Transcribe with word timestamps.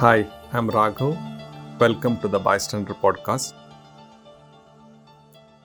Hi, 0.00 0.24
I'm 0.52 0.68
Raghav. 0.70 1.14
Welcome 1.80 2.20
to 2.20 2.28
the 2.28 2.38
Bystander 2.38 2.94
Podcast. 2.94 3.52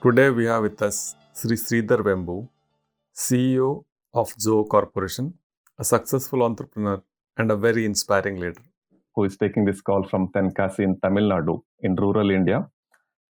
Today 0.02 0.30
we 0.30 0.46
have 0.46 0.62
with 0.64 0.82
us 0.82 1.14
Sri 1.32 1.56
Sridhar 1.56 1.98
Vembu, 2.08 2.48
CEO 3.14 3.84
of 4.12 4.34
Zoho 4.36 4.66
Corporation, 4.68 5.34
a 5.78 5.84
successful 5.84 6.42
entrepreneur 6.42 7.00
and 7.36 7.52
a 7.52 7.56
very 7.56 7.84
inspiring 7.84 8.40
leader. 8.40 8.64
Who 9.14 9.22
is 9.22 9.36
taking 9.36 9.66
this 9.66 9.80
call 9.80 10.02
from 10.02 10.32
Tenkasi 10.32 10.80
in 10.80 10.98
Tamil 10.98 11.28
Nadu 11.28 11.62
in 11.82 11.94
rural 11.94 12.30
India. 12.30 12.68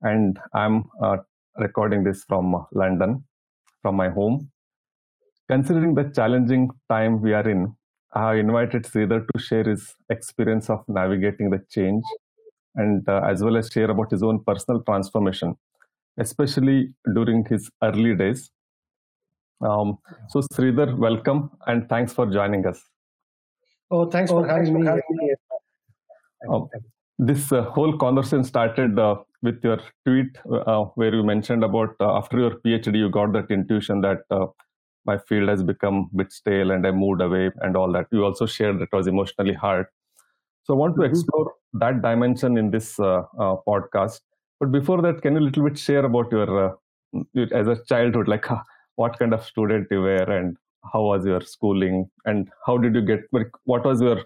And 0.00 0.40
I'm 0.54 0.84
uh, 1.02 1.18
recording 1.58 2.02
this 2.02 2.24
from 2.24 2.66
London, 2.72 3.24
from 3.82 3.96
my 3.96 4.08
home. 4.08 4.50
Considering 5.50 5.94
the 5.94 6.04
challenging 6.04 6.70
time 6.88 7.20
we 7.20 7.34
are 7.34 7.46
in, 7.46 7.76
I 8.14 8.28
have 8.28 8.38
invited 8.38 8.84
Sridhar 8.84 9.26
to 9.26 9.40
share 9.40 9.64
his 9.64 9.94
experience 10.08 10.70
of 10.70 10.84
navigating 10.86 11.50
the 11.50 11.60
change 11.70 12.04
and 12.76 13.08
uh, 13.08 13.22
as 13.28 13.42
well 13.42 13.56
as 13.56 13.68
share 13.68 13.90
about 13.90 14.10
his 14.10 14.22
own 14.22 14.42
personal 14.44 14.82
transformation, 14.82 15.56
especially 16.18 16.92
during 17.14 17.44
his 17.44 17.70
early 17.82 18.14
days. 18.14 18.50
Um, 19.60 19.98
so, 20.28 20.42
Sridhar, 20.52 20.96
welcome 20.96 21.50
and 21.66 21.88
thanks 21.88 22.12
for 22.12 22.26
joining 22.26 22.66
us. 22.66 22.80
Oh, 23.90 24.08
thanks 24.10 24.30
for 24.30 24.46
having 24.46 24.74
me. 24.74 24.88
Um, 26.48 26.68
this 27.18 27.52
uh, 27.52 27.62
whole 27.62 27.96
conversation 27.96 28.44
started 28.44 28.98
uh, 28.98 29.16
with 29.42 29.62
your 29.62 29.78
tweet 30.04 30.36
uh, 30.66 30.84
where 30.96 31.14
you 31.14 31.22
mentioned 31.22 31.64
about 31.64 31.94
uh, 32.00 32.16
after 32.16 32.38
your 32.38 32.50
PhD, 32.64 32.96
you 32.96 33.10
got 33.10 33.32
that 33.32 33.50
intuition 33.50 34.00
that 34.00 34.18
uh, 34.30 34.46
my 35.06 35.18
field 35.18 35.48
has 35.48 35.62
become 35.62 36.10
a 36.12 36.16
bit 36.16 36.32
stale 36.32 36.70
and 36.70 36.86
I 36.86 36.90
moved 36.90 37.20
away 37.20 37.50
and 37.60 37.76
all 37.76 37.92
that. 37.92 38.06
You 38.12 38.24
also 38.24 38.46
shared 38.46 38.78
that 38.78 38.84
it 38.84 38.92
was 38.92 39.06
emotionally 39.06 39.54
hard. 39.54 39.86
So 40.64 40.74
I 40.74 40.76
want 40.78 40.96
to 40.96 41.02
Mhm. 41.02 41.04
explore 41.04 41.54
that 41.74 42.02
dimension 42.02 42.56
in 42.56 42.70
this 42.70 42.98
uh, 42.98 43.22
uh, 43.38 43.56
podcast. 43.68 44.20
But 44.60 44.72
before 44.72 45.02
that, 45.02 45.22
can 45.22 45.34
you 45.34 45.40
a 45.40 45.46
little 45.48 45.64
bit 45.64 45.78
share 45.78 46.04
about 46.04 46.32
your, 46.32 46.66
uh, 46.68 46.74
your 47.32 47.48
as 47.54 47.68
a 47.68 47.82
childhood, 47.84 48.28
like 48.28 48.50
uh, 48.50 48.62
what 48.96 49.18
kind 49.18 49.34
of 49.34 49.44
student 49.44 49.88
you 49.90 50.00
were 50.02 50.24
and 50.38 50.56
how 50.92 51.02
was 51.02 51.26
your 51.26 51.40
schooling 51.40 52.10
and 52.24 52.50
how 52.66 52.78
did 52.78 52.94
you 52.94 53.02
get, 53.02 53.20
like, 53.32 53.50
what 53.64 53.84
was 53.84 54.00
your 54.00 54.22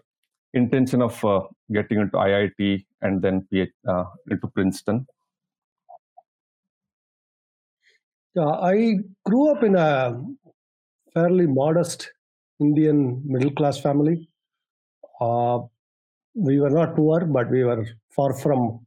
intention 0.54 1.02
of 1.02 1.24
uh, 1.24 1.42
getting 1.72 2.00
into 2.00 2.18
IIT 2.18 2.86
and 3.02 3.22
then 3.22 3.46
PH, 3.52 3.72
uh, 3.88 4.04
into 4.30 4.46
Princeton? 4.48 5.06
Yeah, 8.34 8.46
I 8.48 8.94
grew 9.24 9.50
up 9.50 9.62
in 9.62 9.74
a 9.76 10.20
fairly 11.14 11.46
modest 11.46 12.12
Indian 12.60 13.22
middle 13.24 13.50
class 13.52 13.80
family. 13.80 14.28
Uh, 15.20 15.60
we 16.34 16.60
were 16.60 16.70
not 16.70 16.96
poor, 16.96 17.24
but 17.26 17.50
we 17.50 17.64
were 17.64 17.86
far 18.10 18.32
from 18.34 18.86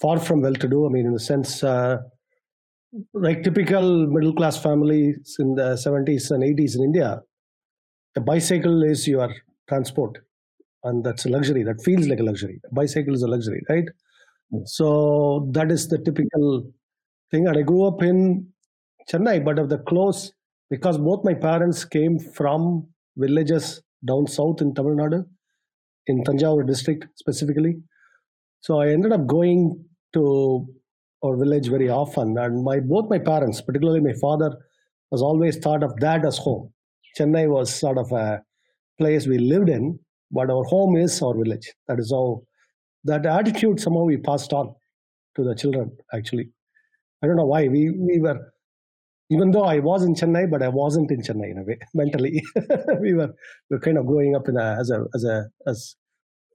far 0.00 0.18
from 0.20 0.42
well 0.42 0.54
to 0.54 0.68
do. 0.68 0.86
I 0.86 0.90
mean, 0.90 1.06
in 1.06 1.12
the 1.14 1.20
sense, 1.20 1.64
uh, 1.64 1.98
like 3.12 3.42
typical 3.42 4.06
middle 4.06 4.32
class 4.34 4.60
families 4.62 5.36
in 5.38 5.54
the 5.54 5.76
70s 5.76 6.30
and 6.30 6.42
80s 6.44 6.76
in 6.76 6.82
India, 6.84 7.20
a 8.16 8.20
bicycle 8.20 8.82
is 8.82 9.08
your 9.08 9.32
transport, 9.68 10.18
and 10.84 11.04
that's 11.04 11.26
a 11.26 11.28
luxury. 11.28 11.62
That 11.64 11.82
feels 11.82 12.08
like 12.08 12.20
a 12.20 12.24
luxury. 12.24 12.60
A 12.70 12.74
bicycle 12.74 13.14
is 13.14 13.22
a 13.22 13.28
luxury, 13.28 13.62
right? 13.68 13.84
So 14.66 15.48
that 15.52 15.70
is 15.72 15.88
the 15.88 15.98
typical 15.98 16.70
thing. 17.30 17.48
And 17.48 17.58
I 17.58 17.62
grew 17.62 17.84
up 17.86 18.02
in 18.02 18.48
Chennai, 19.10 19.44
but 19.44 19.58
of 19.58 19.68
the 19.70 19.78
close, 19.78 20.32
because 20.70 20.98
both 20.98 21.24
my 21.24 21.34
parents 21.34 21.84
came 21.84 22.18
from 22.18 22.86
villages 23.16 23.82
down 24.06 24.26
south 24.26 24.60
in 24.60 24.74
Tamil 24.74 24.96
Nadu, 24.96 25.24
in 26.06 26.22
Tanjavur 26.24 26.66
district 26.66 27.06
specifically. 27.16 27.76
So 28.60 28.80
I 28.80 28.88
ended 28.88 29.12
up 29.12 29.26
going 29.26 29.84
to 30.14 30.66
our 31.24 31.36
village 31.36 31.68
very 31.68 31.88
often. 31.88 32.36
And 32.38 32.62
my 32.64 32.80
both 32.80 33.10
my 33.10 33.18
parents, 33.18 33.60
particularly 33.60 34.00
my 34.00 34.14
father, 34.20 34.50
was 35.10 35.22
always 35.22 35.56
thought 35.58 35.82
of 35.82 35.94
that 36.00 36.24
as 36.24 36.38
home. 36.38 36.72
Chennai 37.18 37.48
was 37.48 37.74
sort 37.74 37.98
of 37.98 38.10
a 38.12 38.42
place 38.98 39.26
we 39.26 39.38
lived 39.38 39.68
in, 39.68 39.98
but 40.30 40.50
our 40.50 40.64
home 40.64 40.96
is 40.96 41.20
our 41.22 41.34
village. 41.34 41.72
That 41.88 41.98
is 41.98 42.12
how 42.12 42.42
that 43.04 43.26
attitude 43.26 43.80
somehow 43.80 44.04
we 44.04 44.16
passed 44.16 44.52
on 44.52 44.74
to 45.36 45.44
the 45.44 45.54
children 45.54 45.96
actually. 46.12 46.50
I 47.22 47.26
don't 47.26 47.36
know 47.36 47.46
why. 47.46 47.68
We 47.68 47.90
we 47.90 48.20
were 48.20 48.38
even 49.34 49.50
though 49.50 49.64
I 49.64 49.78
was 49.80 50.04
in 50.04 50.14
Chennai, 50.14 50.50
but 50.50 50.62
I 50.62 50.68
wasn't 50.68 51.10
in 51.10 51.20
Chennai 51.20 51.50
in 51.50 51.58
a 51.58 51.64
way 51.64 51.78
mentally. 51.94 52.42
we 53.00 53.14
were 53.14 53.34
we 53.70 53.76
were 53.76 53.80
kind 53.80 53.98
of 53.98 54.06
growing 54.06 54.36
up 54.36 54.48
in 54.48 54.56
a 54.56 54.76
as 54.80 54.90
a 54.90 55.04
as 55.14 55.24
a 55.24 55.36
as 55.66 55.96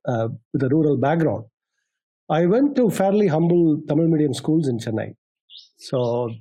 uh, 0.07 0.29
with 0.53 0.63
a 0.63 0.69
rural 0.69 0.97
background. 0.97 1.45
I 2.29 2.45
went 2.45 2.75
to 2.77 2.89
fairly 2.89 3.27
humble 3.27 3.81
Tamil 3.87 4.07
medium 4.07 4.33
schools 4.33 4.67
in 4.67 4.77
Chennai. 4.77 5.15
So, 5.77 6.27
in 6.27 6.39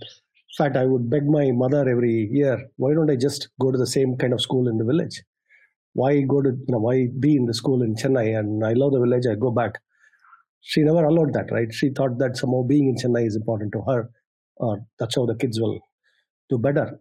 fact, 0.59 0.77
I 0.77 0.84
would 0.87 1.09
beg 1.10 1.27
my 1.27 1.50
mother 1.53 1.88
every 1.88 2.28
year, 2.31 2.59
why 2.77 2.93
don't 2.94 3.10
I 3.10 3.16
just 3.16 3.48
go 3.60 3.71
to 3.72 3.78
the 3.78 3.87
same 3.87 4.16
kind 4.16 4.32
of 4.32 4.41
school 4.43 4.69
in 4.69 4.78
the 4.78 4.84
village? 4.84 5.22
Why 5.94 6.21
go 6.21 6.43
to, 6.43 6.50
you 6.50 6.66
know, 6.75 6.78
why 6.78 7.09
be 7.19 7.37
in 7.37 7.47
the 7.47 7.54
school 7.54 7.82
in 7.82 7.94
Chennai? 7.94 8.38
And 8.38 8.65
I 8.65 8.75
love 8.75 8.93
the 8.93 9.00
village, 9.00 9.27
I 9.31 9.34
go 9.34 9.50
back. 9.50 9.81
She 10.60 10.82
never 10.82 11.04
allowed 11.04 11.32
that, 11.34 11.50
right? 11.50 11.72
She 11.72 11.91
thought 11.91 12.19
that 12.19 12.37
somehow 12.37 12.62
being 12.65 12.88
in 12.88 12.97
Chennai 12.97 13.27
is 13.27 13.37
important 13.37 13.72
to 13.72 13.82
her, 13.88 14.10
or 14.56 14.81
that's 14.98 15.16
how 15.16 15.27
the 15.27 15.37
kids 15.37 15.60
will 15.60 15.81
do 16.48 16.59
better. 16.59 17.00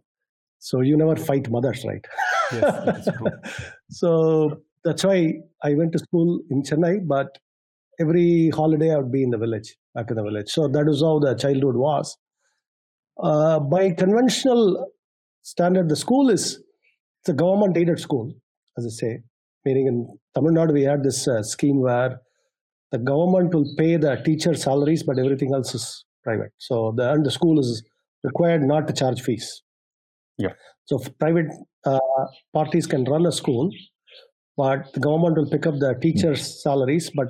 So 0.60 0.82
you 0.82 0.98
never 0.98 1.16
fight 1.16 1.50
mothers, 1.50 1.86
right? 1.86 2.06
Yes, 2.52 2.62
that 2.62 2.98
is 3.00 3.10
true. 3.18 3.28
so 3.90 4.62
that's 4.84 5.04
why 5.04 5.34
I 5.64 5.74
went 5.76 5.92
to 5.94 6.00
school 6.00 6.40
in 6.50 6.64
Chennai, 6.64 7.08
but 7.08 7.38
every 8.00 8.50
holiday 8.50 8.94
I 8.94 8.98
would 8.98 9.12
be 9.12 9.24
in 9.24 9.30
the 9.30 9.38
village, 9.38 9.76
back 9.94 10.10
in 10.10 10.16
the 10.16 10.24
village. 10.24 10.50
So 10.50 10.68
that 10.68 10.88
is 10.88 11.02
how 11.02 11.20
the 11.20 11.36
childhood 11.36 11.76
was. 11.76 12.18
Uh, 13.22 13.60
by 13.60 13.92
conventional 13.92 14.92
standard, 15.42 15.90
the 15.90 15.96
school 15.96 16.30
is 16.30 16.62
it's 17.22 17.30
a 17.30 17.34
government 17.34 17.78
aided 17.78 18.00
school, 18.00 18.32
as 18.78 18.86
I 18.86 18.90
say. 18.90 19.20
Meaning 19.66 19.88
in 19.88 20.18
Tamil 20.36 20.54
Nadu, 20.54 20.74
we 20.74 20.84
had 20.84 21.04
this 21.04 21.28
uh, 21.28 21.44
scheme 21.44 21.82
where 21.82 22.22
the 22.92 22.98
government 22.98 23.54
will 23.54 23.66
pay 23.78 23.98
the 23.98 24.16
teacher 24.24 24.54
salaries, 24.54 25.04
but 25.04 25.20
everything 25.20 25.54
else 25.54 25.74
is 25.76 26.06
private. 26.24 26.52
So 26.58 26.94
the 26.96 27.12
and 27.12 27.26
the 27.26 27.32
school 27.32 27.60
is 27.60 27.84
required 28.24 28.64
not 28.64 28.88
to 28.88 28.94
charge 28.94 29.22
fees. 29.22 29.64
Yeah. 30.38 30.54
So 30.86 31.00
private 31.20 31.48
uh, 31.86 32.00
parties 32.54 32.88
can 32.88 33.04
run 33.06 33.26
a 33.26 33.32
school, 33.32 33.70
but 34.56 34.92
the 34.94 35.00
government 35.00 35.38
will 35.38 35.50
pick 35.50 35.66
up 35.66 35.80
the 35.80 35.96
teachers' 36.02 36.62
salaries, 36.64 37.12
but 37.14 37.28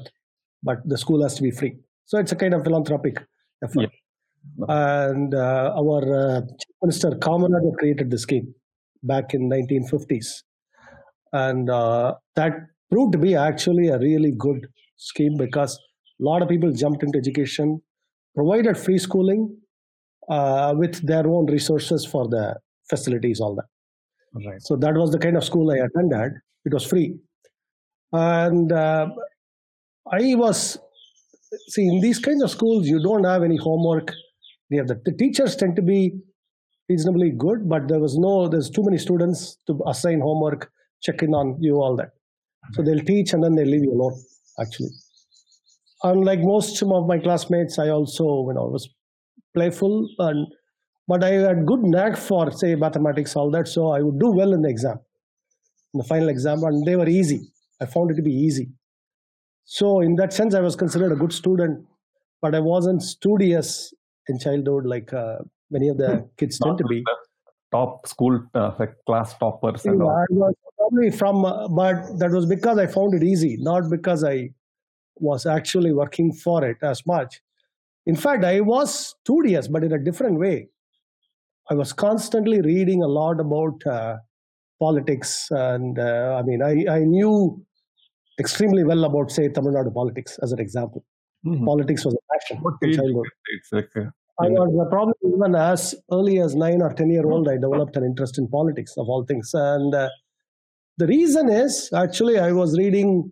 but 0.64 0.78
the 0.86 0.98
school 0.98 1.22
has 1.24 1.36
to 1.36 1.44
be 1.44 1.52
free. 1.52 1.78
So 2.06 2.18
it's 2.18 2.32
a 2.32 2.36
kind 2.36 2.54
of 2.54 2.64
philanthropic 2.64 3.18
effort. 3.64 3.92
Yeah. 4.60 5.08
And 5.12 5.34
uh, 5.34 5.74
our 5.76 6.02
uh, 6.16 6.42
Chief 6.42 6.76
Minister 6.82 7.12
Kamaraj 7.12 7.78
created 7.78 8.10
the 8.12 8.18
scheme 8.18 8.54
back 9.04 9.34
in 9.34 9.50
1950s, 9.50 10.44
and 11.34 11.70
uh, 11.70 12.16
that 12.36 12.54
proved 12.90 13.12
to 13.14 13.18
be 13.18 13.36
actually 13.36 13.90
a 13.90 14.00
really 14.00 14.32
good 14.32 14.68
scheme 14.96 15.36
because 15.38 15.78
a 16.20 16.24
lot 16.24 16.42
of 16.42 16.50
people 16.50 16.72
jumped 16.72 17.04
into 17.04 17.18
education, 17.18 17.82
provided 18.36 18.78
free 18.78 18.98
schooling 18.98 19.56
uh, 20.30 20.74
with 20.76 21.06
their 21.06 21.28
own 21.28 21.46
resources 21.46 22.06
for 22.06 22.28
the 22.28 22.56
facilities, 22.90 23.40
all 23.40 23.56
that. 23.56 23.66
Right. 24.34 24.62
So 24.62 24.76
that 24.76 24.94
was 24.94 25.12
the 25.12 25.20
kind 25.20 25.38
of 25.38 25.44
school 25.44 25.72
I 25.72 25.78
attended. 25.78 26.34
It 26.66 26.74
was 26.74 26.86
free. 26.86 27.18
And 28.12 28.72
uh, 28.72 29.08
I 30.12 30.36
was, 30.36 30.78
see, 31.70 31.88
in 31.88 32.02
these 32.02 32.20
kinds 32.20 32.44
of 32.44 32.52
schools, 32.52 32.88
you 32.88 33.02
don't 33.02 33.24
have 33.24 33.44
any 33.44 33.58
homework. 33.58 34.14
They 34.70 34.78
have 34.78 34.88
the, 34.88 35.02
the 35.04 35.14
teachers 35.14 35.56
tend 35.56 35.76
to 35.78 35.82
be 35.82 36.14
reasonably 36.90 37.32
good, 37.32 37.68
but 37.68 37.88
there 37.88 38.00
was 38.00 38.18
no, 38.18 38.48
there's 38.48 38.70
too 38.70 38.84
many 38.84 38.98
students 38.98 39.58
to 39.68 39.80
assign 39.88 40.22
homework, 40.22 40.72
check 41.02 41.22
in 41.24 41.34
on 41.34 41.58
you, 41.60 41.76
all 41.76 41.96
that. 41.98 42.10
So 42.74 42.84
they'll 42.84 43.00
teach 43.00 43.34
and 43.34 43.44
then 43.44 43.56
they 43.56 43.66
leave 43.66 43.84
you 43.84 43.94
alone, 43.94 44.22
actually. 44.60 44.90
Unlike 46.04 46.40
most 46.42 46.82
of 46.82 47.08
my 47.08 47.18
classmates, 47.18 47.80
I 47.80 47.90
also, 47.90 48.24
you 48.24 48.54
know, 48.54 48.68
was 48.68 48.90
playful 49.58 50.08
and 50.28 50.48
but 51.08 51.24
I 51.24 51.32
had 51.48 51.66
good 51.66 51.84
knack 51.84 52.18
for 52.18 52.52
say 52.52 52.76
mathematics, 52.76 53.36
all 53.36 53.50
that. 53.52 53.68
So 53.68 53.92
I 53.92 54.02
would 54.02 54.20
do 54.20 54.30
well 54.30 54.54
in 54.54 54.62
the 54.62 54.70
exam, 54.70 55.00
in 55.94 56.00
the 56.00 56.04
final 56.04 56.28
exam, 56.28 56.64
and 56.64 56.86
they 56.86 56.98
were 56.98 57.08
easy. 57.08 57.42
I 57.82 57.86
found 57.86 58.12
it 58.12 58.16
to 58.16 58.22
be 58.22 58.34
easy. 58.34 58.68
So 59.64 60.02
in 60.02 60.16
that 60.18 60.34
sense, 60.34 60.54
I 60.54 60.60
was 60.60 60.76
considered 60.76 61.14
a 61.14 61.16
good 61.16 61.34
student, 61.34 61.86
but 62.42 62.56
I 62.56 62.60
wasn't 62.60 63.04
studious 63.04 63.94
in 64.28 64.40
childhood 64.40 64.86
like 64.86 65.14
uh, 65.14 65.38
many 65.72 65.88
of 65.88 65.98
the 65.98 66.28
kids 66.38 66.60
tend 66.60 66.78
to 66.80 66.86
be. 66.86 67.04
top 67.72 68.08
school, 68.08 68.42
uh, 68.54 68.72
class 69.06 69.38
toppers 69.38 69.86
and 69.86 70.02
all. 70.02 70.10
I 70.10 70.26
was 70.30 70.54
probably 70.78 71.12
from, 71.12 71.46
uh, 71.46 71.68
but 71.68 72.18
that 72.20 72.32
was 72.32 72.46
because 72.46 72.78
I 72.78 72.88
found 72.88 73.14
it 73.14 73.24
easy, 73.24 73.58
not 73.60 73.90
because 73.90 74.24
I 74.24 74.52
was 75.16 75.46
actually 75.46 75.94
working 75.94 76.32
for 76.34 76.64
it 76.66 76.78
as 76.82 77.06
much. 77.06 77.42
In 78.08 78.16
fact, 78.16 78.44
I 78.46 78.62
was 78.62 79.14
studious, 79.22 79.68
but 79.68 79.84
in 79.84 79.92
a 79.92 80.00
different 80.00 80.40
way. 80.40 80.70
I 81.70 81.74
was 81.76 81.92
constantly 81.92 82.62
reading 82.62 83.04
a 83.04 83.08
lot 83.08 83.42
about 83.42 83.86
uh, 83.86 84.16
politics, 84.80 85.48
and 85.52 86.00
uh, 86.00 86.40
I 86.40 86.44
mean, 86.44 86.62
I, 86.64 86.74
I 86.90 87.00
knew 87.00 87.62
extremely 88.40 88.86
well 88.86 89.04
about, 89.04 89.32
say, 89.32 89.50
Tamil 89.50 89.74
Nadu 89.74 89.94
politics 89.94 90.40
as 90.42 90.54
an 90.54 90.60
example. 90.60 91.04
Mm-hmm. 91.46 91.66
Politics 91.66 92.06
was 92.06 92.16
a 92.16 92.24
passion 92.34 92.64
what 92.64 92.76
in 92.82 92.94
childhood. 92.94 93.26
It's 93.58 93.74
like, 93.74 93.90
uh, 93.98 94.10
I 94.40 94.48
was 94.48 94.88
probably 94.90 95.14
even 95.36 95.56
as 95.56 95.94
early 96.12 96.40
as 96.40 96.56
nine 96.56 96.82
or 96.82 96.94
ten 96.94 97.10
year 97.10 97.26
old, 97.26 97.50
I 97.50 97.56
developed 97.56 97.98
an 97.98 98.06
interest 98.06 98.38
in 98.38 98.48
politics 98.48 98.94
of 98.98 99.10
all 99.10 99.26
things. 99.28 99.52
And 99.54 99.94
uh, 99.94 100.10
the 100.98 101.08
reason 101.08 101.50
is 101.50 101.90
actually 101.94 102.40
I 102.40 102.52
was 102.54 102.78
reading 102.78 103.32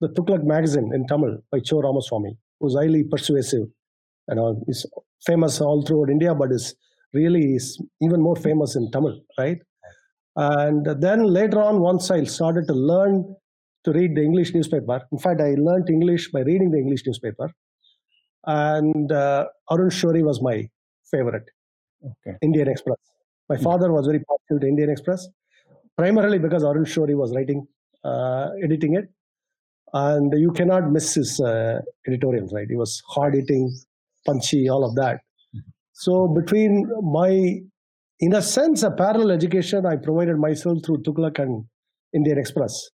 the 0.00 0.08
Tughlaq 0.08 0.44
magazine 0.44 0.90
in 0.92 1.06
Tamil 1.06 1.38
by 1.50 1.60
Cho 1.60 1.80
Ramaswamy, 1.80 2.36
who's 2.60 2.74
highly 2.74 3.04
persuasive. 3.04 3.68
You 4.28 4.34
know, 4.36 4.62
he's 4.66 4.86
famous 5.26 5.60
all 5.60 5.82
throughout 5.82 6.10
India, 6.10 6.34
but 6.34 6.52
is 6.52 6.74
really 7.12 7.54
is 7.54 7.80
even 8.00 8.20
more 8.20 8.36
famous 8.36 8.76
in 8.76 8.90
Tamil, 8.90 9.20
right? 9.38 9.58
And 10.36 10.86
then 11.00 11.24
later 11.24 11.60
on, 11.60 11.80
once 11.80 12.10
I 12.10 12.24
started 12.24 12.66
to 12.68 12.74
learn 12.74 13.34
to 13.84 13.92
read 13.92 14.14
the 14.14 14.22
English 14.22 14.54
newspaper, 14.54 15.02
in 15.10 15.18
fact, 15.18 15.40
I 15.40 15.54
learned 15.58 15.90
English 15.90 16.30
by 16.30 16.40
reading 16.40 16.70
the 16.70 16.78
English 16.78 17.02
newspaper. 17.06 17.50
And 18.46 19.10
uh, 19.12 19.46
Arun 19.70 19.90
Shourie 19.90 20.22
was 20.22 20.40
my 20.40 20.68
favorite, 21.10 21.50
okay. 22.04 22.38
Indian 22.42 22.68
Express. 22.68 22.96
My 23.48 23.56
hmm. 23.56 23.64
father 23.64 23.92
was 23.92 24.06
very 24.06 24.20
partial 24.20 24.60
to 24.60 24.66
Indian 24.66 24.90
Express, 24.90 25.28
primarily 25.96 26.38
because 26.38 26.64
Arun 26.64 26.84
Shourie 26.84 27.16
was 27.16 27.34
writing, 27.34 27.66
uh, 28.04 28.50
editing 28.62 28.94
it. 28.94 29.08
And 29.92 30.32
you 30.38 30.52
cannot 30.52 30.92
miss 30.92 31.14
his 31.14 31.40
uh, 31.40 31.80
editorials, 32.06 32.52
right? 32.52 32.66
He 32.68 32.76
was 32.76 33.02
hard 33.08 33.34
hitting, 33.34 33.76
punchy, 34.26 34.68
all 34.68 34.84
of 34.84 34.94
that. 34.96 35.20
So 35.92 36.28
between 36.28 36.86
my 37.02 37.60
in 38.20 38.34
a 38.34 38.42
sense, 38.42 38.82
a 38.82 38.90
parallel 38.90 39.30
education 39.30 39.86
I 39.86 39.96
provided 39.96 40.36
myself 40.36 40.78
through 40.84 40.98
Tughlaq 40.98 41.38
and 41.38 41.64
Indian 42.14 42.38
Express. 42.38 42.90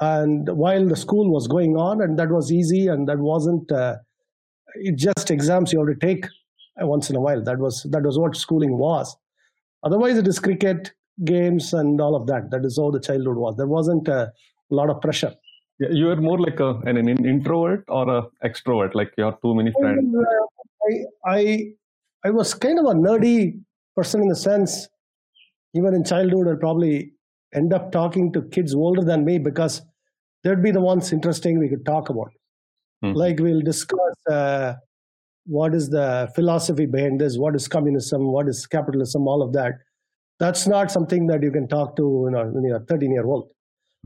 And 0.00 0.48
while 0.48 0.86
the 0.86 0.96
school 0.96 1.32
was 1.32 1.46
going 1.46 1.76
on, 1.76 2.02
and 2.02 2.18
that 2.18 2.30
was 2.30 2.52
easy, 2.52 2.88
and 2.88 3.08
that 3.08 3.18
wasn't 3.18 3.70
uh, 3.72 3.96
it 4.74 4.98
just 4.98 5.30
exams 5.30 5.72
you 5.72 5.78
have 5.78 5.98
to 5.98 6.06
take 6.06 6.26
once 6.78 7.08
in 7.08 7.16
a 7.16 7.20
while. 7.20 7.42
That 7.42 7.58
was 7.58 7.86
that 7.90 8.02
was 8.02 8.18
what 8.18 8.36
schooling 8.36 8.78
was. 8.78 9.16
Otherwise, 9.82 10.18
it 10.18 10.26
is 10.26 10.38
cricket, 10.38 10.92
games, 11.24 11.72
and 11.72 12.00
all 12.00 12.14
of 12.14 12.26
that. 12.26 12.50
That 12.50 12.64
is 12.64 12.78
how 12.78 12.90
the 12.90 13.00
childhood 13.00 13.36
was. 13.36 13.56
There 13.56 13.66
wasn't 13.66 14.08
a 14.08 14.32
lot 14.70 14.90
of 14.90 15.00
pressure. 15.00 15.34
Yeah, 15.78 15.88
you 15.90 16.10
are 16.10 16.16
more 16.16 16.38
like 16.38 16.58
a, 16.60 16.70
an, 16.84 16.96
an 16.96 17.08
introvert 17.08 17.84
or 17.88 18.08
a 18.08 18.22
extrovert, 18.44 18.94
like 18.94 19.12
your 19.18 19.38
too 19.42 19.54
many 19.54 19.72
friends. 19.78 20.14
I, 20.88 21.30
I 21.38 21.72
I 22.24 22.30
was 22.30 22.54
kind 22.54 22.78
of 22.78 22.86
a 22.86 22.94
nerdy 22.94 23.60
person 23.94 24.22
in 24.22 24.28
the 24.28 24.36
sense, 24.36 24.88
even 25.74 25.94
in 25.94 26.04
childhood, 26.04 26.48
I'll 26.48 26.56
probably 26.56 27.12
end 27.54 27.72
up 27.72 27.92
talking 27.92 28.32
to 28.32 28.42
kids 28.42 28.74
older 28.74 29.02
than 29.02 29.24
me 29.24 29.38
because 29.38 29.82
they'd 30.42 30.62
be 30.62 30.70
the 30.70 30.80
ones 30.80 31.12
interesting 31.12 31.58
we 31.58 31.68
could 31.68 31.84
talk 31.84 32.08
about. 32.08 32.32
Mm. 33.04 33.14
Like 33.14 33.38
we'll 33.38 33.62
discuss 33.62 34.16
uh, 34.30 34.74
what 35.46 35.74
is 35.74 35.88
the 35.88 36.30
philosophy 36.34 36.86
behind 36.86 37.20
this, 37.20 37.36
what 37.38 37.54
is 37.54 37.68
communism, 37.68 38.32
what 38.32 38.48
is 38.48 38.66
capitalism, 38.66 39.28
all 39.28 39.42
of 39.42 39.52
that. 39.52 39.74
That's 40.38 40.66
not 40.66 40.90
something 40.90 41.26
that 41.28 41.42
you 41.42 41.50
can 41.50 41.68
talk 41.68 41.96
to 41.96 42.02
you 42.26 42.30
know, 42.30 42.44
when 42.46 42.64
you're 42.64 42.80
13 42.80 43.10
year 43.10 43.26
old. 43.26 43.50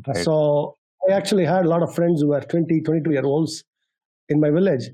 Right. 0.07 0.17
So 0.19 0.77
I 1.09 1.13
actually 1.13 1.45
had 1.45 1.65
a 1.65 1.69
lot 1.69 1.83
of 1.83 1.95
friends 1.95 2.21
who 2.21 2.29
were 2.29 2.41
20, 2.41 2.81
22 2.83 3.11
year 3.11 3.25
olds 3.25 3.65
in 4.29 4.41
my 4.41 4.51
village 4.51 4.85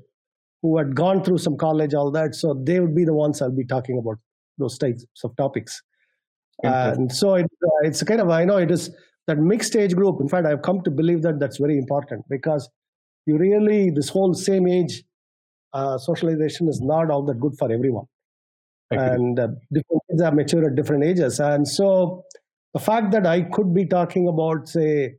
who 0.61 0.77
had 0.77 0.95
gone 0.95 1.23
through 1.23 1.37
some 1.37 1.57
college, 1.57 1.93
all 1.93 2.11
that. 2.11 2.35
So 2.35 2.53
they 2.53 2.79
would 2.79 2.95
be 2.95 3.05
the 3.05 3.13
ones 3.13 3.41
I'll 3.41 3.51
be 3.51 3.65
talking 3.65 3.97
about 3.97 4.17
those 4.57 4.77
types 4.77 5.05
of 5.23 5.35
topics. 5.37 5.81
And 6.63 7.11
so 7.11 7.35
it, 7.35 7.45
uh, 7.45 7.69
it's 7.83 8.01
kind 8.03 8.19
of, 8.19 8.29
I 8.29 8.43
know 8.43 8.57
it 8.57 8.71
is 8.71 8.89
that 9.27 9.37
mixed 9.37 9.75
age 9.75 9.95
group. 9.95 10.19
In 10.19 10.27
fact, 10.27 10.47
I've 10.47 10.63
come 10.63 10.81
to 10.83 10.91
believe 10.91 11.21
that 11.21 11.39
that's 11.39 11.57
very 11.57 11.77
important 11.77 12.25
because 12.29 12.67
you 13.27 13.37
really, 13.37 13.91
this 13.91 14.09
whole 14.09 14.33
same 14.33 14.67
age 14.67 15.03
uh, 15.73 15.97
socialization 15.99 16.67
is 16.67 16.81
not 16.81 17.11
all 17.11 17.23
that 17.25 17.39
good 17.39 17.53
for 17.59 17.71
everyone. 17.71 18.05
And 18.89 19.37
uh, 19.37 19.49
different 19.71 20.01
kids 20.09 20.21
are 20.21 20.31
mature 20.31 20.65
at 20.65 20.75
different 20.75 21.03
ages. 21.03 21.39
And 21.39 21.67
so 21.67 22.23
the 22.73 22.79
fact 22.79 23.11
that 23.11 23.27
I 23.27 23.41
could 23.41 23.73
be 23.73 23.85
talking 23.85 24.27
about, 24.27 24.69
say, 24.69 25.15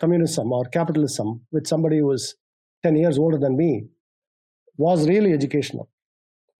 communism 0.00 0.52
or 0.52 0.64
capitalism 0.66 1.40
with 1.52 1.66
somebody 1.66 1.98
who 1.98 2.06
was 2.06 2.36
10 2.82 2.96
years 2.96 3.18
older 3.18 3.38
than 3.38 3.56
me 3.56 3.84
was 4.76 5.08
really 5.08 5.32
educational 5.32 5.88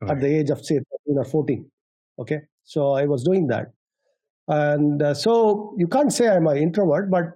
right. 0.01 0.13
at 0.13 0.21
the 0.21 0.27
age 0.27 0.51
of, 0.51 0.65
say, 0.65 0.81
13 1.07 1.19
or 1.19 1.25
14. 1.25 1.71
Okay, 2.21 2.41
so 2.65 2.93
I 2.93 3.07
was 3.07 3.23
doing 3.23 3.47
that, 3.47 3.73
and 4.49 5.03
uh, 5.03 5.15
so 5.15 5.75
you 5.79 5.87
can't 5.87 6.13
say 6.13 6.29
I'm 6.29 6.49
an 6.49 6.57
introvert, 6.57 7.11
but 7.11 7.27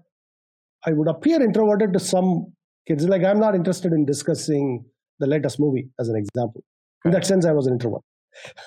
I 0.85 0.93
would 0.93 1.07
appear 1.07 1.41
introverted 1.41 1.93
to 1.93 2.01
some 2.01 2.53
kids. 2.89 3.05
Like 3.05 3.23
I'm 3.23 3.39
not 3.39 3.55
interested 3.55 3.93
in 3.93 4.05
discussing 4.05 4.85
the 5.21 5.29
latest 5.29 5.61
movie, 5.61 5.89
as 6.01 6.09
an 6.09 6.17
example. 6.17 6.65
In 7.05 7.13
that 7.13 7.25
sense, 7.25 7.47
I 7.47 7.53
was 7.53 7.69
an 7.69 7.75
introvert. 7.75 8.03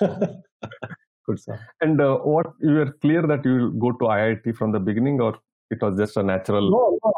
Good 0.00 1.40
sir. 1.40 1.60
And 1.80 2.00
uh, 2.00 2.16
what 2.18 2.46
you 2.60 2.70
were 2.70 2.92
clear 3.02 3.22
that 3.26 3.44
you 3.44 3.52
will 3.52 3.70
go 3.72 3.92
to 3.92 4.04
IIT 4.06 4.56
from 4.56 4.72
the 4.72 4.80
beginning, 4.80 5.20
or 5.20 5.36
it 5.70 5.82
was 5.82 5.98
just 5.98 6.16
a 6.16 6.22
natural? 6.22 6.70
No, 6.70 6.98
no 7.04 7.12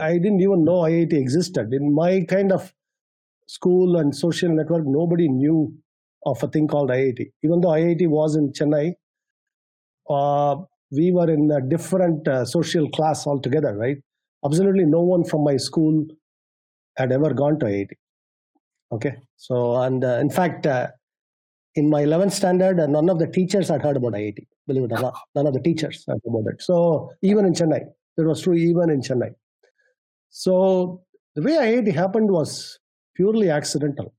I, 0.00 0.12
didn't 0.18 0.40
even 0.40 0.64
know 0.64 0.80
IIT 0.82 1.12
existed. 1.12 1.72
In 1.72 1.94
my 1.94 2.24
kind 2.28 2.52
of 2.52 2.72
school 3.46 3.96
and 3.96 4.14
social 4.14 4.50
network, 4.50 4.84
nobody 4.86 5.28
knew 5.28 5.74
of 6.24 6.42
a 6.42 6.48
thing 6.48 6.68
called 6.68 6.90
IIT. 6.90 7.30
Even 7.42 7.60
though 7.60 7.70
IIT 7.70 8.08
was 8.08 8.36
in 8.36 8.52
Chennai, 8.52 8.94
uh, 10.08 10.56
we 10.90 11.10
were 11.12 11.30
in 11.30 11.50
a 11.50 11.60
different 11.60 12.26
uh, 12.28 12.44
social 12.44 12.88
class 12.90 13.26
altogether, 13.26 13.76
right? 13.76 13.96
Absolutely 14.44 14.84
no 14.84 15.00
one 15.00 15.24
from 15.24 15.44
my 15.44 15.56
school 15.56 16.04
had 16.96 17.12
ever 17.12 17.32
gone 17.32 17.58
to 17.60 17.66
IIT. 17.66 17.90
Okay, 18.92 19.16
so 19.36 19.76
and 19.76 20.04
uh, 20.04 20.18
in 20.20 20.28
fact, 20.28 20.66
uh, 20.66 20.88
in 21.74 21.88
my 21.88 22.02
11th 22.02 22.32
standard, 22.32 22.78
uh, 22.78 22.86
none 22.86 23.08
of 23.08 23.18
the 23.18 23.26
teachers 23.26 23.68
had 23.68 23.82
heard 23.82 23.96
about 23.96 24.12
IIT. 24.12 24.46
Believe 24.66 24.84
it 24.84 24.92
or 24.92 25.00
not, 25.00 25.18
none 25.34 25.46
of 25.46 25.54
the 25.54 25.60
teachers 25.60 26.04
had 26.06 26.18
heard 26.24 26.40
about 26.40 26.52
it. 26.52 26.62
So 26.62 27.10
even 27.22 27.46
in 27.46 27.54
Chennai, 27.54 27.80
it 28.18 28.22
was 28.22 28.42
true 28.42 28.54
even 28.54 28.90
in 28.90 29.00
Chennai. 29.00 29.30
So 30.32 31.02
the 31.36 31.42
way 31.42 31.52
IIT 31.52 31.94
happened 31.94 32.30
was 32.30 32.78
purely 33.14 33.50
accidental. 33.50 34.14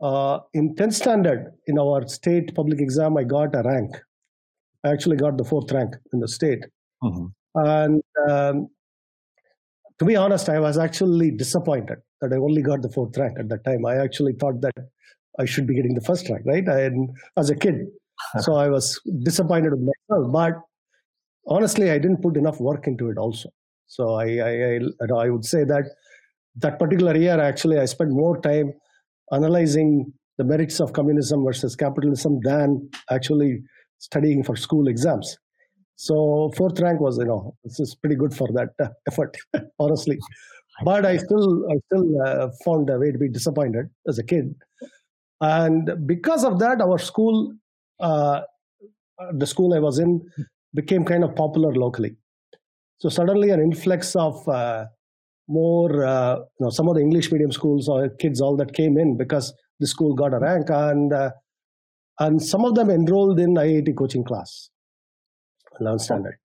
Uh, 0.00 0.40
in 0.52 0.74
10th 0.74 0.92
standard, 0.92 1.52
in 1.66 1.78
our 1.78 2.06
state 2.06 2.54
public 2.54 2.78
exam, 2.78 3.16
I 3.16 3.24
got 3.24 3.54
a 3.54 3.62
rank. 3.62 3.96
I 4.84 4.90
actually 4.90 5.16
got 5.16 5.38
the 5.38 5.44
fourth 5.44 5.72
rank 5.72 5.94
in 6.12 6.20
the 6.20 6.28
state. 6.28 6.62
Mm-hmm. 7.02 7.26
And 7.54 8.02
um, 8.28 8.68
to 9.98 10.04
be 10.04 10.14
honest, 10.14 10.50
I 10.50 10.60
was 10.60 10.76
actually 10.76 11.30
disappointed 11.30 11.98
that 12.20 12.32
I 12.32 12.36
only 12.36 12.60
got 12.60 12.82
the 12.82 12.90
fourth 12.90 13.16
rank 13.16 13.38
at 13.38 13.48
that 13.48 13.64
time. 13.64 13.86
I 13.86 13.96
actually 13.96 14.34
thought 14.34 14.60
that 14.60 14.74
I 15.38 15.46
should 15.46 15.66
be 15.66 15.74
getting 15.74 15.94
the 15.94 16.02
first 16.02 16.28
rank, 16.28 16.42
right? 16.44 16.68
And 16.68 17.16
as 17.38 17.48
a 17.48 17.56
kid, 17.56 17.86
so 18.40 18.56
I 18.56 18.68
was 18.68 19.00
disappointed 19.22 19.70
with 19.70 19.80
myself. 19.80 20.32
But 20.32 20.52
honestly, 21.46 21.90
I 21.90 21.98
didn't 21.98 22.20
put 22.20 22.36
enough 22.36 22.60
work 22.60 22.86
into 22.86 23.08
it. 23.08 23.16
Also, 23.16 23.48
so 23.96 24.14
I 24.14 24.26
I, 24.50 24.52
I, 25.02 25.14
I 25.26 25.30
would 25.30 25.44
say 25.44 25.64
that 25.64 25.84
that 26.56 26.78
particular 26.78 27.16
year, 27.16 27.40
actually, 27.40 27.78
I 27.78 27.84
spent 27.84 28.10
more 28.10 28.40
time 28.40 28.72
analyzing 29.32 30.12
the 30.38 30.44
merits 30.44 30.80
of 30.80 30.92
communism 30.92 31.44
versus 31.44 31.76
capitalism 31.76 32.40
than 32.42 32.88
actually 33.10 33.62
studying 33.98 34.42
for 34.42 34.56
school 34.56 34.88
exams. 34.88 35.36
So 35.96 36.50
fourth 36.56 36.80
rank 36.80 37.00
was, 37.00 37.18
you 37.18 37.26
know, 37.26 37.56
this 37.64 37.78
is 37.80 37.94
pretty 37.94 38.16
good 38.16 38.34
for 38.34 38.48
that 38.54 38.70
uh, 38.82 38.88
effort, 39.08 39.36
honestly. 39.78 40.18
But 40.84 41.06
I 41.06 41.16
still, 41.18 41.64
I 41.70 41.76
still 41.86 42.22
uh, 42.26 42.48
found 42.64 42.90
a 42.90 42.98
way 42.98 43.12
to 43.12 43.18
be 43.18 43.28
disappointed 43.28 43.86
as 44.08 44.18
a 44.18 44.24
kid, 44.24 44.54
and 45.40 45.90
because 46.04 46.44
of 46.44 46.58
that, 46.58 46.80
our 46.80 46.98
school, 46.98 47.54
uh, 48.00 48.40
the 49.32 49.46
school 49.46 49.72
I 49.72 49.78
was 49.78 50.00
in, 50.00 50.20
became 50.74 51.04
kind 51.04 51.22
of 51.22 51.36
popular 51.36 51.72
locally. 51.72 52.16
So 52.98 53.08
suddenly, 53.08 53.50
an 53.50 53.60
influx 53.60 54.14
of 54.16 54.48
uh, 54.48 54.86
more, 55.48 56.04
uh, 56.04 56.36
you 56.36 56.64
know, 56.66 56.70
some 56.70 56.88
of 56.88 56.94
the 56.94 57.00
English 57.00 57.30
medium 57.30 57.52
schools 57.52 57.88
or 57.88 58.08
kids, 58.08 58.40
all 58.40 58.56
that 58.56 58.74
came 58.74 58.96
in 58.98 59.16
because 59.16 59.52
the 59.80 59.86
school 59.86 60.14
got 60.14 60.32
a 60.32 60.38
rank, 60.38 60.66
and 60.70 61.12
uh, 61.12 61.30
and 62.20 62.40
some 62.40 62.64
of 62.64 62.74
them 62.74 62.90
enrolled 62.90 63.40
in 63.40 63.54
IIT 63.54 63.96
coaching 63.96 64.24
class, 64.24 64.70
11th 65.80 66.00
standard. 66.00 66.36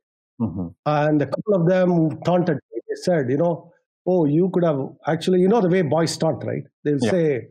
Mm-hmm. 0.42 0.68
And 0.86 1.22
a 1.22 1.28
couple 1.28 1.54
of 1.56 1.68
them 1.68 2.20
taunted 2.24 2.56
me. 2.56 2.82
They 2.88 2.96
said, 3.04 3.30
you 3.30 3.38
know, 3.38 3.72
oh, 4.08 4.26
you 4.26 4.50
could 4.54 4.64
have 4.64 4.80
actually, 5.08 5.42
you 5.42 5.48
know, 5.48 5.62
the 5.62 5.70
way 5.70 5.82
boys 5.82 6.18
taunt, 6.18 6.44
right? 6.46 6.64
They'll 6.84 6.98
yeah. 7.02 7.12
say, 7.12 7.42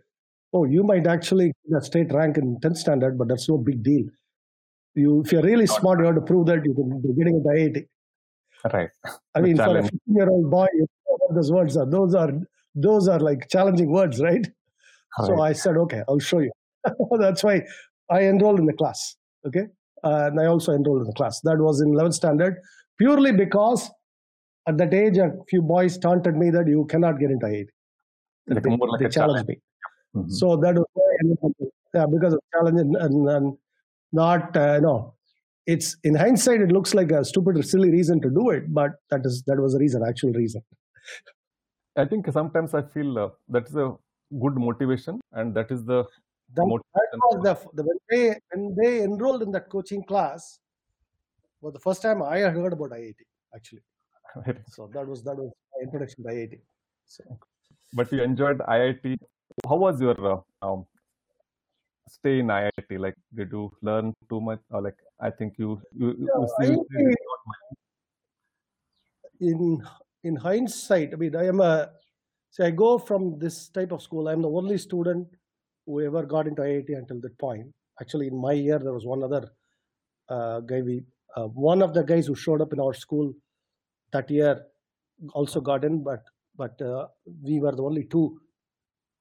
oh, 0.53 0.65
you 0.65 0.83
might 0.83 1.07
actually 1.07 1.53
get 1.69 1.79
a 1.81 1.85
state 1.85 2.13
rank 2.13 2.39
in 2.39 2.57
10th 2.61 2.79
standard, 2.79 3.19
but 3.19 3.29
that's 3.29 3.49
no 3.49 3.59
big 3.59 3.83
deal. 3.83 4.07
You, 4.95 5.23
if 5.25 5.33
you're 5.33 5.43
really 5.43 5.67
smart, 5.67 6.01
you 6.01 6.07
have 6.07 6.17
to 6.17 6.23
prove 6.23 6.47
that 6.47 6.65
you 6.65 6.75
can 6.75 7.01
be 7.01 7.15
getting 7.17 7.37
into 7.37 7.49
IIT. 7.49 7.87
Right. 8.73 8.91
I 9.35 9.41
mean, 9.41 9.57
for 9.57 9.77
a 9.79 9.83
15 9.83 10.01
year 10.09 10.29
old 10.29 10.51
boy, 10.51 10.67
what 11.07 11.35
those 11.35 11.53
words 11.53 11.77
are. 11.77 11.87
Those 11.87 12.15
are 12.15 12.31
those 12.75 13.09
are 13.09 13.21
like 13.21 13.49
challenging 13.49 13.91
words, 13.91 14.21
right? 14.21 14.47
So 15.27 15.41
I 15.41 15.53
said, 15.53 15.77
okay, 15.77 16.03
I'll 16.09 16.19
show 16.19 16.39
you. 16.41 16.51
That's 17.19 17.43
why 17.43 17.63
I 18.11 18.23
enrolled 18.23 18.59
in 18.61 18.67
the 18.67 18.73
class. 18.73 19.17
Okay, 19.47 19.67
uh, 20.05 20.27
and 20.27 20.41
I 20.41 20.47
also 20.47 20.73
enrolled 20.73 21.01
in 21.03 21.07
the 21.07 21.13
class. 21.15 21.41
That 21.43 21.59
was 21.59 21.81
in 21.81 21.89
11th 21.93 22.15
standard, 22.15 22.61
purely 22.99 23.33
because 23.33 23.91
at 24.67 24.77
that 24.79 24.93
age, 24.93 25.17
a 25.19 25.33
few 25.49 25.63
boys 25.63 25.97
taunted 25.99 26.37
me 26.37 26.51
that 26.51 26.69
you 26.69 26.85
cannot 26.87 27.19
get 27.19 27.31
into 27.31 27.47
IIT. 27.47 27.69
Like 28.49 28.63
they, 28.63 28.71
like 28.71 29.01
they 29.01 29.07
a 29.07 29.11
challenged 29.11 29.15
challenge. 29.15 29.49
me. 29.49 29.61
Mhm. 30.17 30.31
So 30.33 30.57
that 30.57 30.75
was 30.75 30.85
why 30.95 31.05
I 31.05 31.17
ended 31.25 31.39
up- 31.43 31.69
yeah, 31.95 32.07
because 32.07 32.35
of 32.35 32.41
challenge 32.53 32.81
and, 32.81 32.97
and, 32.97 33.29
and 33.29 33.59
not 34.13 34.57
uh, 34.57 34.79
no. 34.81 35.15
It's 35.73 35.97
in 36.03 36.15
hindsight, 36.15 36.63
it 36.63 36.73
looks 36.73 36.95
like 36.95 37.11
a 37.13 37.25
stupid, 37.25 37.63
silly 37.69 37.91
reason 37.91 38.23
to 38.23 38.31
do 38.31 38.51
it, 38.51 38.73
but 38.73 38.93
that 39.11 39.27
is 39.31 39.43
that 39.47 39.59
was 39.65 39.75
the 39.75 39.81
reason, 39.81 40.03
actual 40.03 40.33
reason. 40.33 40.63
I 41.97 42.07
think 42.07 42.31
sometimes 42.33 42.75
I 42.75 42.83
feel 42.83 43.19
uh, 43.19 43.29
that's 43.49 43.75
a 43.75 43.95
good 44.45 44.57
motivation, 44.57 45.21
and 45.33 45.55
that 45.55 45.71
is 45.71 45.85
the 45.85 46.05
That, 46.55 46.65
that 46.95 47.19
was 47.23 47.43
the, 47.47 47.55
the 47.75 47.83
when 47.89 47.99
they 48.11 48.23
when 48.55 48.75
they 48.81 49.03
enrolled 49.03 49.43
in 49.43 49.51
that 49.57 49.69
coaching 49.69 50.03
class 50.11 50.59
was 51.61 51.75
the 51.75 51.81
first 51.81 52.01
time 52.01 52.23
I 52.23 52.39
heard 52.41 52.73
about 52.73 52.91
IIT 52.91 53.21
actually. 53.55 53.83
So 54.77 54.89
that 54.95 55.07
was 55.07 55.23
that 55.25 55.37
was 55.37 55.51
my 55.75 55.83
introduction 55.83 56.25
to 56.25 56.31
IIT. 56.31 56.61
So 57.07 57.25
but 57.93 58.13
you 58.13 58.23
enjoyed 58.23 58.59
IIT. 58.59 59.17
How 59.69 59.77
was 59.77 60.01
your 60.01 60.17
uh, 60.33 60.41
um, 60.63 60.87
stay 62.09 62.41
in 62.41 62.51
IIT? 62.51 62.99
Like, 62.99 63.17
did 63.35 63.53
you 63.53 63.71
learn 63.83 64.15
too 64.29 64.41
much, 64.41 64.61
or 64.71 64.83
like 64.83 64.97
I 65.21 65.31
think 65.31 65.55
you 65.59 65.81
you, 65.93 66.15
you, 66.19 66.29
Yeah, 66.61 66.69
you, 66.69 66.87
you 66.91 67.15
in 69.41 69.83
in 70.25 70.37
hindsight, 70.37 71.13
I 71.13 71.17
mean, 71.17 71.37
I 71.37 71.47
am 71.47 71.61
a 71.61 71.91
so 72.51 72.65
I 72.65 72.71
go 72.71 72.99
from 72.99 73.39
this 73.39 73.69
type 73.69 73.93
of 73.93 74.03
school. 74.03 74.29
I'm 74.29 74.43
the 74.43 74.51
only 74.51 74.79
student 74.79 75.29
who 75.87 76.01
ever 76.03 76.25
got 76.25 76.47
into 76.47 76.63
IIT 76.63 76.97
until 76.97 77.21
that 77.21 77.39
point. 77.39 77.73
Actually, 78.01 78.29
in 78.29 78.37
my 78.41 78.53
year, 78.53 78.79
there 78.79 78.93
was 78.93 79.05
one 79.07 79.23
other 79.23 79.51
uh, 80.29 80.61
guy. 80.61 80.83
We 80.83 81.05
uh, 81.37 81.47
one 81.47 81.83
of 81.83 81.95
the 81.95 82.03
guys 82.03 82.27
who 82.27 82.35
showed 82.35 82.61
up 82.61 82.73
in 82.73 82.81
our 82.81 82.95
school 82.95 83.33
that 84.13 84.31
year 84.31 84.67
also 85.33 85.61
got 85.61 85.85
in, 85.85 86.03
but 86.03 86.25
but 86.57 86.81
uh, 86.83 87.09
we 87.43 87.61
were 87.61 87.73
the 87.73 87.83
only 87.83 88.05
two 88.05 88.41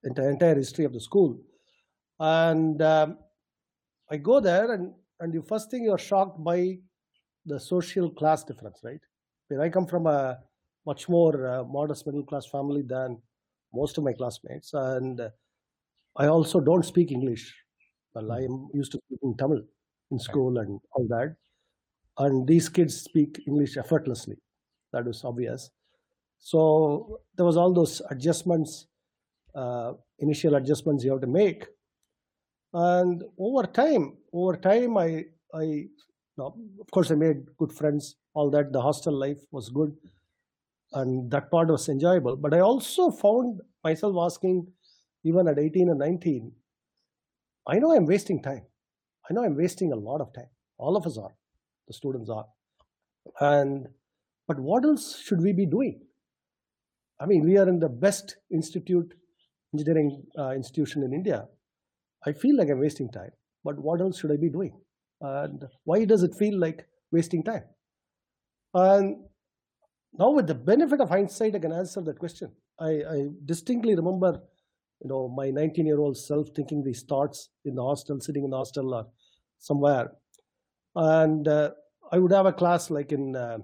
in 0.04 0.14
the 0.14 0.28
entire 0.30 0.56
history 0.56 0.86
of 0.86 0.94
the 0.94 1.02
school. 1.02 1.40
And 2.20 2.82
um, 2.82 3.18
I 4.10 4.18
go 4.18 4.40
there, 4.40 4.72
and 4.74 4.94
and 5.20 5.34
the 5.34 5.42
first 5.44 5.72
thing 5.72 5.84
you're 5.84 5.98
shocked 5.98 6.44
by 6.44 6.80
the 7.46 7.60
social 7.60 8.10
class 8.12 8.44
difference, 8.44 8.80
right? 8.84 9.00
I 9.50 9.54
mean, 9.54 9.62
I 9.62 9.70
come 9.70 9.88
from 9.88 10.08
a 10.08 10.40
much 10.86 11.10
more 11.10 11.48
uh, 11.48 11.64
modest 11.64 12.06
middle 12.06 12.24
class 12.24 12.46
family 12.46 12.82
than 12.82 13.22
most 13.74 13.98
of 13.98 14.04
my 14.04 14.14
classmates, 14.14 14.74
and 14.74 15.22
I 16.18 16.28
also 16.28 16.60
don't 16.60 16.86
speak 16.86 17.12
English. 17.12 17.56
Well, 18.14 18.32
I 18.32 18.42
am 18.42 18.70
used 18.74 18.92
to 18.94 19.00
speaking 19.08 19.36
Tamil 19.38 19.62
in 20.12 20.20
school 20.20 20.58
and 20.58 20.80
all 20.94 21.08
that, 21.10 21.36
and 22.18 22.48
these 22.48 22.70
kids 22.70 23.02
speak 23.02 23.42
English 23.48 23.78
effortlessly. 23.78 24.38
That 24.94 25.08
is 25.08 25.24
obvious. 25.24 25.70
So 26.40 27.22
there 27.36 27.46
was 27.46 27.58
all 27.58 27.74
those 27.74 28.02
adjustments, 28.10 28.88
uh, 29.56 29.94
initial 30.20 30.56
adjustments 30.56 31.04
you 31.04 31.12
have 31.12 31.22
to 31.22 31.28
make, 31.28 31.66
and 32.78 33.24
over 33.40 33.64
time, 33.66 34.18
over 34.32 34.56
time, 34.56 34.98
I 34.98 35.26
I 35.54 35.88
of 36.40 36.92
course, 36.92 37.10
I 37.10 37.16
made 37.16 37.38
good 37.58 37.72
friends. 37.72 38.16
All 38.36 38.52
that 38.52 38.72
the 38.72 38.82
hostel 38.82 39.14
life 39.20 39.40
was 39.52 39.70
good, 39.70 39.96
and 40.94 41.32
that 41.32 41.50
part 41.50 41.70
was 41.70 41.90
enjoyable. 41.90 42.36
But 42.36 42.54
I 42.54 42.60
also 42.60 43.10
found 43.10 43.62
myself 43.84 44.16
asking, 44.20 44.68
even 45.24 45.48
at 45.48 45.58
18 45.58 45.90
and 45.90 45.98
19, 45.98 46.52
I 47.68 47.80
know 47.80 47.96
I'm 47.96 48.06
wasting 48.06 48.44
time. 48.44 48.66
I 49.28 49.34
know 49.34 49.44
I'm 49.44 49.56
wasting 49.56 49.92
a 49.92 49.96
lot 49.96 50.22
of 50.22 50.32
time. 50.34 50.52
All 50.78 50.96
of 50.96 51.08
us 51.08 51.18
are, 51.18 51.34
the 51.88 51.94
students 51.94 52.30
are, 52.30 52.46
and 53.40 53.88
but 54.48 54.60
what 54.60 54.86
else 54.86 55.20
should 55.20 55.42
we 55.42 55.52
be 55.52 55.66
doing? 55.66 56.02
I 57.20 57.26
mean, 57.26 57.44
we 57.44 57.58
are 57.58 57.68
in 57.68 57.80
the 57.80 57.90
best 57.90 58.38
institute, 58.52 59.16
engineering 59.74 60.24
uh, 60.38 60.52
institution 60.52 61.02
in 61.02 61.14
India. 61.14 61.48
I 62.28 62.34
feel 62.34 62.58
like 62.58 62.70
I'm 62.70 62.80
wasting 62.80 63.10
time. 63.12 63.32
But 63.64 63.80
what 63.80 64.02
else 64.02 64.20
should 64.20 64.32
I 64.32 64.38
be 64.38 64.50
doing? 64.50 64.74
and 65.22 65.68
why 65.84 66.06
does 66.06 66.24
it 66.24 66.36
feel 66.36 66.60
like 66.60 66.86
wasting 67.12 67.44
time 67.44 67.64
and 68.74 69.18
now 70.18 70.32
with 70.32 70.48
the 70.48 70.56
benefit 70.56 71.02
of 71.02 71.10
hindsight 71.10 71.56
i 71.56 71.60
can 71.60 71.72
answer 71.72 72.02
that 72.02 72.20
question 72.20 72.52
i, 72.80 72.90
I 72.90 73.28
distinctly 73.46 73.96
remember 73.96 74.42
you 75.02 75.10
know 75.10 75.28
my 75.28 75.50
19 75.50 75.86
year 75.86 76.00
old 76.00 76.18
self 76.18 76.50
thinking 76.56 76.84
these 76.84 77.04
thoughts 77.04 77.50
in 77.66 77.76
the 77.76 77.84
hostel 77.84 78.20
sitting 78.20 78.44
in 78.44 78.52
the 78.52 78.58
hostel 78.58 78.94
or 78.94 79.08
somewhere 79.60 80.12
and 80.96 81.48
uh, 81.48 81.72
i 82.12 82.20
would 82.20 82.32
have 82.32 82.46
a 82.46 82.54
class 82.54 82.90
like 82.90 83.12
in 83.12 83.36
uh, 83.36 83.58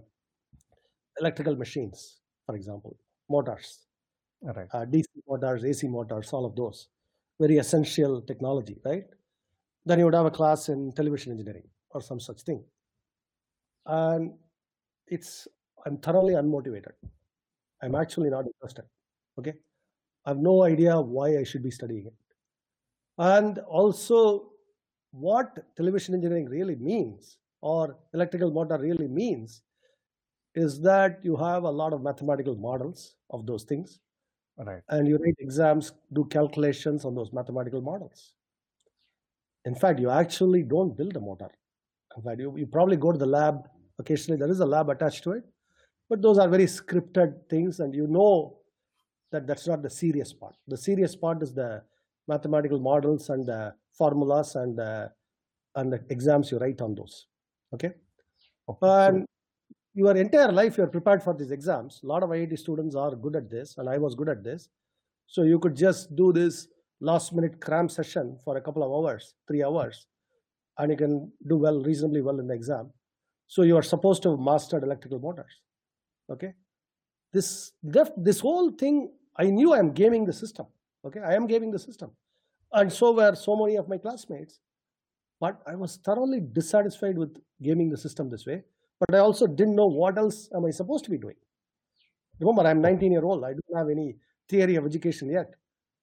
electrical 1.20 1.55
machines 1.55 2.22
for 2.46 2.55
example 2.55 2.98
motors 3.29 3.86
right. 4.41 4.67
uh, 4.74 4.86
dc 4.86 5.05
motors 5.27 5.63
ac 5.63 5.88
motors 5.88 6.34
all 6.34 6.46
of 6.46 6.55
those 6.55 6.88
very 7.40 7.58
essential 7.58 8.22
technology 8.22 8.80
right 8.86 9.06
then 9.86 10.00
you 10.00 10.06
would 10.06 10.13
have 10.13 10.25
a 10.25 10.32
class 10.32 10.70
in 10.70 10.92
television 10.94 11.32
engineering 11.32 11.68
or 11.92 12.02
some 12.02 12.20
such 12.20 12.42
thing. 12.42 12.63
And 13.86 14.34
it's, 15.08 15.48
I'm 15.86 15.98
thoroughly 15.98 16.34
unmotivated. 16.34 16.94
I'm 17.82 17.96
actually 17.96 18.30
not 18.30 18.46
interested. 18.46 18.86
Okay. 19.38 19.54
I 20.25 20.30
have 20.30 20.38
no 20.38 20.63
idea 20.63 21.00
why 21.00 21.38
I 21.38 21.44
should 21.44 21.63
be 21.63 21.72
studying 21.72 22.08
it. 22.08 22.13
And 23.18 23.60
also, 23.60 24.52
what 25.12 25.75
television 25.75 26.16
engineering 26.16 26.50
really 26.50 26.75
means 26.75 27.38
or 27.62 27.98
electrical 28.13 28.52
motor 28.52 28.78
really 28.78 29.08
means 29.08 29.62
is 30.56 30.82
that 30.82 31.20
you 31.24 31.36
have 31.36 31.63
a 31.63 31.70
lot 31.70 31.94
of 31.94 32.02
mathematical 32.02 32.56
models 32.56 33.16
of 33.30 33.46
those 33.46 33.63
things 33.63 34.00
Right. 34.57 34.81
and 34.89 35.07
you 35.07 35.17
write 35.17 35.36
exams, 35.39 35.93
do 36.13 36.25
calculations 36.25 37.05
on 37.05 37.15
those 37.15 37.33
mathematical 37.33 37.81
models. 37.81 38.33
In 39.65 39.75
fact, 39.75 40.00
you 40.00 40.10
actually 40.10 40.63
don't 40.63 40.95
build 40.95 41.15
a 41.15 41.19
motor. 41.19 41.50
In 42.15 42.24
fact, 42.24 42.39
you, 42.39 42.55
you 42.57 42.67
probably 42.67 42.98
go 42.98 43.12
to 43.12 43.17
the 43.17 43.25
lab. 43.25 43.67
Occasionally, 43.98 44.38
there 44.38 44.50
is 44.50 44.60
a 44.60 44.65
lab 44.65 44.89
attached 44.89 45.24
to 45.24 45.31
it, 45.31 45.43
but 46.10 46.22
those 46.22 46.38
are 46.38 46.48
very 46.48 46.65
scripted 46.65 47.50
things, 47.50 47.79
and 47.79 47.95
you 47.95 48.07
know 48.07 48.60
that 49.31 49.48
that's 49.48 49.67
not 49.67 49.81
the 49.81 49.89
serious 49.89 50.33
part. 50.33 50.55
The 50.67 50.77
serious 50.77 51.15
part 51.15 51.41
is 51.41 51.53
the 51.53 51.83
mathematical 52.27 52.79
models 52.79 53.29
and 53.29 53.45
the 53.45 53.74
formulas 53.91 54.55
and 54.55 54.77
the, 54.77 55.12
and 55.75 55.91
the 55.91 56.03
exams 56.10 56.51
you 56.51 56.60
write 56.60 56.81
on 56.81 56.93
those. 56.93 57.27
Okay, 57.74 57.93
Okay, 58.69 58.88
and 59.07 59.25
your 59.93 60.15
entire 60.17 60.51
life 60.51 60.77
you're 60.77 60.88
prepared 60.88 61.21
for 61.21 61.33
these 61.33 61.51
exams. 61.51 62.01
A 62.03 62.07
lot 62.07 62.23
of 62.23 62.29
IIT 62.29 62.57
students 62.57 62.95
are 62.95 63.15
good 63.15 63.35
at 63.35 63.50
this, 63.50 63.77
and 63.77 63.89
I 63.89 63.97
was 63.97 64.15
good 64.15 64.29
at 64.29 64.43
this. 64.43 64.69
So 65.27 65.43
you 65.43 65.59
could 65.59 65.75
just 65.75 66.15
do 66.15 66.33
this 66.33 66.67
last 67.00 67.33
minute 67.33 67.59
cram 67.62 67.89
session 67.89 68.38
for 68.43 68.57
a 68.57 68.62
couple 68.62 68.83
of 68.83 68.91
hours, 68.91 69.35
three 69.47 69.63
hours, 69.63 70.07
and 70.77 70.91
you 70.91 70.97
can 70.97 71.31
do 71.47 71.57
well, 71.57 71.81
reasonably 71.83 72.21
well 72.21 72.39
in 72.39 72.47
the 72.47 72.53
exam. 72.53 72.91
So 73.47 73.62
you 73.62 73.77
are 73.77 73.83
supposed 73.83 74.23
to 74.23 74.31
have 74.31 74.39
mastered 74.39 74.83
electrical 74.83 75.19
motors. 75.19 75.62
Okay. 76.29 76.53
This 77.31 77.71
this 78.15 78.39
whole 78.39 78.71
thing, 78.71 79.12
I 79.38 79.45
knew 79.45 79.73
I'm 79.73 79.91
gaming 79.91 80.25
the 80.25 80.33
system. 80.33 80.67
Okay, 81.05 81.19
I 81.19 81.33
am 81.33 81.47
gaming 81.47 81.71
the 81.71 81.79
system. 81.79 82.12
And 82.71 82.91
so 82.91 83.12
were 83.12 83.35
so 83.35 83.55
many 83.55 83.75
of 83.75 83.88
my 83.88 83.97
classmates. 83.97 84.59
But 85.39 85.62
I 85.67 85.75
was 85.75 85.97
thoroughly 85.97 86.39
dissatisfied 86.39 87.17
with 87.17 87.38
gaming 87.62 87.89
the 87.89 87.97
system 87.97 88.29
this 88.29 88.45
way. 88.45 88.63
But 89.07 89.15
I 89.15 89.19
also 89.19 89.48
didn't 89.48 89.75
know 89.75 89.88
what 89.88 90.17
else 90.17 90.50
am 90.55 90.65
I 90.65 90.72
supposed 90.72 91.03
to 91.05 91.12
be 91.12 91.17
doing. 91.17 91.36
Remember, 92.39 92.65
I'm 92.67 92.81
19 92.81 93.12
year 93.12 93.24
old. 93.24 93.43
I 93.43 93.53
don't 93.53 93.77
have 93.77 93.89
any 93.89 94.15
theory 94.50 94.75
of 94.75 94.86
education 94.86 95.29
yet. 95.29 95.53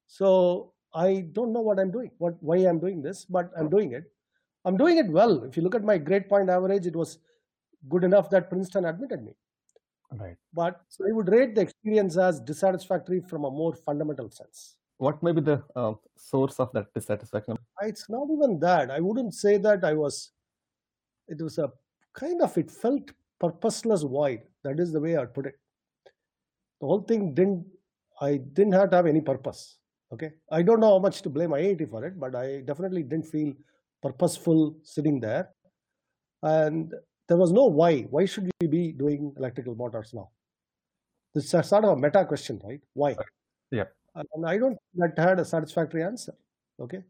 So 0.07 0.73
I 0.92 1.25
don't 1.33 1.52
know 1.52 1.61
what 1.61 1.78
I'm 1.78 1.90
doing, 1.90 2.11
what 2.19 2.35
why 2.42 2.57
I'm 2.57 2.78
doing 2.78 3.00
this, 3.00 3.25
but 3.25 3.50
I'm 3.57 3.71
doing 3.71 3.92
it. 3.92 4.04
I'm 4.64 4.76
doing 4.76 4.99
it 4.99 5.09
well. 5.09 5.45
If 5.45 5.57
you 5.57 5.62
look 5.62 5.75
at 5.75 5.85
my 5.85 5.97
grade 5.99 6.28
point 6.28 6.50
average, 6.50 6.87
it 6.87 6.97
was 6.97 7.19
good 7.88 8.04
enough 8.04 8.28
that 8.30 8.50
Princeton 8.50 8.85
admitted 8.85 9.23
me. 9.23 9.33
Right. 10.12 10.37
But 10.52 10.80
so 10.88 11.04
I 11.09 11.12
would 11.12 11.28
rate 11.28 11.54
the 11.54 11.61
experience 11.62 12.16
as 12.16 12.40
dissatisfactory 12.40 13.21
from 13.21 13.45
a 13.45 13.50
more 13.50 13.75
fundamental 13.75 14.30
sense. 14.30 14.76
What 14.99 15.23
may 15.23 15.33
be 15.33 15.40
the 15.40 15.62
uh, 15.75 15.95
source 16.16 16.61
of 16.61 16.73
that 16.73 16.92
dissatisfaction? 16.92 17.57
It's 17.83 18.11
not 18.11 18.28
even 18.30 18.59
that. 18.61 18.90
I 18.90 19.00
wouldn't 19.00 19.33
say 19.35 19.57
that 19.57 19.85
I 19.85 19.95
was, 19.95 20.33
it 21.28 21.40
was 21.40 21.57
a 21.59 21.71
kind 22.14 22.43
of, 22.43 22.57
it 22.59 22.71
felt 22.71 23.11
purposeless 23.38 24.02
void. 24.02 24.40
That 24.64 24.79
is 24.79 24.93
the 24.93 25.00
way 25.00 25.17
I'd 25.17 25.35
put 25.35 25.47
it. 25.47 25.55
The 26.81 26.87
whole 26.87 27.02
thing 27.02 27.35
didn't, 27.35 27.67
I 28.21 28.38
didn't 28.38 28.73
have 28.73 28.90
to 28.90 28.97
have 28.97 29.07
any 29.07 29.21
purpose. 29.21 29.79
Okay. 30.12 30.33
I 30.50 30.62
don't 30.62 30.81
know 30.81 30.90
how 30.90 30.99
much 30.99 31.23
to 31.23 31.31
blame 31.31 31.50
IIT 31.50 31.90
for 31.90 32.05
it, 32.05 32.19
but 32.19 32.35
I 32.35 32.61
definitely 32.61 33.02
didn't 33.02 33.26
feel 33.26 33.52
purposeful 34.02 34.76
sitting 34.83 35.21
there. 35.21 35.50
And 36.43 36.93
there 37.29 37.37
was 37.37 37.52
no 37.52 37.67
why. 37.67 38.02
Why 38.02 38.25
should 38.25 38.50
we 38.61 38.67
be 38.67 38.93
doing 38.93 39.33
electrical 39.37 39.75
motors 39.75 40.12
now? 40.12 40.31
This 41.35 41.45
is 41.45 41.55
a 41.55 41.62
sort 41.62 41.85
of 41.85 41.90
a 41.90 41.97
meta 41.97 42.25
question, 42.25 42.61
right? 42.64 42.81
Why? 42.95 43.14
Yeah. 43.71 43.85
And 44.17 44.45
I 44.45 44.59
don't 44.59 44.76
that 44.95 45.17
had 45.17 45.38
a 45.38 45.45
satisfactory 45.45 46.02
answer. 46.02 46.35
Okay. 46.81 47.05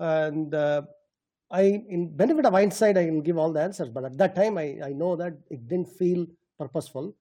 And 0.00 0.52
uh, 0.52 0.82
I, 1.52 1.84
in 1.88 2.16
benefit 2.16 2.46
of 2.46 2.54
hindsight, 2.54 2.96
I 2.96 3.04
can 3.04 3.22
give 3.22 3.36
all 3.38 3.52
the 3.52 3.60
answers, 3.60 3.90
but 3.90 4.04
at 4.04 4.16
that 4.18 4.34
time, 4.34 4.56
I, 4.58 4.78
I 4.84 4.92
know 4.92 5.16
that 5.16 5.34
it 5.50 5.68
didn't 5.68 5.90
feel 6.00 6.26
purposeful. 6.58 7.14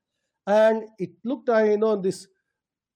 and 0.47 0.83
it 0.97 1.11
looked, 1.23 1.49
I 1.49 1.71
you 1.71 1.77
know, 1.77 1.95
this 2.01 2.27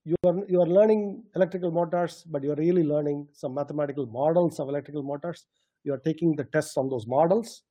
you 0.06 0.15
are 0.25 0.36
you 0.48 0.62
are 0.62 0.68
learning 0.68 1.24
electrical 1.36 1.72
motors, 1.72 2.24
but 2.27 2.44
you 2.44 2.51
are 2.51 2.56
really 2.56 2.84
learning 2.84 3.27
some 3.34 3.54
mathematical 3.54 4.06
models 4.06 4.60
of 4.60 4.70
electrical 4.70 5.04
motors. 5.04 5.46
You 5.84 5.94
are 5.94 5.98
taking 6.10 6.36
the 6.36 6.46
tests 6.46 6.77
on 6.77 6.89
those 6.89 7.08
models, 7.08 7.63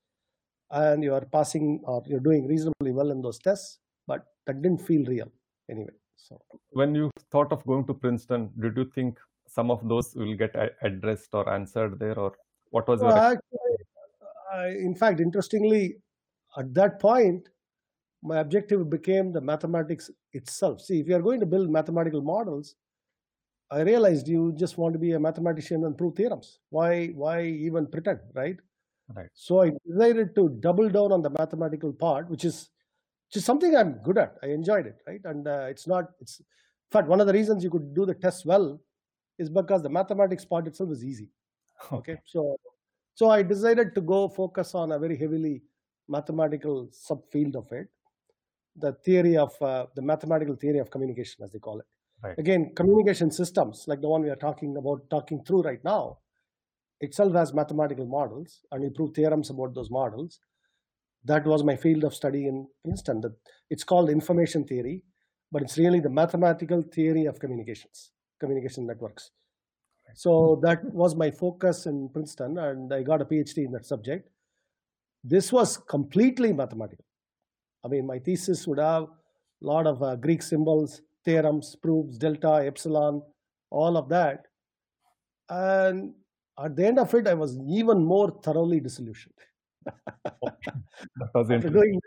and 0.71 1.02
you 1.02 1.14
are 1.14 1.25
passing 1.37 1.80
or 1.85 2.02
you're 2.06 2.21
doing 2.21 2.47
reasonably 2.47 2.92
well 2.92 3.11
in 3.11 3.23
those 3.23 3.38
tests. 3.38 3.78
But 4.06 4.26
that 4.47 4.62
didn't 4.62 4.83
feel 4.83 5.04
real 5.06 5.30
anyway. 5.71 5.97
So 6.16 6.40
when 6.71 6.94
you 6.94 7.11
thought 7.30 7.52
of 7.52 7.64
going 7.66 7.87
to 7.87 7.94
Princeton, 7.94 8.50
did 8.61 8.76
you 8.76 8.90
think 8.94 9.18
some 9.47 9.71
of 9.71 9.88
those 9.88 10.14
will 10.14 10.37
get 10.37 10.54
addressed 10.83 11.30
or 11.33 11.49
answered 11.52 11.99
there, 11.99 12.18
or 12.18 12.33
what 12.75 12.88
was 12.88 13.00
well, 13.00 13.14
your? 13.14 13.25
Actually, 13.25 13.76
I, 14.52 14.66
in 14.69 14.97
fact, 14.97 15.21
interestingly, 15.21 15.97
at 16.59 16.75
that 16.75 16.99
point, 17.00 17.49
my 18.23 18.38
objective 18.38 18.90
became 18.90 19.33
the 19.33 19.40
mathematics 19.40 20.11
itself. 20.33 20.81
See, 20.81 20.99
if 20.99 21.07
you 21.07 21.14
are 21.14 21.23
going 21.23 21.38
to 21.38 21.47
build 21.47 21.71
mathematical 21.71 22.21
models, 22.21 22.75
I 23.71 23.83
realized 23.83 24.26
you 24.26 24.52
just 24.57 24.76
want 24.76 24.93
to 24.95 24.99
be 24.99 25.12
a 25.12 25.21
mathematician 25.21 25.85
and 25.85 25.97
prove 25.97 26.16
theorems. 26.16 26.59
Why, 26.71 27.09
why 27.09 27.43
even 27.43 27.87
pretend, 27.87 28.19
right? 28.35 28.57
Right. 29.14 29.28
So 29.35 29.62
I 29.62 29.71
decided 29.87 30.35
to 30.35 30.49
double 30.59 30.88
down 30.88 31.12
on 31.12 31.23
the 31.23 31.31
mathematical 31.31 31.93
part, 31.93 32.28
which 32.28 32.45
is, 32.45 32.71
which 33.28 33.37
is 33.37 33.45
something 33.45 33.76
I'm 33.76 34.00
good 34.02 34.19
at. 34.19 34.35
I 34.43 34.47
enjoyed 34.49 34.87
it, 34.87 34.97
right? 35.07 35.21
And 35.25 35.47
uh, 35.47 35.66
it's 35.69 35.87
not. 35.87 36.11
It's 36.21 36.40
in 36.40 36.47
fact 36.90 37.07
one 37.07 37.21
of 37.21 37.28
the 37.28 37.33
reasons 37.33 37.62
you 37.62 37.71
could 37.71 37.95
do 37.95 38.04
the 38.04 38.14
test 38.14 38.47
well 38.47 38.81
is 39.38 39.49
because 39.49 39.83
the 39.83 39.90
mathematics 39.90 40.45
part 40.45 40.66
itself 40.66 40.90
is 40.90 41.04
easy. 41.04 41.31
Okay. 41.93 42.16
So, 42.25 42.57
so 43.14 43.31
I 43.31 43.43
decided 43.43 43.95
to 43.95 44.00
go 44.00 44.28
focus 44.28 44.75
on 44.75 44.93
a 44.93 44.99
very 44.99 45.16
heavily 45.16 45.62
mathematical 46.09 46.88
subfield 46.88 47.57
of 47.57 47.71
it 47.73 47.88
the 48.76 48.93
theory 49.04 49.37
of 49.37 49.50
uh, 49.62 49.87
the 49.95 50.02
mathematical 50.02 50.57
theory 50.57 50.78
of 50.78 50.90
communication, 50.90 51.45
as 51.45 51.52
they 51.52 51.59
call 51.59 51.78
it. 51.78 51.87
Right. 52.23 52.38
Again, 52.38 52.73
communication 52.75 53.31
systems, 53.31 53.85
like 53.87 54.00
the 54.00 54.09
one 54.09 54.23
we 54.23 54.31
are 54.31 54.37
talking 54.37 54.76
about, 54.76 55.09
talking 55.11 55.45
through 55.45 55.62
right 55.62 55.83
now, 55.85 56.19
itself 57.00 57.35
has 57.35 57.52
mathematical 57.52 58.07
models, 58.07 58.61
and 58.73 58.83
we 58.83 58.90
prove 58.90 59.14
theorems 59.14 59.50
about 59.50 59.75
those 59.75 59.90
models. 59.90 60.40
That 61.25 61.45
was 61.45 61.64
my 61.64 61.76
field 61.76 62.04
of 62.04 62.14
study 62.14 62.47
in 62.47 62.66
Princeton. 62.83 63.21
That 63.21 63.33
it's 63.71 63.85
called 63.85 64.11
information 64.11 64.64
theory, 64.64 65.02
but 65.52 65.62
it's 65.62 65.78
really 65.78 66.00
the 66.00 66.11
mathematical 66.11 66.83
theory 66.83 67.26
of 67.26 67.38
communications, 67.38 68.12
communication 68.40 68.87
networks. 68.87 69.31
So 70.14 70.61
that 70.62 70.84
was 70.84 71.16
my 71.16 71.30
focus 71.30 71.87
in 71.87 72.08
Princeton, 72.12 72.58
and 72.58 72.92
I 72.92 73.02
got 73.02 73.23
a 73.23 73.25
PhD 73.25 73.64
in 73.64 73.73
that 73.73 73.87
subject. 73.87 74.28
This 75.25 75.52
was 75.52 75.78
completely 75.78 76.52
mathematical. 76.52 77.04
I 77.84 77.88
mean, 77.88 78.06
my 78.06 78.18
thesis 78.18 78.66
would 78.66 78.78
have 78.78 79.04
a 79.04 79.08
lot 79.61 79.87
of 79.87 80.02
uh, 80.02 80.16
Greek 80.16 80.42
symbols, 80.42 81.00
theorems, 81.25 81.76
proofs, 81.76 82.18
delta, 82.18 82.62
epsilon, 82.64 83.23
all 83.70 83.96
of 83.96 84.08
that. 84.11 84.46
And 85.49 86.14
at 86.62 86.76
the 86.76 86.87
end 86.87 86.99
of 86.99 87.12
it, 87.14 87.26
I 87.26 87.34
was 87.34 87.58
even 87.66 88.04
more 88.04 88.30
thoroughly 88.42 88.80
disillusioned. 88.80 89.34
doing 91.73 92.00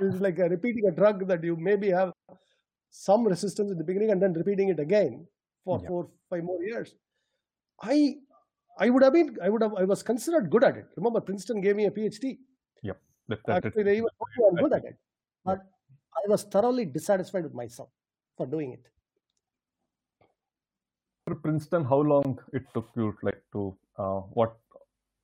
it's 0.00 0.20
like 0.20 0.38
a, 0.38 0.48
repeating 0.48 0.86
a 0.86 0.92
drug 0.92 1.26
that 1.26 1.42
you 1.42 1.56
maybe 1.56 1.90
have 1.90 2.12
some 2.90 3.26
resistance 3.26 3.70
in 3.70 3.78
the 3.78 3.84
beginning 3.84 4.10
and 4.10 4.22
then 4.22 4.32
repeating 4.32 4.68
it 4.68 4.78
again 4.78 5.26
for 5.64 5.80
yeah. 5.82 5.88
four, 5.88 6.08
five 6.30 6.44
more 6.44 6.62
years. 6.62 6.94
I 7.82 8.16
I 8.78 8.90
would 8.90 9.02
have 9.02 9.12
been, 9.12 9.36
I 9.42 9.48
would 9.48 9.62
have, 9.62 9.74
I 9.74 9.84
was 9.84 10.04
considered 10.04 10.50
good 10.50 10.62
at 10.62 10.76
it. 10.76 10.86
Remember, 10.96 11.20
Princeton 11.20 11.60
gave 11.60 11.74
me 11.74 11.86
a 11.86 11.90
PhD. 11.90 12.38
Yep. 12.82 13.00
That, 13.28 13.38
that, 13.46 13.66
Actually, 13.66 13.82
they 13.82 13.96
even 13.96 14.08
I'm 14.48 14.54
good 14.56 14.72
at 14.72 14.84
it 14.84 14.96
but 15.48 15.60
I 16.20 16.28
was 16.28 16.44
thoroughly 16.44 16.84
dissatisfied 16.84 17.44
with 17.44 17.54
myself 17.54 17.88
for 18.36 18.46
doing 18.46 18.72
it. 18.72 18.84
For 21.26 21.34
Princeton, 21.34 21.84
how 21.84 22.00
long 22.00 22.38
it 22.52 22.64
took 22.74 22.88
you 22.96 23.14
like 23.22 23.42
to 23.52 23.76
uh, 23.98 24.20
what 24.40 24.56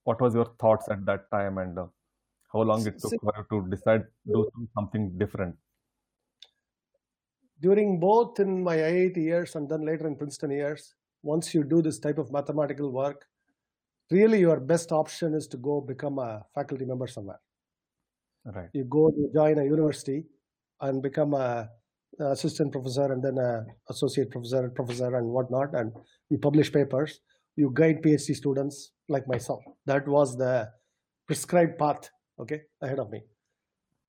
what 0.04 0.20
was 0.20 0.34
your 0.34 0.50
thoughts 0.60 0.88
at 0.88 1.04
that 1.06 1.30
time 1.30 1.58
and 1.58 1.78
uh, 1.78 1.86
how 2.52 2.62
long 2.70 2.86
it 2.86 2.98
took 3.00 3.14
for 3.20 3.34
you 3.38 3.44
to 3.52 3.70
decide 3.70 4.02
to 4.26 4.32
do 4.34 4.68
something 4.74 5.12
different? 5.18 5.56
During 7.60 7.98
both 7.98 8.40
in 8.40 8.62
my 8.62 8.76
IIT 8.76 9.16
years 9.16 9.54
and 9.56 9.68
then 9.68 9.86
later 9.86 10.06
in 10.06 10.16
Princeton 10.16 10.50
years, 10.50 10.94
once 11.24 11.54
you 11.54 11.64
do 11.64 11.80
this 11.82 11.98
type 11.98 12.18
of 12.18 12.30
mathematical 12.30 12.92
work, 12.92 13.24
really 14.10 14.38
your 14.40 14.60
best 14.60 14.92
option 14.92 15.34
is 15.34 15.46
to 15.48 15.56
go 15.56 15.80
become 15.80 16.18
a 16.18 16.42
faculty 16.54 16.84
member 16.84 17.06
somewhere. 17.06 17.40
Right. 18.44 18.68
You 18.74 18.84
go 18.84 19.10
to 19.10 19.30
join 19.34 19.58
a 19.58 19.64
university 19.64 20.26
and 20.82 21.02
become 21.02 21.32
a, 21.32 21.68
a 22.20 22.32
assistant 22.32 22.72
professor 22.72 23.10
and 23.10 23.22
then 23.24 23.38
a 23.38 23.64
associate 23.88 24.30
professor, 24.30 24.64
and 24.64 24.74
professor 24.74 25.16
and 25.16 25.26
whatnot, 25.26 25.74
and 25.74 25.92
you 26.28 26.38
publish 26.38 26.70
papers. 26.70 27.20
You 27.56 27.70
guide 27.72 28.02
PhD 28.02 28.34
students 28.34 28.92
like 29.08 29.26
myself. 29.26 29.62
That 29.86 30.06
was 30.06 30.36
the 30.36 30.68
prescribed 31.26 31.78
path. 31.78 32.10
Okay, 32.38 32.62
ahead 32.82 32.98
of 32.98 33.10
me. 33.10 33.22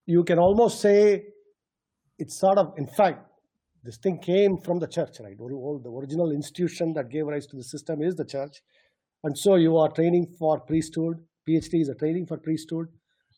You 0.05 0.23
can 0.23 0.39
almost 0.39 0.81
say 0.81 1.23
it's 2.17 2.37
sort 2.39 2.57
of, 2.57 2.73
in 2.77 2.87
fact, 2.87 3.19
this 3.85 3.97
thing 3.97 4.17
came 4.19 4.57
from 4.57 4.79
the 4.79 4.87
church, 4.87 5.19
right? 5.19 5.37
The 5.37 5.93
original 5.95 6.31
institution 6.31 6.93
that 6.93 7.09
gave 7.09 7.27
rise 7.27 7.45
to 7.47 7.55
the 7.55 7.63
system 7.63 8.01
is 8.01 8.15
the 8.15 8.25
church. 8.25 8.61
And 9.23 9.37
so 9.37 9.55
you 9.55 9.77
are 9.77 9.89
training 9.89 10.35
for 10.39 10.59
priesthood. 10.59 11.23
PhD 11.47 11.81
is 11.81 11.89
a 11.89 11.95
training 11.95 12.25
for 12.25 12.37
priesthood. 12.37 12.87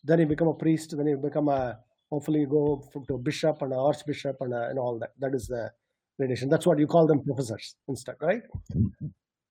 Then 0.04 0.20
you 0.20 0.26
become 0.26 0.48
a 0.48 0.54
priest. 0.54 0.96
Then 0.96 1.08
you 1.08 1.18
become 1.18 1.50
a 1.50 1.80
hopefully 2.10 2.40
you 2.42 2.48
go 2.48 2.82
to 3.08 3.16
a 3.16 3.18
bishop 3.18 3.62
and 3.62 3.74
an 3.74 3.80
archbishop 3.80 4.38
and, 4.40 4.54
a, 4.54 4.70
and 4.70 4.80
all 4.80 4.98
that. 5.00 5.12
That 5.20 5.36
is 5.36 5.48
the 5.48 5.72
gradation. 6.18 6.50
That's 6.50 6.66
what 6.66 6.80
you 6.80 6.88
call 6.88 7.08
them 7.08 7.24
professors 7.24 7.76
instead, 7.90 8.16
right? 8.22 8.42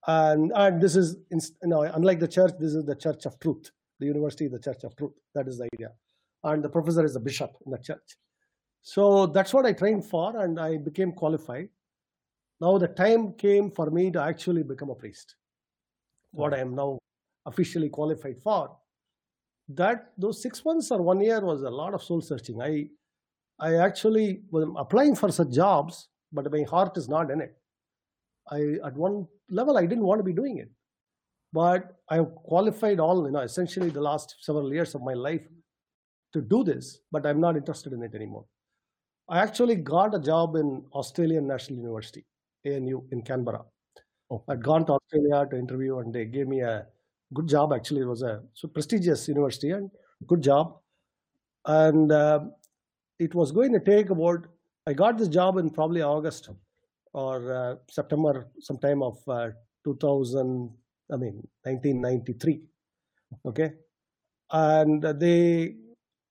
And 0.06 0.52
and 0.54 0.80
this 0.80 0.96
is 0.96 1.16
you 1.30 1.68
know 1.68 1.82
unlike 1.82 2.20
the 2.20 2.28
church, 2.28 2.52
this 2.58 2.74
is 2.74 2.84
the 2.84 2.96
church 2.96 3.26
of 3.26 3.38
truth. 3.38 3.70
The 4.00 4.06
university 4.06 4.46
is 4.46 4.52
the 4.52 4.60
church 4.60 4.84
of 4.84 4.96
truth. 4.96 5.12
That 5.34 5.48
is 5.48 5.58
the 5.58 5.68
idea. 5.74 5.90
And 6.44 6.62
the 6.62 6.68
professor 6.68 7.04
is 7.04 7.16
a 7.16 7.20
bishop 7.20 7.50
in 7.64 7.72
the 7.72 7.78
church. 7.78 8.16
So 8.86 9.26
that's 9.26 9.52
what 9.52 9.66
I 9.66 9.72
trained 9.72 10.04
for, 10.04 10.38
and 10.38 10.60
I 10.60 10.76
became 10.76 11.10
qualified. 11.10 11.70
Now 12.60 12.78
the 12.78 12.86
time 12.86 13.32
came 13.32 13.68
for 13.68 13.90
me 13.90 14.12
to 14.12 14.20
actually 14.22 14.62
become 14.62 14.90
a 14.90 14.94
priest. 14.94 15.34
What 16.30 16.54
I 16.54 16.58
am 16.58 16.76
now 16.76 17.00
officially 17.46 17.88
qualified 17.88 18.38
for 18.40 18.76
that 19.70 20.12
those 20.16 20.40
six 20.40 20.64
months 20.64 20.92
or 20.92 21.02
one 21.02 21.20
year 21.20 21.40
was 21.40 21.62
a 21.62 21.70
lot 21.70 21.94
of 21.94 22.02
soul 22.02 22.20
searching. 22.20 22.62
I 22.62 22.88
I 23.58 23.74
actually 23.74 24.42
was 24.52 24.68
applying 24.76 25.16
for 25.16 25.32
such 25.32 25.50
jobs, 25.50 26.08
but 26.32 26.50
my 26.52 26.62
heart 26.62 26.96
is 26.96 27.08
not 27.08 27.32
in 27.32 27.40
it. 27.40 27.56
I 28.52 28.60
at 28.84 28.94
one 28.94 29.26
level 29.50 29.76
I 29.76 29.86
didn't 29.86 30.04
want 30.04 30.20
to 30.20 30.30
be 30.32 30.32
doing 30.32 30.58
it, 30.58 30.70
but 31.52 31.96
I 32.08 32.20
qualified 32.22 33.00
all 33.00 33.24
you 33.26 33.32
know 33.32 33.40
essentially 33.40 33.90
the 33.90 34.08
last 34.10 34.36
several 34.40 34.72
years 34.72 34.94
of 34.94 35.02
my 35.02 35.14
life 35.14 35.48
to 36.34 36.40
do 36.40 36.62
this, 36.62 37.00
but 37.10 37.26
I'm 37.26 37.40
not 37.40 37.56
interested 37.56 37.92
in 37.92 38.04
it 38.04 38.14
anymore. 38.14 38.46
I 39.28 39.40
actually 39.40 39.76
got 39.76 40.14
a 40.14 40.18
job 40.20 40.56
in 40.56 40.84
Australian 40.92 41.46
National 41.46 41.78
University, 41.78 42.24
ANU 42.64 43.02
in 43.10 43.22
Canberra. 43.22 43.64
Oh. 44.30 44.42
I'd 44.48 44.62
gone 44.62 44.86
to 44.86 44.92
Australia 44.92 45.46
to 45.50 45.58
interview, 45.58 45.98
and 45.98 46.14
they 46.14 46.24
gave 46.24 46.46
me 46.46 46.60
a 46.60 46.86
good 47.34 47.48
job 47.48 47.72
actually. 47.72 48.02
It 48.02 48.06
was 48.06 48.22
a 48.22 48.42
so 48.54 48.68
prestigious 48.68 49.26
university 49.28 49.70
and 49.70 49.90
good 50.26 50.42
job. 50.42 50.78
And 51.64 52.12
uh, 52.12 52.40
it 53.18 53.34
was 53.34 53.50
going 53.50 53.72
to 53.72 53.80
take 53.80 54.10
about, 54.10 54.46
I 54.86 54.92
got 54.92 55.18
this 55.18 55.28
job 55.28 55.58
in 55.58 55.70
probably 55.70 56.02
August 56.02 56.48
or 57.12 57.52
uh, 57.52 57.74
September, 57.90 58.46
sometime 58.60 59.02
of 59.02 59.18
uh, 59.26 59.50
2000, 59.84 60.70
I 61.12 61.16
mean, 61.16 61.46
1993. 61.64 62.60
Okay. 63.46 63.72
And 64.52 65.02
they, 65.02 65.74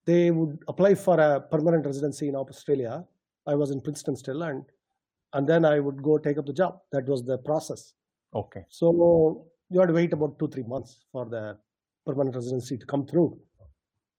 they 0.05 0.31
would 0.31 0.59
apply 0.67 0.95
for 0.95 1.19
a 1.19 1.41
permanent 1.41 1.85
residency 1.85 2.27
in 2.27 2.35
Australia. 2.35 3.03
I 3.47 3.55
was 3.55 3.71
in 3.71 3.81
Princeton 3.81 4.15
still, 4.15 4.43
and 4.43 4.63
and 5.33 5.47
then 5.47 5.65
I 5.65 5.79
would 5.79 6.01
go 6.01 6.17
take 6.17 6.37
up 6.37 6.45
the 6.45 6.53
job. 6.53 6.79
That 6.91 7.05
was 7.07 7.23
the 7.25 7.37
process. 7.39 7.93
Okay. 8.33 8.65
So 8.69 9.47
you 9.69 9.79
had 9.79 9.87
to 9.87 9.93
wait 9.93 10.13
about 10.13 10.39
two, 10.39 10.47
three 10.47 10.63
months 10.63 11.05
for 11.11 11.25
the 11.25 11.57
permanent 12.05 12.35
residency 12.35 12.77
to 12.77 12.85
come 12.85 13.05
through. 13.05 13.37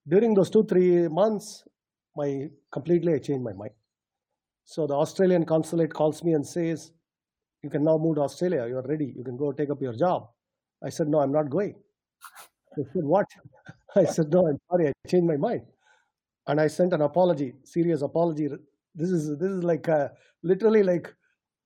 During 0.08 0.34
those 0.34 0.50
two, 0.50 0.64
three 0.64 1.08
months, 1.08 1.64
my 2.16 2.48
completely 2.72 3.14
I 3.14 3.18
changed 3.18 3.44
my 3.44 3.52
mind. 3.52 3.72
So 4.64 4.86
the 4.86 4.94
Australian 4.94 5.44
consulate 5.44 5.92
calls 5.94 6.22
me 6.24 6.32
and 6.34 6.46
says, 6.46 6.92
"You 7.62 7.70
can 7.70 7.84
now 7.84 7.98
move 7.98 8.16
to 8.16 8.22
Australia. 8.22 8.66
You 8.68 8.78
are 8.78 8.88
ready. 8.94 9.12
You 9.16 9.24
can 9.24 9.36
go 9.36 9.52
take 9.52 9.70
up 9.70 9.80
your 9.82 9.94
job." 9.94 10.28
I 10.82 10.90
said, 10.90 11.08
"No, 11.08 11.20
I'm 11.20 11.32
not 11.32 11.50
going." 11.50 11.76
They 12.76 12.84
said, 12.92 13.04
"What?" 13.04 13.26
I 13.96 14.04
said, 14.04 14.30
"No, 14.32 14.46
I'm 14.48 14.58
sorry. 14.70 14.88
I 14.88 14.92
changed 15.08 15.26
my 15.26 15.36
mind." 15.36 15.66
And 16.48 16.60
I 16.60 16.66
sent 16.68 16.92
an 16.92 17.02
apology, 17.02 17.54
serious 17.64 18.02
apology. 18.02 18.48
This 18.94 19.10
is 19.10 19.36
this 19.38 19.50
is 19.50 19.62
like 19.64 19.88
uh, 19.88 20.08
literally 20.42 20.82
like 20.82 21.12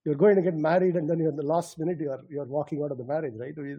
you're 0.04 0.14
going 0.14 0.36
to 0.36 0.42
get 0.42 0.54
married 0.54 0.96
and 0.96 1.08
then 1.08 1.18
you're 1.18 1.30
in 1.30 1.36
the 1.36 1.42
last 1.42 1.78
minute 1.78 1.98
you're 2.00 2.20
you're 2.28 2.46
walking 2.46 2.82
out 2.82 2.90
of 2.90 2.98
the 2.98 3.04
marriage, 3.04 3.34
right? 3.36 3.54
This 3.54 3.78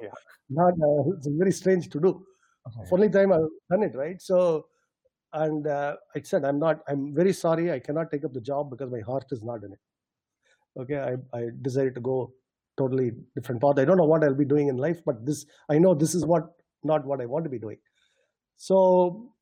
yeah. 0.00 0.08
not 0.48 0.72
uh, 0.74 1.10
it's 1.16 1.28
very 1.28 1.52
strange 1.52 1.88
to 1.90 2.00
do. 2.00 2.24
Okay. 2.66 2.88
Only 2.92 3.08
time 3.08 3.32
I've 3.32 3.48
done 3.70 3.82
it, 3.82 3.94
right? 3.94 4.20
So 4.20 4.66
and 5.32 5.66
uh, 5.66 5.96
I 6.14 6.20
said, 6.22 6.44
"I'm 6.44 6.58
not. 6.58 6.80
I'm 6.88 7.14
very 7.14 7.32
sorry. 7.32 7.72
I 7.72 7.78
cannot 7.78 8.10
take 8.10 8.24
up 8.24 8.32
the 8.32 8.40
job 8.40 8.70
because 8.70 8.90
my 8.90 9.00
heart 9.00 9.26
is 9.30 9.42
not 9.42 9.62
in 9.64 9.72
it." 9.72 9.78
Okay, 10.78 10.98
I, 10.98 11.36
I 11.36 11.48
decided 11.62 11.94
to 11.96 12.00
go 12.00 12.32
totally 12.78 13.12
different 13.34 13.60
path. 13.60 13.78
I 13.78 13.84
don't 13.84 13.96
know 13.96 14.04
what 14.04 14.22
I'll 14.22 14.34
be 14.34 14.44
doing 14.44 14.68
in 14.68 14.76
life, 14.76 15.00
but 15.04 15.24
this 15.24 15.46
I 15.68 15.78
know 15.78 15.94
this 15.94 16.14
is 16.14 16.24
what 16.24 16.44
not 16.84 17.04
what 17.04 17.20
I 17.20 17.26
want 17.26 17.44
to 17.44 17.50
be 17.50 17.58
doing. 17.58 17.78
So 18.56 19.32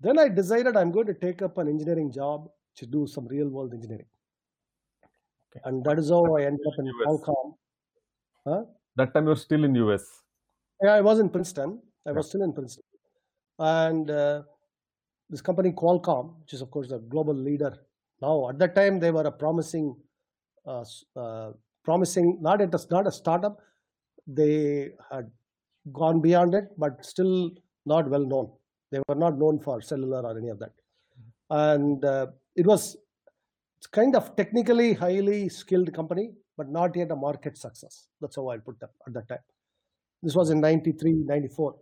then 0.00 0.18
I 0.18 0.28
decided 0.28 0.76
I'm 0.76 0.90
going 0.92 1.06
to 1.06 1.14
take 1.14 1.42
up 1.42 1.58
an 1.58 1.68
engineering 1.68 2.12
job 2.12 2.50
to 2.76 2.86
do 2.86 3.06
some 3.06 3.26
real 3.26 3.48
world 3.48 3.74
engineering. 3.74 4.06
Okay. 5.50 5.60
And 5.64 5.84
that 5.84 5.98
is 5.98 6.10
how 6.10 6.24
I 6.36 6.42
ended 6.44 6.66
up 6.66 6.74
in 6.78 6.86
US. 6.86 7.06
Qualcomm. 7.06 7.56
That 8.96 9.14
time 9.14 9.26
you're 9.26 9.36
still 9.36 9.64
in 9.64 9.74
US. 9.74 10.22
Yeah, 10.82 10.94
I 10.94 11.00
was 11.00 11.18
in 11.20 11.28
Princeton. 11.28 11.82
I 12.06 12.10
Yeah. 12.10 12.16
was 12.16 12.28
still 12.28 12.42
in 12.42 12.52
Princeton. 12.52 12.84
And 13.58 14.10
uh, 14.10 14.42
this 15.28 15.40
company 15.42 15.72
Qualcomm, 15.72 16.40
which 16.40 16.54
is 16.54 16.62
of 16.62 16.70
course 16.70 16.90
a 16.92 16.98
global 16.98 17.34
leader 17.34 17.86
now, 18.22 18.48
at 18.50 18.58
that 18.58 18.74
time 18.74 19.00
they 19.00 19.10
were 19.10 19.22
a 19.22 19.32
promising, 19.32 19.96
uh, 20.66 20.84
uh, 21.16 21.52
promising 21.84 22.38
not 22.40 22.60
a, 22.60 22.66
not 22.90 23.06
a 23.06 23.12
startup. 23.12 23.60
They 24.26 24.92
had 25.10 25.30
gone 25.92 26.20
beyond 26.20 26.54
it, 26.54 26.78
but 26.78 27.04
still 27.04 27.52
not 27.86 28.08
well 28.10 28.26
known. 28.26 28.52
They 28.90 29.00
were 29.08 29.14
not 29.14 29.38
known 29.38 29.60
for 29.60 29.80
cellular 29.80 30.22
or 30.22 30.36
any 30.36 30.48
of 30.48 30.58
that. 30.58 30.72
And 31.50 32.04
uh, 32.04 32.28
it 32.56 32.66
was 32.66 32.96
kind 33.92 34.14
of 34.14 34.36
technically 34.36 34.92
highly 34.92 35.48
skilled 35.48 35.92
company, 35.94 36.32
but 36.56 36.68
not 36.68 36.96
yet 36.96 37.10
a 37.10 37.16
market 37.16 37.56
success. 37.56 38.06
That's 38.20 38.36
how 38.36 38.48
I'll 38.48 38.60
put 38.60 38.78
that 38.80 38.90
at 39.06 39.14
that 39.14 39.28
time. 39.28 39.44
This 40.22 40.34
was 40.34 40.50
in 40.50 40.60
93, 40.60 41.12
94. 41.24 41.76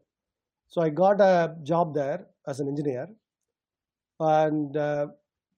So 0.69 0.83
I 0.83 0.91
got 0.91 1.21
a 1.21 1.57
job 1.63 1.95
there 1.95 2.27
as 2.47 2.61
an 2.61 2.69
engineer. 2.69 3.09
And 4.21 4.77
uh, 4.77 5.09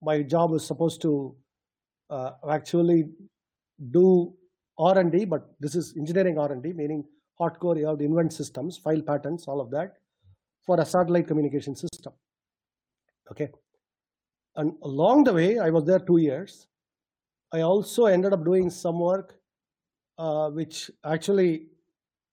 my 0.02 0.22
job 0.22 0.50
was 0.50 0.66
supposed 0.66 1.02
to 1.02 1.34
uh, 2.10 2.32
actually 2.48 3.04
do 3.90 4.34
R&D, 4.78 5.26
but 5.26 5.50
this 5.60 5.74
is 5.74 5.94
engineering 5.96 6.38
R&D, 6.38 6.72
meaning 6.72 7.04
hardcore, 7.38 7.78
you 7.78 7.86
have 7.86 7.98
to 7.98 8.04
invent 8.04 8.32
systems, 8.32 8.78
file 8.78 9.02
patents, 9.02 9.46
all 9.46 9.60
of 9.60 9.70
that, 9.70 9.96
for 10.64 10.80
a 10.80 10.84
satellite 10.84 11.26
communication 11.26 11.74
system. 11.74 12.12
Okay. 13.30 13.50
And 14.56 14.74
along 14.82 15.24
the 15.24 15.32
way, 15.32 15.58
I 15.58 15.70
was 15.70 15.84
there 15.84 16.00
two 16.00 16.18
years. 16.18 16.66
I 17.52 17.60
also 17.60 18.06
ended 18.06 18.32
up 18.32 18.44
doing 18.44 18.70
some 18.70 18.98
work, 19.00 19.38
uh, 20.18 20.50
which 20.50 20.90
actually 21.04 21.68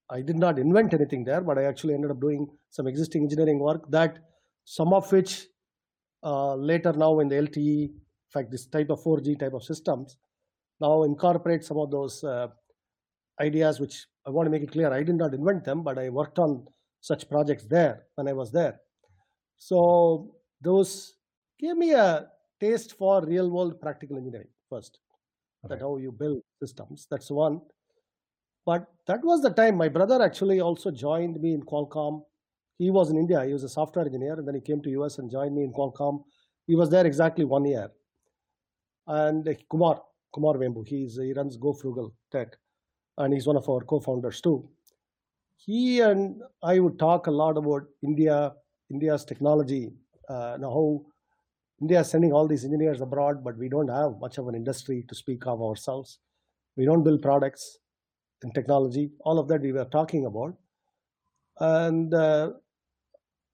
I 0.09 0.21
did 0.21 0.37
not 0.37 0.57
invent 0.59 0.93
anything 0.93 1.23
there, 1.23 1.41
but 1.41 1.57
I 1.57 1.63
actually 1.65 1.93
ended 1.93 2.11
up 2.11 2.19
doing 2.19 2.47
some 2.69 2.87
existing 2.87 3.23
engineering 3.23 3.59
work 3.59 3.89
that 3.91 4.19
some 4.65 4.93
of 4.93 5.11
which 5.11 5.47
uh, 6.23 6.55
later 6.55 6.93
now 6.93 7.19
in 7.19 7.27
the 7.27 7.35
LTE, 7.35 7.85
in 7.85 7.91
fact, 8.33 8.51
this 8.51 8.67
type 8.67 8.89
of 8.89 9.01
4G 9.01 9.39
type 9.39 9.53
of 9.53 9.63
systems, 9.63 10.17
now 10.79 11.03
incorporate 11.03 11.63
some 11.63 11.77
of 11.77 11.91
those 11.91 12.23
uh, 12.23 12.47
ideas, 13.39 13.79
which 13.79 14.05
I 14.25 14.29
want 14.29 14.47
to 14.47 14.51
make 14.51 14.63
it 14.63 14.71
clear, 14.71 14.91
I 14.91 15.03
did 15.03 15.15
not 15.15 15.33
invent 15.33 15.63
them, 15.63 15.83
but 15.83 15.97
I 15.97 16.09
worked 16.09 16.39
on 16.39 16.67
such 17.01 17.29
projects 17.29 17.65
there 17.65 18.05
when 18.15 18.27
I 18.27 18.33
was 18.33 18.51
there. 18.51 18.79
So 19.57 20.35
those 20.61 21.15
gave 21.59 21.77
me 21.77 21.93
a 21.93 22.27
taste 22.59 22.97
for 22.97 23.25
real 23.25 23.49
world 23.49 23.79
practical 23.79 24.17
engineering 24.17 24.49
first 24.69 24.99
that 25.67 25.81
how 25.81 25.97
you 25.97 26.11
build 26.11 26.41
systems. 26.61 27.07
That's 27.09 27.29
one. 27.29 27.61
But 28.65 28.85
that 29.07 29.23
was 29.23 29.41
the 29.41 29.49
time 29.49 29.75
my 29.75 29.89
brother 29.89 30.21
actually 30.21 30.59
also 30.59 30.91
joined 30.91 31.41
me 31.41 31.53
in 31.53 31.63
Qualcomm. 31.63 32.23
He 32.77 32.91
was 32.91 33.09
in 33.09 33.17
India. 33.17 33.43
He 33.45 33.53
was 33.53 33.63
a 33.63 33.69
software 33.69 34.05
engineer, 34.05 34.33
and 34.33 34.47
then 34.47 34.55
he 34.55 34.61
came 34.61 34.81
to 34.81 34.89
US 35.01 35.17
and 35.17 35.31
joined 35.31 35.55
me 35.55 35.63
in 35.63 35.73
Qualcomm. 35.73 36.23
He 36.67 36.75
was 36.75 36.89
there 36.89 37.05
exactly 37.05 37.45
one 37.45 37.65
year. 37.65 37.89
And 39.07 39.47
Kumar, 39.69 40.01
Kumar 40.33 40.55
Vembu, 40.55 40.85
he's 40.85 41.17
he 41.17 41.33
runs 41.33 41.57
Go 41.57 41.73
Frugal 41.73 42.13
Tech, 42.31 42.55
and 43.17 43.33
he's 43.33 43.47
one 43.47 43.55
of 43.55 43.67
our 43.69 43.81
co-founders 43.81 44.41
too. 44.41 44.69
He 45.57 45.99
and 45.99 46.41
I 46.63 46.79
would 46.79 46.97
talk 46.99 47.27
a 47.27 47.31
lot 47.31 47.57
about 47.57 47.83
India, 48.01 48.53
India's 48.89 49.25
technology, 49.25 49.91
uh, 50.29 50.53
and 50.55 50.63
how 50.63 51.05
India 51.81 51.99
is 52.01 52.09
sending 52.09 52.33
all 52.33 52.47
these 52.47 52.65
engineers 52.65 53.01
abroad, 53.01 53.43
but 53.43 53.57
we 53.57 53.69
don't 53.69 53.87
have 53.89 54.19
much 54.19 54.37
of 54.37 54.47
an 54.47 54.55
industry 54.55 55.03
to 55.09 55.15
speak 55.15 55.45
of 55.47 55.61
ourselves. 55.61 56.19
We 56.75 56.85
don't 56.85 57.03
build 57.03 57.21
products 57.21 57.79
in 58.43 58.51
technology. 58.51 59.11
All 59.21 59.39
of 59.39 59.47
that 59.49 59.61
we 59.61 59.71
were 59.73 59.85
talking 59.85 60.25
about. 60.25 60.55
And 61.59 62.13
uh, 62.13 62.53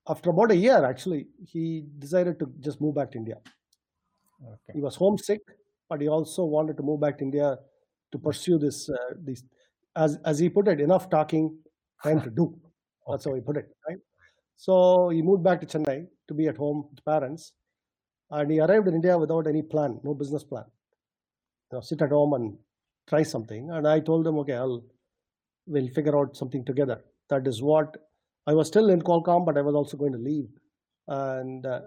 after 0.08 0.30
about 0.30 0.50
a 0.52 0.56
year, 0.56 0.84
actually, 0.84 1.28
he 1.46 1.84
decided 1.98 2.38
to 2.40 2.52
just 2.60 2.80
move 2.80 2.94
back 2.94 3.10
to 3.12 3.18
India. 3.18 3.36
Okay. 4.42 4.74
He 4.74 4.80
was 4.80 4.96
homesick, 4.96 5.40
but 5.88 6.00
he 6.00 6.08
also 6.08 6.44
wanted 6.44 6.76
to 6.76 6.82
move 6.82 7.00
back 7.00 7.18
to 7.18 7.24
India 7.24 7.58
to 8.12 8.18
pursue 8.18 8.58
this. 8.58 8.88
Uh, 8.88 9.14
these, 9.22 9.44
as 9.96 10.18
as 10.24 10.38
he 10.38 10.48
put 10.48 10.68
it, 10.68 10.80
enough 10.80 11.08
talking, 11.08 11.56
time 12.04 12.20
to 12.22 12.30
do. 12.30 12.54
That's 13.08 13.24
how 13.24 13.34
he 13.34 13.40
put 13.40 13.56
it, 13.56 13.68
right? 13.88 13.98
So 14.56 15.08
he 15.08 15.22
moved 15.22 15.42
back 15.42 15.60
to 15.60 15.66
Chennai 15.66 16.06
to 16.28 16.34
be 16.34 16.46
at 16.48 16.56
home 16.56 16.86
with 16.90 17.04
parents, 17.04 17.52
and 18.30 18.50
he 18.50 18.60
arrived 18.60 18.88
in 18.88 18.94
India 18.94 19.18
without 19.18 19.46
any 19.46 19.62
plan, 19.62 20.00
no 20.04 20.14
business 20.14 20.44
plan. 20.44 20.64
You 21.70 21.78
know, 21.78 21.80
sit 21.80 22.02
at 22.02 22.10
home 22.10 22.34
and 22.34 22.56
try 23.08 23.22
something. 23.22 23.70
And 23.70 23.86
I 23.86 24.00
told 24.00 24.26
him, 24.26 24.38
okay, 24.38 24.54
I'll 24.54 24.84
we'll 25.66 25.88
figure 25.88 26.16
out 26.18 26.36
something 26.36 26.64
together. 26.64 27.02
That 27.30 27.46
is 27.46 27.62
what 27.62 27.96
I 28.46 28.54
was 28.54 28.68
still 28.68 28.90
in 28.90 29.02
Qualcomm, 29.02 29.46
but 29.46 29.56
I 29.58 29.62
was 29.62 29.74
also 29.74 29.96
going 29.96 30.12
to 30.12 30.18
leave. 30.18 30.48
And 31.08 31.64
uh, 31.66 31.80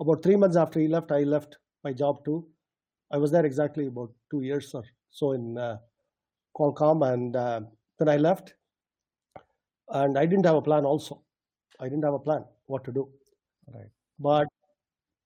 about 0.00 0.22
three 0.22 0.36
months 0.36 0.56
after 0.56 0.80
he 0.80 0.88
left, 0.88 1.12
I 1.12 1.22
left 1.22 1.58
my 1.84 1.92
job 1.92 2.24
too. 2.24 2.46
I 3.10 3.18
was 3.18 3.30
there 3.30 3.44
exactly 3.44 3.86
about 3.86 4.10
two 4.30 4.42
years 4.42 4.72
or 4.74 4.84
so 5.10 5.32
in 5.32 5.58
uh, 5.58 5.76
Qualcomm, 6.56 7.12
and 7.12 7.36
uh, 7.36 7.60
then 7.98 8.08
I 8.08 8.16
left. 8.16 8.54
And 9.92 10.18
I 10.18 10.26
didn't 10.26 10.46
have 10.46 10.56
a 10.56 10.62
plan. 10.62 10.84
Also, 10.84 11.22
I 11.78 11.84
didn't 11.84 12.04
have 12.04 12.14
a 12.14 12.18
plan 12.18 12.44
what 12.66 12.84
to 12.84 12.92
do. 12.92 13.08
Right. 13.72 13.90
But 14.18 14.46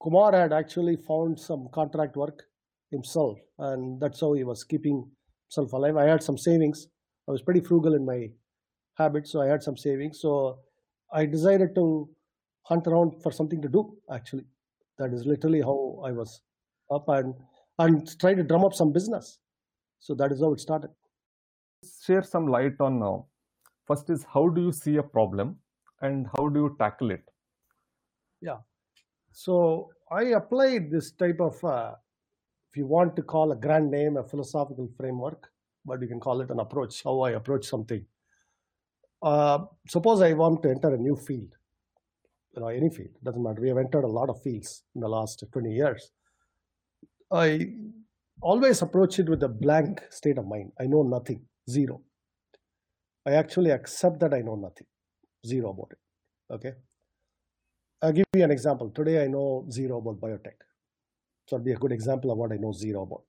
Kumar 0.01 0.33
had 0.33 0.53
actually 0.53 0.97
found 0.97 1.39
some 1.39 1.69
contract 1.73 2.15
work 2.15 2.43
himself, 2.91 3.39
and 3.59 3.99
that's 3.99 4.21
how 4.21 4.33
he 4.33 4.43
was 4.43 4.63
keeping 4.63 5.09
himself 5.47 5.73
alive. 5.73 5.97
I 5.97 6.05
had 6.05 6.21
some 6.21 6.37
savings. 6.37 6.87
I 7.27 7.31
was 7.31 7.41
pretty 7.41 7.61
frugal 7.61 7.95
in 7.95 8.05
my 8.05 8.29
habits, 8.97 9.31
so 9.31 9.41
I 9.41 9.47
had 9.47 9.63
some 9.63 9.77
savings. 9.77 10.19
So 10.21 10.59
I 11.11 11.25
decided 11.25 11.73
to 11.75 12.09
hunt 12.63 12.87
around 12.87 13.21
for 13.23 13.31
something 13.31 13.61
to 13.61 13.69
do. 13.69 13.97
Actually, 14.11 14.45
that 14.97 15.13
is 15.13 15.25
literally 15.25 15.61
how 15.61 16.01
I 16.05 16.11
was 16.11 16.41
up 16.91 17.07
and 17.07 17.33
and 17.79 18.19
try 18.19 18.33
to 18.33 18.43
drum 18.43 18.65
up 18.65 18.73
some 18.73 18.91
business. 18.91 19.39
So 19.99 20.13
that 20.15 20.31
is 20.31 20.41
how 20.41 20.53
it 20.53 20.59
started. 20.59 20.89
Share 22.05 22.23
some 22.23 22.47
light 22.47 22.79
on 22.79 22.99
now. 22.99 23.27
First 23.87 24.09
is 24.09 24.25
how 24.33 24.49
do 24.49 24.61
you 24.61 24.71
see 24.73 24.97
a 24.97 25.03
problem 25.03 25.57
and 26.01 26.27
how 26.35 26.49
do 26.49 26.59
you 26.59 26.75
tackle 26.77 27.11
it? 27.11 27.23
Yeah. 28.41 28.57
So 29.31 29.91
I 30.11 30.23
applied 30.39 30.91
this 30.91 31.11
type 31.11 31.39
of, 31.39 31.63
uh, 31.63 31.93
if 32.69 32.77
you 32.77 32.85
want 32.85 33.15
to 33.15 33.21
call 33.21 33.51
a 33.51 33.55
grand 33.55 33.89
name, 33.89 34.17
a 34.17 34.23
philosophical 34.23 34.89
framework, 34.97 35.49
but 35.85 36.01
you 36.01 36.07
can 36.07 36.19
call 36.19 36.41
it 36.41 36.49
an 36.49 36.59
approach, 36.59 37.03
how 37.03 37.21
I 37.21 37.31
approach 37.31 37.65
something. 37.65 38.05
Uh, 39.21 39.59
suppose 39.87 40.21
I 40.21 40.33
want 40.33 40.61
to 40.63 40.69
enter 40.69 40.93
a 40.93 40.97
new 40.97 41.15
field, 41.15 41.55
you 42.55 42.61
know, 42.61 42.67
any 42.67 42.89
field, 42.89 43.09
doesn't 43.23 43.41
matter. 43.41 43.61
We 43.61 43.69
have 43.69 43.77
entered 43.77 44.03
a 44.03 44.07
lot 44.07 44.29
of 44.29 44.41
fields 44.41 44.83
in 44.95 45.01
the 45.01 45.07
last 45.07 45.43
20 45.51 45.71
years. 45.71 46.11
I 47.31 47.73
always 48.41 48.81
approach 48.81 49.17
it 49.19 49.29
with 49.29 49.43
a 49.43 49.49
blank 49.49 50.01
state 50.09 50.37
of 50.37 50.45
mind. 50.45 50.71
I 50.79 50.85
know 50.85 51.03
nothing, 51.03 51.45
zero. 51.69 52.01
I 53.27 53.33
actually 53.33 53.71
accept 53.71 54.19
that 54.21 54.33
I 54.33 54.41
know 54.41 54.55
nothing, 54.55 54.87
zero 55.45 55.71
about 55.71 55.91
it. 55.91 56.53
Okay. 56.53 56.73
I'll 58.01 58.13
give 58.13 58.25
you 58.33 58.43
an 58.43 58.51
example. 58.51 58.89
Today 58.89 59.23
I 59.23 59.27
know 59.27 59.67
zero 59.69 59.97
about 59.97 60.21
biotech. 60.21 60.57
So 61.47 61.57
it'll 61.57 61.65
be 61.65 61.73
a 61.73 61.77
good 61.77 61.91
example 61.91 62.31
of 62.31 62.37
what 62.37 62.53
I 62.53 62.55
know 62.55 62.71
zero 62.71 63.03
about. 63.03 63.23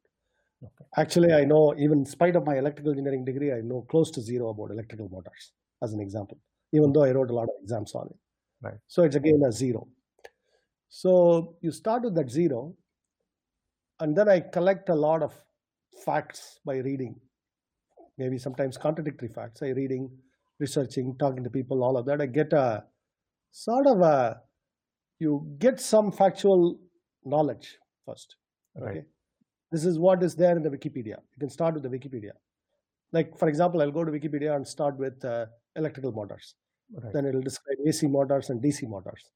Okay. 0.62 0.84
Actually, 0.96 1.32
I 1.32 1.44
know, 1.44 1.74
even 1.78 2.00
in 2.00 2.04
spite 2.04 2.36
of 2.36 2.46
my 2.46 2.58
electrical 2.58 2.92
engineering 2.92 3.24
degree, 3.24 3.52
I 3.52 3.60
know 3.60 3.86
close 3.90 4.10
to 4.12 4.20
zero 4.20 4.50
about 4.50 4.70
electrical 4.70 5.08
motors, 5.08 5.52
as 5.82 5.92
an 5.92 6.00
example, 6.00 6.38
even 6.72 6.92
though 6.92 7.04
I 7.04 7.12
wrote 7.12 7.30
a 7.30 7.34
lot 7.34 7.44
of 7.44 7.54
exams 7.62 7.94
on 7.94 8.06
it. 8.06 8.16
Right. 8.60 8.78
So 8.86 9.02
it's 9.02 9.16
again 9.16 9.42
a 9.46 9.52
zero. 9.52 9.88
So 10.88 11.56
you 11.60 11.70
start 11.70 12.02
with 12.02 12.14
that 12.16 12.30
zero, 12.30 12.74
and 14.00 14.16
then 14.16 14.28
I 14.28 14.40
collect 14.40 14.88
a 14.88 14.94
lot 14.94 15.22
of 15.22 15.34
facts 16.04 16.58
by 16.64 16.78
reading, 16.78 17.20
maybe 18.18 18.38
sometimes 18.38 18.76
contradictory 18.76 19.28
facts. 19.28 19.62
I 19.62 19.68
reading, 19.68 20.10
researching, 20.58 21.16
talking 21.18 21.44
to 21.44 21.50
people, 21.50 21.82
all 21.82 21.96
of 21.96 22.06
that. 22.06 22.20
I 22.20 22.26
get 22.26 22.52
a 22.52 22.84
sort 23.52 23.86
of 23.86 24.00
a, 24.00 24.40
you 25.18 25.46
get 25.58 25.80
some 25.80 26.12
factual 26.12 26.78
knowledge 27.24 27.78
first. 28.04 28.36
Right. 28.76 28.90
Okay. 28.90 29.04
This 29.70 29.84
is 29.84 29.98
what 29.98 30.22
is 30.22 30.34
there 30.34 30.56
in 30.56 30.62
the 30.62 30.70
Wikipedia. 30.70 31.16
You 31.16 31.38
can 31.40 31.50
start 31.50 31.74
with 31.74 31.82
the 31.82 31.90
Wikipedia. 31.90 32.32
Like, 33.12 33.38
for 33.38 33.48
example, 33.48 33.80
I'll 33.80 33.90
go 33.90 34.04
to 34.04 34.12
Wikipedia 34.12 34.54
and 34.54 34.66
start 34.66 34.98
with 34.98 35.24
uh, 35.24 35.46
electrical 35.76 36.12
motors. 36.12 36.54
Right. 36.92 37.12
Then 37.12 37.26
it'll 37.26 37.42
describe 37.42 37.76
AC 37.86 38.06
motors 38.06 38.50
and 38.50 38.62
DC 38.62 38.88
motors. 38.88 39.30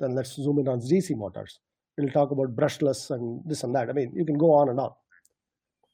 Then 0.00 0.14
let's 0.14 0.34
zoom 0.34 0.58
in 0.58 0.68
on 0.68 0.80
DC 0.80 1.16
motors. 1.16 1.60
We'll 1.96 2.10
talk 2.10 2.30
about 2.30 2.56
brushless 2.56 3.10
and 3.10 3.42
this 3.46 3.62
and 3.62 3.74
that. 3.74 3.88
I 3.88 3.92
mean, 3.92 4.12
you 4.14 4.24
can 4.24 4.36
go 4.36 4.52
on 4.52 4.68
and 4.68 4.80
on. 4.80 4.90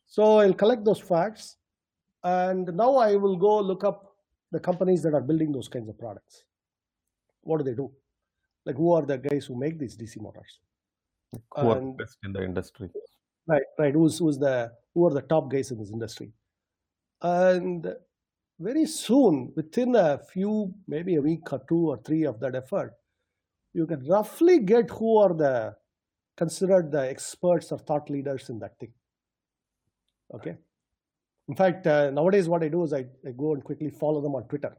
So 0.07 0.39
I'll 0.39 0.55
collect 0.55 0.85
those 0.85 1.01
facts, 1.01 1.57
and 2.23 2.67
now 2.75 2.97
I 2.97 3.17
will 3.17 3.37
go 3.37 3.61
look 3.61 3.85
up 3.85 4.15
the 4.53 4.61
companies 4.61 5.03
that 5.03 5.15
are 5.15 5.21
building 5.21 5.53
those 5.53 5.69
kinds 5.69 5.89
of 5.89 5.99
products. 5.99 6.45
What 7.43 7.59
do 7.59 7.65
they 7.65 7.75
do? 7.75 7.91
Like, 8.67 8.77
who 8.77 8.93
are 8.93 9.03
the 9.03 9.19
guys 9.19 9.47
who 9.47 9.59
make 9.59 9.79
these 9.79 9.97
DC 9.97 10.21
motors? 10.21 10.61
Who 11.57 11.69
are 11.71 11.81
best 11.81 12.19
in 12.25 12.33
the 12.33 12.45
industry? 12.45 12.91
Right, 13.47 13.63
right. 13.79 13.95
Who's 13.95 14.19
who's 14.19 14.39
the 14.39 14.73
who 14.95 15.07
are 15.07 15.15
the 15.15 15.23
top 15.23 15.51
guys 15.51 15.71
in 15.71 15.79
this 15.79 15.91
industry? 15.91 16.33
And 17.23 17.87
very 18.59 18.87
soon, 18.87 19.53
within 19.57 19.95
a 19.95 20.19
few, 20.19 20.75
maybe 20.87 21.17
a 21.17 21.23
week 21.23 21.53
or 21.53 21.63
two 21.69 21.91
or 21.91 21.99
three 22.05 22.25
of 22.25 22.41
that 22.41 22.55
effort, 22.55 22.95
you 23.73 23.87
can 23.87 24.07
roughly 24.07 24.59
get 24.59 24.91
who 24.91 25.19
are 25.19 25.33
the 25.33 25.77
considered 26.37 26.91
the 26.91 27.09
experts 27.09 27.73
or 27.73 27.79
thought 27.79 28.11
leaders 28.11 28.49
in 28.51 28.59
that 28.59 28.79
thing. 28.79 28.93
Okay. 30.35 30.57
In 31.51 31.57
fact, 31.57 31.87
uh, 31.87 32.11
nowadays 32.11 32.49
what 32.49 32.63
I 32.63 32.69
do 32.69 32.85
is 32.85 32.93
I, 32.93 33.05
I 33.27 33.33
go 33.37 33.55
and 33.55 33.63
quickly 33.65 33.91
follow 33.91 34.21
them 34.21 34.35
on 34.37 34.45
Twitter. 34.45 34.73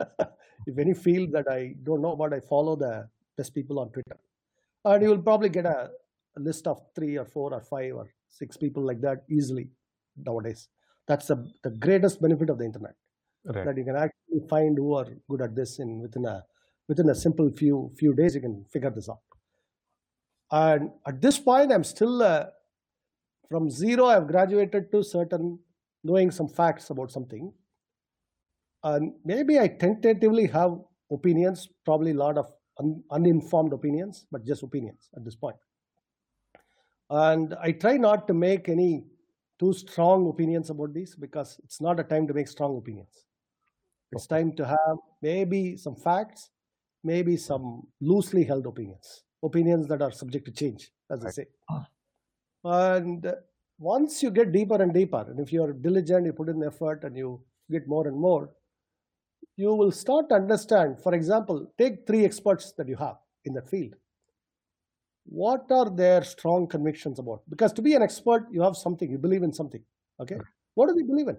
if 0.66 0.76
any 0.76 0.92
field 0.92 1.30
that 1.32 1.46
I 1.48 1.74
don't 1.84 2.02
know 2.02 2.12
about, 2.12 2.34
I 2.34 2.40
follow 2.40 2.74
the 2.74 3.08
best 3.36 3.54
people 3.54 3.78
on 3.78 3.90
Twitter, 3.90 4.18
and 4.84 5.02
you 5.04 5.10
will 5.10 5.22
probably 5.22 5.48
get 5.48 5.66
a, 5.66 5.90
a 6.36 6.40
list 6.40 6.66
of 6.66 6.80
three 6.96 7.16
or 7.16 7.24
four 7.24 7.54
or 7.54 7.60
five 7.60 7.94
or 7.94 8.06
six 8.28 8.56
people 8.56 8.84
like 8.84 9.00
that 9.02 9.18
easily 9.30 9.70
nowadays. 10.16 10.68
That's 11.06 11.28
the, 11.28 11.48
the 11.62 11.70
greatest 11.70 12.20
benefit 12.20 12.50
of 12.50 12.58
the 12.58 12.64
internet 12.64 12.94
Right. 13.44 13.64
that 13.64 13.76
you 13.76 13.84
can 13.84 13.94
actually 13.94 14.48
find 14.50 14.76
who 14.76 14.94
are 14.94 15.06
good 15.30 15.40
at 15.40 15.54
this 15.54 15.78
in 15.78 16.00
within 16.00 16.24
a 16.24 16.42
within 16.88 17.08
a 17.10 17.14
simple 17.14 17.48
few 17.56 17.92
few 17.96 18.12
days 18.12 18.34
you 18.34 18.40
can 18.40 18.64
figure 18.72 18.90
this 18.90 19.08
out. 19.08 19.20
And 20.50 20.90
at 21.06 21.22
this 21.22 21.38
point, 21.38 21.72
I'm 21.72 21.84
still 21.84 22.22
uh, 22.22 22.46
from 23.48 23.70
zero. 23.70 24.06
I've 24.06 24.26
graduated 24.26 24.90
to 24.90 25.04
certain 25.04 25.60
knowing 26.06 26.30
some 26.30 26.48
facts 26.48 26.90
about 26.90 27.10
something, 27.10 27.52
and 28.84 29.12
maybe 29.24 29.58
I 29.58 29.68
tentatively 29.68 30.46
have 30.46 30.78
opinions, 31.10 31.68
probably 31.84 32.12
a 32.12 32.14
lot 32.14 32.38
of 32.38 32.52
un, 32.78 33.02
uninformed 33.10 33.72
opinions, 33.72 34.26
but 34.30 34.44
just 34.44 34.62
opinions 34.62 35.08
at 35.16 35.24
this 35.24 35.34
point. 35.34 35.56
And 37.10 37.54
I 37.60 37.72
try 37.72 37.96
not 37.96 38.26
to 38.28 38.34
make 38.34 38.68
any 38.68 39.04
too 39.58 39.72
strong 39.72 40.28
opinions 40.28 40.70
about 40.70 40.92
these 40.92 41.14
because 41.14 41.58
it's 41.64 41.80
not 41.80 41.98
a 42.00 42.04
time 42.04 42.26
to 42.28 42.34
make 42.34 42.48
strong 42.48 42.76
opinions. 42.76 43.26
It's 44.12 44.26
time 44.26 44.54
to 44.56 44.66
have 44.66 44.96
maybe 45.22 45.76
some 45.76 45.96
facts, 45.96 46.50
maybe 47.02 47.36
some 47.36 47.86
loosely 48.00 48.44
held 48.44 48.66
opinions, 48.66 49.24
opinions 49.42 49.88
that 49.88 50.02
are 50.02 50.12
subject 50.12 50.44
to 50.46 50.52
change, 50.52 50.92
as 51.10 51.24
I 51.24 51.30
say. 51.30 51.46
Ah. 51.70 51.86
And 52.64 53.32
once 53.78 54.22
you 54.22 54.30
get 54.30 54.52
deeper 54.52 54.80
and 54.82 54.92
deeper, 54.94 55.24
and 55.28 55.38
if 55.40 55.52
you're 55.52 55.72
diligent, 55.72 56.26
you 56.26 56.32
put 56.32 56.48
in 56.48 56.62
effort 56.62 57.04
and 57.04 57.16
you 57.16 57.40
get 57.70 57.86
more 57.86 58.06
and 58.08 58.16
more, 58.16 58.50
you 59.56 59.74
will 59.74 59.90
start 59.92 60.28
to 60.28 60.34
understand. 60.34 61.00
For 61.02 61.14
example, 61.14 61.72
take 61.78 62.06
three 62.06 62.24
experts 62.24 62.72
that 62.72 62.88
you 62.88 62.96
have 62.96 63.16
in 63.44 63.54
that 63.54 63.68
field. 63.68 63.94
What 65.26 65.70
are 65.70 65.90
their 65.90 66.22
strong 66.22 66.66
convictions 66.68 67.18
about? 67.18 67.42
Because 67.48 67.72
to 67.74 67.82
be 67.82 67.94
an 67.94 68.02
expert, 68.02 68.46
you 68.50 68.62
have 68.62 68.76
something, 68.76 69.10
you 69.10 69.18
believe 69.18 69.42
in 69.42 69.52
something. 69.52 69.82
Okay? 70.20 70.38
What 70.74 70.88
do 70.88 70.94
they 70.94 71.02
believe 71.02 71.28
in? 71.28 71.36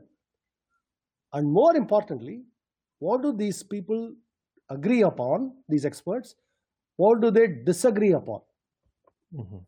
And 1.34 1.50
more 1.52 1.76
importantly, 1.76 2.44
what 3.00 3.22
do 3.22 3.32
these 3.32 3.64
people 3.64 4.14
agree 4.70 5.04
upon, 5.04 5.54
these 5.70 5.86
experts? 5.86 6.36
What 6.98 7.22
do 7.22 7.32
they 7.32 7.48
disagree 7.48 8.14
upon? 8.14 8.42
Mhm. 9.34 9.66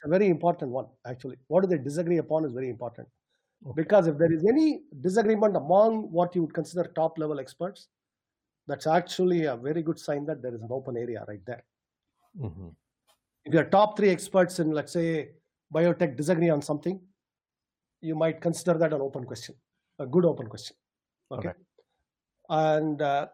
That's 0.00 0.08
a 0.08 0.18
very 0.18 0.30
important 0.30 0.70
one, 0.70 0.86
actually. 1.06 1.36
What 1.48 1.62
do 1.62 1.66
they 1.66 1.82
disagree 1.82 2.18
upon 2.18 2.44
is 2.44 2.52
very 2.52 2.70
important. 2.70 3.08
Okay. 3.66 3.82
Because 3.82 4.06
if 4.06 4.16
there 4.16 4.32
is 4.32 4.46
any 4.46 4.80
disagreement 5.02 5.56
among 5.56 6.10
what 6.10 6.34
you 6.34 6.42
would 6.42 6.54
consider 6.54 6.90
top 6.94 7.18
level 7.18 7.38
experts, 7.38 7.88
that's 8.66 8.86
actually 8.86 9.44
a 9.44 9.56
very 9.56 9.82
good 9.82 9.98
sign 9.98 10.24
that 10.26 10.40
there 10.40 10.54
is 10.54 10.62
an 10.62 10.68
open 10.70 10.96
area 10.96 11.24
right 11.28 11.44
there. 11.44 11.62
Mhm. 12.38 12.74
If 13.44 13.52
your 13.52 13.64
top 13.64 13.96
three 13.96 14.10
experts 14.10 14.58
in, 14.58 14.70
let's 14.70 14.92
say, 14.92 15.34
biotech 15.74 16.16
disagree 16.16 16.48
on 16.48 16.62
something, 16.62 17.00
you 18.00 18.14
might 18.14 18.40
consider 18.40 18.78
that 18.78 18.94
an 18.94 19.02
open 19.02 19.24
question, 19.24 19.54
a 19.98 20.06
good 20.06 20.24
open 20.24 20.46
question. 20.46 20.76
Okay. 21.30 21.48
Alright. 21.48 21.56
And 22.48 23.02
uh, 23.02 23.28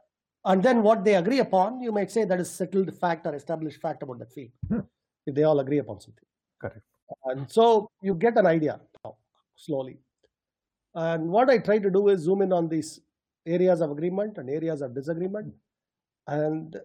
and 0.44 0.62
then 0.62 0.83
what 0.83 1.05
they 1.05 1.14
agree 1.14 1.40
upon, 1.40 1.81
you 1.81 1.92
might 1.92 2.11
say 2.11 2.24
that 2.24 2.40
is 2.40 2.50
settled 2.50 2.92
fact 2.98 3.26
or 3.26 3.35
established 3.35 3.81
fact 3.81 4.02
about 4.02 4.18
that 4.18 4.33
field. 4.33 4.50
Hmm. 4.68 4.81
If 5.26 5.35
they 5.35 5.44
all 5.44 5.61
agree 5.61 5.79
upon 5.79 6.00
something. 6.00 6.26
Correct. 6.61 6.83
And 7.25 7.51
so 7.51 7.90
you 8.03 8.14
get 8.14 8.37
an 8.37 8.47
idea 8.47 8.81
now, 9.05 9.16
slowly. 9.55 9.99
And 10.95 11.29
what 11.29 11.51
I 11.51 11.59
try 11.59 11.79
to 11.79 11.90
do 11.90 12.09
is 12.09 12.23
zoom 12.23 12.42
in 12.42 12.53
on 12.53 12.69
these 12.69 13.01
areas 13.47 13.81
of 13.81 13.90
agreement 13.90 14.38
and 14.38 14.49
areas 14.49 14.81
of 14.83 14.95
disagreement. 14.95 15.55
And 16.27 16.77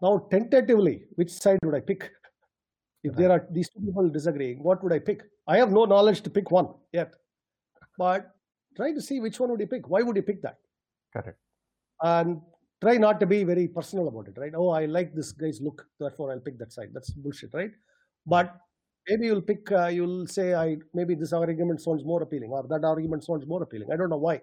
now, 0.00 0.28
tentatively, 0.30 1.06
which 1.16 1.30
side 1.30 1.58
would 1.64 1.74
I 1.74 1.80
pick? 1.80 2.10
If 3.02 3.14
there 3.14 3.32
are 3.32 3.46
these 3.50 3.68
two 3.70 3.80
people 3.80 4.08
disagreeing, 4.08 4.62
what 4.62 4.82
would 4.82 4.92
I 4.92 4.98
pick? 4.98 5.22
I 5.46 5.56
have 5.56 5.72
no 5.72 5.84
knowledge 5.86 6.20
to 6.22 6.30
pick 6.30 6.50
one 6.50 6.68
yet. 6.92 7.14
But 7.96 8.30
try 8.76 8.92
to 8.92 9.00
see 9.00 9.18
which 9.18 9.40
one 9.40 9.50
would 9.50 9.60
you 9.60 9.66
pick. 9.66 9.88
Why 9.88 10.02
would 10.02 10.14
you 10.14 10.22
pick 10.22 10.42
that? 10.42 10.58
Correct. 11.12 11.38
and 12.02 12.40
try 12.80 12.96
not 12.96 13.20
to 13.20 13.26
be 13.26 13.44
very 13.44 13.68
personal 13.68 14.08
about 14.08 14.28
it, 14.28 14.38
right? 14.38 14.52
Oh, 14.54 14.70
I 14.70 14.86
like 14.86 15.14
this 15.14 15.32
guy's 15.32 15.60
look, 15.60 15.86
therefore 15.98 16.30
I'll 16.32 16.40
pick 16.40 16.58
that 16.58 16.72
side. 16.72 16.90
That's 16.92 17.10
bullshit, 17.10 17.52
right? 17.52 17.70
But 18.26 18.54
maybe 19.08 19.26
you'll 19.26 19.42
pick, 19.42 19.70
uh, 19.72 19.86
you'll 19.86 20.26
say, 20.26 20.54
I 20.54 20.76
maybe 20.94 21.14
this 21.14 21.32
argument 21.32 21.80
sounds 21.80 22.04
more 22.04 22.22
appealing, 22.22 22.50
or 22.50 22.66
that 22.68 22.84
argument 22.84 23.24
sounds 23.24 23.46
more 23.46 23.62
appealing. 23.62 23.90
I 23.92 23.96
don't 23.96 24.10
know 24.10 24.18
why. 24.18 24.40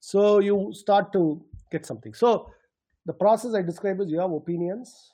So 0.00 0.38
you 0.38 0.72
start 0.72 1.12
to 1.12 1.42
get 1.70 1.86
something. 1.86 2.14
So 2.14 2.50
the 3.06 3.12
process 3.12 3.54
I 3.54 3.62
describe 3.62 4.00
is 4.00 4.10
you 4.10 4.20
have 4.20 4.32
opinions. 4.32 5.12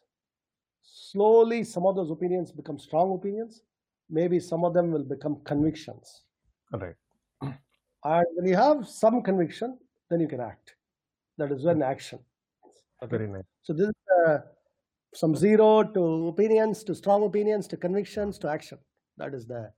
Slowly, 0.83 1.65
some 1.65 1.87
of 1.87 1.97
those 1.97 2.11
opinions 2.11 2.53
become 2.53 2.79
strong 2.79 3.15
opinions. 3.15 3.63
Maybe 4.09 4.39
some 4.39 4.65
of 4.65 4.75
them 4.75 4.93
will 4.93 5.03
become 5.03 5.41
convictions. 5.45 6.23
Right. 6.73 6.95
And 7.43 8.27
when 8.35 8.47
you 8.47 8.57
have 8.57 8.89
some 8.89 9.23
conviction, 9.23 9.79
then 10.11 10.21
you 10.21 10.29
can 10.29 10.41
act. 10.41 10.77
That 11.39 11.51
is 11.51 11.65
when 11.65 11.83
action. 11.83 12.21
Okay. 13.03 13.17
Very 13.17 13.29
nice. 13.29 13.43
So 13.63 13.73
this 13.73 13.89
is 13.89 13.95
uh, 14.27 14.39
from 15.19 15.35
zero 15.35 15.83
to 15.83 16.29
opinions 16.29 16.85
to 16.85 16.95
strong 16.95 17.25
opinions 17.25 17.67
to 17.69 17.77
convictions 17.77 18.39
to 18.39 18.49
action. 18.49 18.79
That 19.17 19.35
is 19.35 19.47
the 19.47 19.71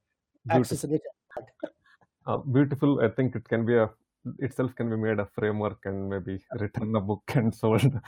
Beautiful. 0.47 0.61
axis 0.61 0.85
in 0.85 0.91
which 0.91 1.03
I. 1.37 2.33
Uh, 2.33 2.37
beautiful. 2.39 3.01
I 3.01 3.09
think 3.09 3.35
it 3.37 3.49
can 3.49 3.65
be 3.65 3.77
a 3.77 3.91
itself 4.39 4.75
can 4.75 4.91
be 4.91 4.97
made 4.97 5.19
a 5.19 5.27
framework 5.27 5.79
and 5.85 6.09
maybe 6.09 6.39
written 6.61 6.95
a 6.97 7.01
book 7.01 7.23
and 7.35 7.55
sold 7.63 8.01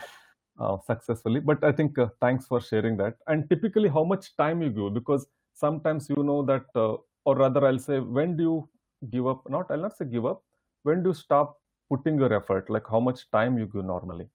uh, 0.59 0.77
successfully. 0.87 1.41
But 1.41 1.65
I 1.65 1.73
think 1.73 1.99
uh, 1.99 2.09
thanks 2.21 2.47
for 2.47 2.61
sharing 2.61 2.97
that. 2.99 3.15
And 3.27 3.49
typically, 3.49 3.89
how 3.89 4.05
much 4.05 4.37
time 4.37 4.63
you 4.63 4.71
give? 4.71 4.95
Because 4.95 5.27
sometimes 5.55 6.09
you 6.11 6.23
know 6.23 6.43
that, 6.45 6.65
uh, 6.75 6.97
or 7.25 7.37
rather, 7.37 7.67
I'll 7.67 7.79
say, 7.79 8.01
when 8.01 8.37
do 8.37 8.43
you 8.43 8.69
give 9.11 9.27
up? 9.27 9.49
Not, 9.49 9.71
I'll 9.71 9.81
not 9.81 9.97
say 9.97 10.05
give 10.05 10.27
up. 10.27 10.43
When 10.83 11.03
do 11.03 11.11
you 11.11 11.15
stop 11.15 11.59
putting 11.89 12.19
your 12.19 12.33
effort? 12.33 12.69
Like 12.69 12.85
how 12.91 13.01
much 13.01 13.31
time 13.31 13.59
you 13.59 13.67
give 13.67 13.85
normally? 13.85 14.29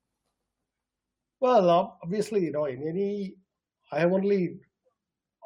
Well, 1.39 1.98
obviously, 2.04 2.43
you 2.43 2.52
know, 2.52 2.65
in 2.65 2.88
any, 2.88 3.36
I 3.91 4.00
have 4.00 4.13
only, 4.13 4.60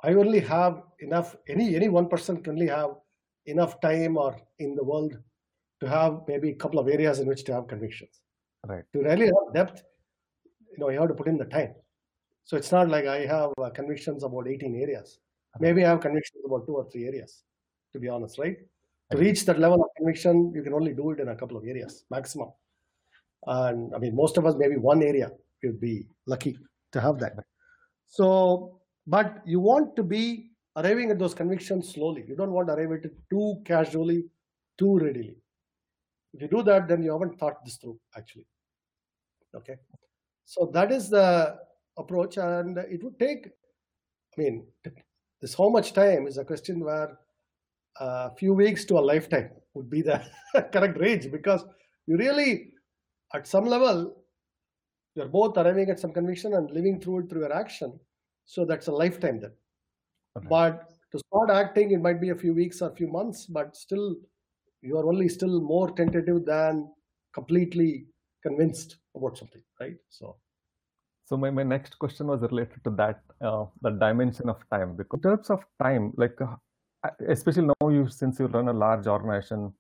I 0.03 0.13
only 0.13 0.39
have 0.39 0.83
enough. 0.99 1.35
Any 1.47 1.75
any 1.75 1.89
one 1.89 2.07
person 2.07 2.41
can 2.41 2.53
only 2.53 2.67
have 2.67 2.91
enough 3.45 3.81
time 3.81 4.17
or 4.17 4.37
in 4.59 4.75
the 4.75 4.83
world 4.83 5.17
to 5.81 5.89
have 5.89 6.21
maybe 6.27 6.51
a 6.51 6.55
couple 6.55 6.79
of 6.79 6.87
areas 6.87 7.19
in 7.19 7.27
which 7.27 7.43
to 7.45 7.53
have 7.53 7.67
convictions. 7.67 8.21
Right. 8.65 8.83
To 8.93 9.01
really 9.01 9.25
have 9.25 9.53
depth, 9.53 9.83
you 10.71 10.77
know, 10.77 10.89
you 10.89 10.99
have 10.99 11.09
to 11.09 11.15
put 11.15 11.27
in 11.27 11.37
the 11.37 11.45
time. 11.45 11.73
So 12.43 12.57
it's 12.57 12.71
not 12.71 12.89
like 12.89 13.05
I 13.05 13.25
have 13.25 13.51
uh, 13.61 13.69
convictions 13.69 14.23
about 14.23 14.47
18 14.47 14.75
areas. 14.75 15.19
Maybe 15.59 15.83
I 15.83 15.89
have 15.89 16.01
convictions 16.01 16.43
about 16.45 16.65
two 16.65 16.75
or 16.75 16.89
three 16.89 17.05
areas, 17.05 17.43
to 17.93 17.99
be 17.99 18.07
honest, 18.07 18.37
right? 18.37 18.57
To 19.11 19.17
reach 19.17 19.45
that 19.45 19.59
level 19.59 19.81
of 19.81 19.89
conviction, 19.97 20.51
you 20.53 20.61
can 20.61 20.73
only 20.73 20.93
do 20.93 21.11
it 21.11 21.19
in 21.19 21.29
a 21.29 21.35
couple 21.35 21.57
of 21.57 21.65
areas 21.65 22.05
maximum. 22.11 22.49
And 23.47 23.93
I 23.95 23.97
mean, 23.97 24.15
most 24.15 24.37
of 24.37 24.45
us, 24.45 24.55
maybe 24.57 24.77
one 24.77 25.01
area, 25.01 25.31
you'd 25.63 25.79
be 25.79 26.07
lucky 26.25 26.57
to 26.91 27.01
have 27.01 27.19
that. 27.19 27.33
So, 28.07 28.79
but 29.07 29.41
you 29.45 29.59
want 29.59 29.95
to 29.95 30.03
be 30.03 30.51
arriving 30.75 31.11
at 31.11 31.19
those 31.19 31.33
convictions 31.33 31.93
slowly. 31.93 32.25
You 32.27 32.35
don't 32.35 32.51
want 32.51 32.67
to 32.67 32.73
arrive 32.73 32.91
at 32.91 33.05
it 33.05 33.15
too 33.29 33.61
casually, 33.65 34.25
too 34.77 34.97
readily. 34.97 35.37
If 36.33 36.41
you 36.41 36.47
do 36.47 36.63
that, 36.63 36.87
then 36.87 37.01
you 37.03 37.11
haven't 37.11 37.39
thought 37.39 37.63
this 37.65 37.77
through, 37.77 37.99
actually. 38.15 38.45
Okay. 39.55 39.75
So 40.45 40.69
that 40.73 40.91
is 40.91 41.09
the 41.09 41.57
approach, 41.97 42.37
and 42.37 42.77
it 42.77 43.03
would 43.03 43.19
take, 43.19 43.47
I 43.47 44.41
mean, 44.41 44.65
this 45.41 45.53
how 45.53 45.69
much 45.69 45.93
time 45.93 46.27
is 46.27 46.37
a 46.37 46.45
question 46.45 46.79
where 46.79 47.17
a 47.99 48.33
few 48.35 48.53
weeks 48.53 48.85
to 48.85 48.97
a 48.97 49.01
lifetime 49.01 49.49
would 49.73 49.89
be 49.89 50.01
the 50.01 50.21
correct 50.71 50.99
range 50.99 51.31
because 51.31 51.65
you 52.07 52.17
really, 52.17 52.71
at 53.33 53.47
some 53.47 53.65
level, 53.65 54.18
you're 55.15 55.27
both 55.27 55.57
arriving 55.57 55.89
at 55.89 55.99
some 55.99 56.13
conviction 56.13 56.53
and 56.53 56.71
living 56.71 56.99
through 57.01 57.19
it 57.19 57.29
through 57.29 57.41
your 57.41 57.53
action. 57.53 57.99
So 58.45 58.65
that's 58.65 58.87
a 58.87 58.91
lifetime 58.91 59.39
then. 59.39 59.51
Okay. 60.37 60.47
But 60.49 60.89
to 61.11 61.19
start 61.19 61.49
acting, 61.49 61.91
it 61.91 62.01
might 62.01 62.21
be 62.21 62.29
a 62.29 62.35
few 62.35 62.53
weeks 62.53 62.81
or 62.81 62.89
a 62.89 62.95
few 62.95 63.07
months, 63.07 63.45
but 63.45 63.75
still, 63.75 64.15
you 64.81 64.97
are 64.97 65.07
only 65.07 65.27
still 65.27 65.59
more 65.59 65.91
tentative 65.91 66.45
than 66.45 66.91
completely 67.33 68.07
convinced 68.43 68.97
about 69.15 69.37
something, 69.37 69.61
right? 69.79 69.97
So, 70.09 70.37
So 71.25 71.37
my, 71.37 71.51
my 71.51 71.63
next 71.63 71.99
question 71.99 72.27
was 72.27 72.41
related 72.41 72.83
to 72.85 72.91
that, 72.91 73.21
uh, 73.41 73.65
the 73.81 73.91
dimension 73.91 74.49
of 74.49 74.57
time. 74.71 74.95
Because 74.95 75.17
in 75.17 75.21
terms 75.21 75.49
of 75.49 75.63
time, 75.81 76.11
like 76.17 76.39
uh, 76.41 76.55
especially 77.27 77.67
now 77.67 77.89
you 77.89 78.07
since 78.09 78.39
you 78.39 78.47
run 78.47 78.67
a 78.67 78.73
large 78.73 79.05
organization, 79.05 79.73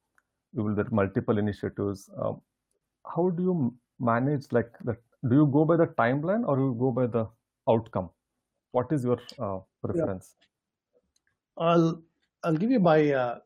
you 0.53 0.63
will 0.63 0.75
get 0.75 0.91
multiple 0.91 1.37
initiatives. 1.39 2.09
Um, 2.21 2.41
how 3.05 3.29
do 3.31 3.43
you 3.43 3.75
manage 3.99 4.45
like 4.51 4.71
that? 4.85 4.97
Do 5.27 5.35
you 5.35 5.47
go 5.47 5.65
by 5.65 5.75
the 5.77 5.87
timeline 5.87 6.47
or 6.47 6.57
you 6.57 6.75
go 6.79 6.91
by 6.91 7.07
the 7.07 7.27
outcome? 7.69 8.09
What 8.71 8.91
is 8.91 9.03
your 9.03 9.19
uh, 9.37 9.59
preference? 9.83 10.35
I'll 11.57 12.01
I'll 12.43 12.55
give 12.55 12.71
you 12.71 12.79
my 12.79 13.11
uh, 13.11 13.39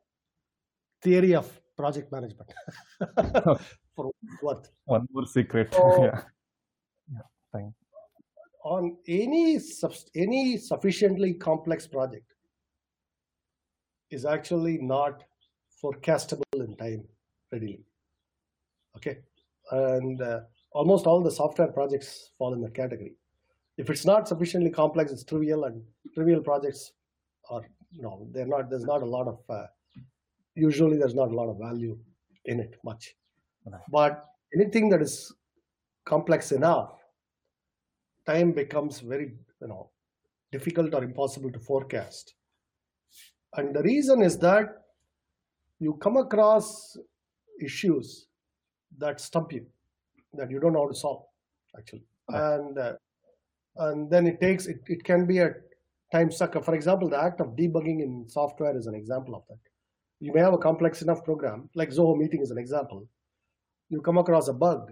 theory 1.02 1.34
of 1.34 1.50
project 1.76 2.12
management 2.12 2.52
for 3.96 4.12
what 4.42 4.68
One 4.86 5.08
more 5.12 5.26
secret. 5.26 5.74
So- 5.74 6.04
yeah. 6.04 6.22
Yeah. 7.12 7.22
Fine. 7.52 7.74
on 8.64 8.98
any 9.08 9.60
any 10.16 10.58
sufficiently 10.58 11.34
complex 11.34 11.88
project 11.88 12.34
is 14.12 14.26
actually 14.26 14.78
not 14.78 15.24
forecastable 15.84 16.60
in 16.68 16.76
time 16.78 17.04
readily. 17.52 17.84
Okay, 18.98 19.18
and 19.72 20.22
uh, 20.22 20.42
almost 20.74 21.06
all 21.06 21.22
the 21.22 21.32
software 21.32 21.72
projects 21.72 22.32
fall 22.38 22.54
in 22.54 22.62
that 22.62 22.74
category. 22.74 23.14
If 23.78 23.90
it's 23.90 24.06
not 24.06 24.28
sufficiently 24.28 24.70
complex, 24.70 25.12
it's 25.12 25.24
trivial, 25.24 25.64
and 25.66 25.82
trivial 26.14 26.42
projects 26.42 26.92
are 27.50 27.62
no, 27.96 28.28
they're 28.32 28.46
not. 28.46 28.70
There's 28.70 28.86
not 28.86 29.02
a 29.02 29.06
lot 29.06 29.28
of 29.28 29.40
uh, 29.50 29.66
usually 30.56 30.98
there's 30.98 31.16
not 31.16 31.32
a 31.32 31.36
lot 31.36 31.50
of 31.50 31.58
value 31.58 31.98
in 32.46 32.60
it 32.60 32.76
much. 32.84 33.16
Right. 33.66 33.82
But 33.92 34.26
anything 34.54 34.90
that 34.90 35.02
is 35.02 35.32
complex 36.06 36.52
enough, 36.52 37.00
time 38.26 38.52
becomes 38.52 39.00
very 39.00 39.34
you 39.62 39.68
know 39.68 39.90
difficult 40.52 40.94
or 40.94 41.04
impossible 41.04 41.52
to 41.52 41.60
forecast. 41.60 42.36
And 43.56 43.76
the 43.76 43.84
reason 43.84 44.22
is 44.22 44.38
that 44.40 44.84
you 45.80 45.94
come 45.96 46.18
across 46.18 46.98
issues 47.62 48.28
that 48.98 49.20
stump 49.20 49.54
you, 49.54 49.66
that 50.36 50.50
you 50.52 50.60
don't 50.60 50.74
know 50.74 50.84
how 50.84 50.90
to 50.90 50.96
solve, 50.96 51.24
actually. 51.78 52.06
Right. 52.30 52.56
And 52.56 52.78
uh, 52.78 52.94
and 53.78 54.10
then 54.10 54.28
it 54.28 54.40
takes 54.40 54.68
it, 54.68 54.80
it 54.88 55.04
can 55.04 55.26
be 55.26 55.40
a 55.40 55.54
time 56.12 56.32
sucker. 56.32 56.62
For 56.62 56.76
example, 56.76 57.10
the 57.10 57.22
act 57.22 57.42
of 57.42 57.56
debugging 57.56 58.02
in 58.02 58.26
software 58.28 58.78
is 58.78 58.88
an 58.88 58.96
example 58.96 59.36
of 59.36 59.44
that. 59.50 59.58
You 60.20 60.32
may 60.34 60.40
have 60.42 60.54
a 60.54 60.58
complex 60.58 61.02
enough 61.02 61.24
program, 61.24 61.70
like 61.76 61.90
Zoho 61.90 62.18
Meeting 62.18 62.42
is 62.42 62.52
an 62.52 62.58
example. 62.58 63.08
You 63.90 64.02
come 64.02 64.18
across 64.18 64.48
a 64.48 64.54
bug, 64.54 64.92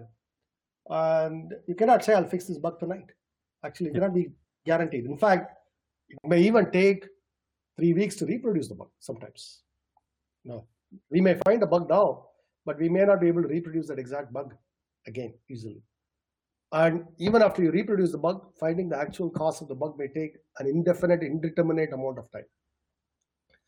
and 0.90 1.54
you 1.66 1.74
cannot 1.74 2.04
say, 2.04 2.12
I'll 2.14 2.28
fix 2.28 2.46
this 2.46 2.58
bug 2.58 2.78
tonight. 2.78 3.06
Actually, 3.64 3.90
it 3.90 3.94
Yeah. 3.94 4.00
cannot 4.00 4.14
be 4.14 4.32
guaranteed. 4.66 5.06
In 5.06 5.16
fact, 5.16 5.56
it 6.08 6.18
may 6.24 6.40
even 6.42 6.70
take 6.70 7.06
three 7.76 7.94
weeks 7.94 8.16
to 8.16 8.26
reproduce 8.26 8.68
the 8.68 8.74
bug 8.74 8.90
sometimes. 8.98 9.62
No, 10.44 10.66
we 11.10 11.20
may 11.20 11.38
find 11.46 11.62
a 11.62 11.66
bug 11.66 11.88
now, 11.88 12.26
but 12.66 12.78
we 12.78 12.88
may 12.88 13.04
not 13.04 13.20
be 13.20 13.28
able 13.28 13.42
to 13.42 13.48
reproduce 13.48 13.86
that 13.88 13.98
exact 13.98 14.32
bug 14.32 14.54
again 15.06 15.34
easily. 15.50 15.82
And 16.72 17.04
even 17.18 17.42
after 17.42 17.62
you 17.62 17.70
reproduce 17.70 18.12
the 18.12 18.18
bug, 18.18 18.42
finding 18.58 18.88
the 18.88 18.96
actual 18.96 19.28
cause 19.28 19.60
of 19.60 19.68
the 19.68 19.74
bug 19.74 19.98
may 19.98 20.08
take 20.08 20.38
an 20.58 20.66
indefinite, 20.66 21.22
indeterminate 21.22 21.92
amount 21.92 22.18
of 22.18 22.30
time. 22.32 22.46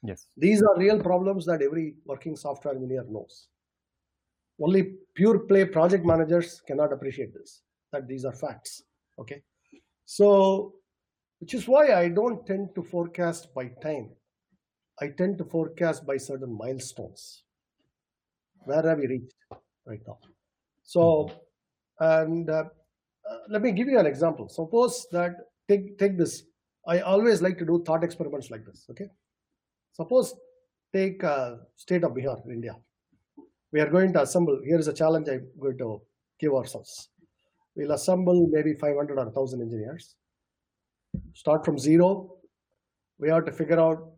Yes. 0.03 0.27
These 0.37 0.63
are 0.63 0.79
real 0.79 1.01
problems 1.01 1.45
that 1.47 1.63
every 1.63 1.95
working 2.07 2.37
software 2.37 2.75
engineer 2.75 3.05
knows. 3.09 3.49
Only 4.61 4.95
pure 5.15 5.41
play 5.41 5.65
project 5.65 6.05
managers 6.05 6.63
cannot 6.67 6.93
appreciate 6.93 7.35
this, 7.35 7.63
that 7.93 8.07
these 8.07 8.25
are 8.25 8.33
facts. 8.33 8.83
Okay. 9.19 9.43
So, 10.05 10.75
which 11.41 11.55
is 11.55 11.67
why 11.67 11.95
I 11.95 12.09
don't 12.09 12.47
tend 12.47 12.75
to 12.75 12.83
forecast 12.83 13.53
by 13.55 13.69
time. 13.83 14.11
I 15.01 15.09
tend 15.09 15.39
to 15.39 15.45
forecast 15.45 16.07
by 16.07 16.17
certain 16.19 16.57
milestones. 16.57 17.43
Where 18.65 18.83
have 18.83 18.99
we 18.99 19.09
reached 19.09 19.35
right 19.87 20.01
now? 20.07 20.19
So, 20.85 21.31
and 22.01 22.49
uh, 22.49 22.65
let 23.49 23.63
me 23.63 23.73
give 23.73 23.89
you 23.89 23.99
an 23.99 24.07
example. 24.07 24.49
Suppose 24.49 25.07
that 25.13 25.33
take 25.69 25.99
take 25.99 26.17
this. 26.19 26.45
I 26.87 27.01
always 27.01 27.41
like 27.41 27.59
to 27.59 27.65
do 27.65 27.83
thought 27.85 28.05
experiments 28.05 28.51
like 28.51 28.65
this. 28.65 28.87
Okay. 28.91 29.09
Suppose 29.93 30.35
take 30.93 31.25
uh, 31.25 31.57
state 31.77 32.05
of 32.05 32.13
Bihar, 32.13 32.39
India. 32.51 32.77
We 33.73 33.81
are 33.81 33.91
going 33.91 34.13
to 34.13 34.23
assemble. 34.23 34.61
Here 34.65 34.79
is 34.79 34.89
a 34.89 34.93
challenge 34.93 35.29
I'm 35.29 35.49
going 35.61 35.79
to 35.79 36.03
give 36.39 36.53
ourselves. 36.55 37.09
We'll 37.75 37.93
assemble 37.93 38.47
maybe 38.53 38.75
500 38.75 39.19
or 39.19 39.25
1,000 39.25 39.61
engineers. 39.63 40.15
Start 41.33 41.65
from 41.65 41.79
zero. 41.79 42.37
We 43.19 43.31
have 43.31 43.45
to 43.47 43.53
figure 43.53 43.81
out 43.81 44.13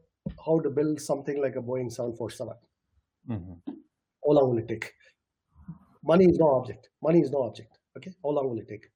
how 0.44 0.60
to 0.60 0.68
build 0.68 1.00
something 1.00 1.40
like 1.40 1.56
a 1.56 1.62
Boeing 1.62 1.90
747. 1.90 2.54
Mhm. 3.30 3.60
How 3.66 4.32
long 4.32 4.50
will 4.50 4.58
it 4.58 4.68
take? 4.68 4.92
Money 6.06 6.26
is 6.26 6.38
no 6.38 6.48
object. 6.54 6.88
Money 7.02 7.20
is 7.20 7.30
no 7.30 7.42
object. 7.42 7.78
Okay. 7.96 8.12
How 8.22 8.30
long 8.30 8.50
will 8.50 8.58
it 8.58 8.68
take? 8.68 8.86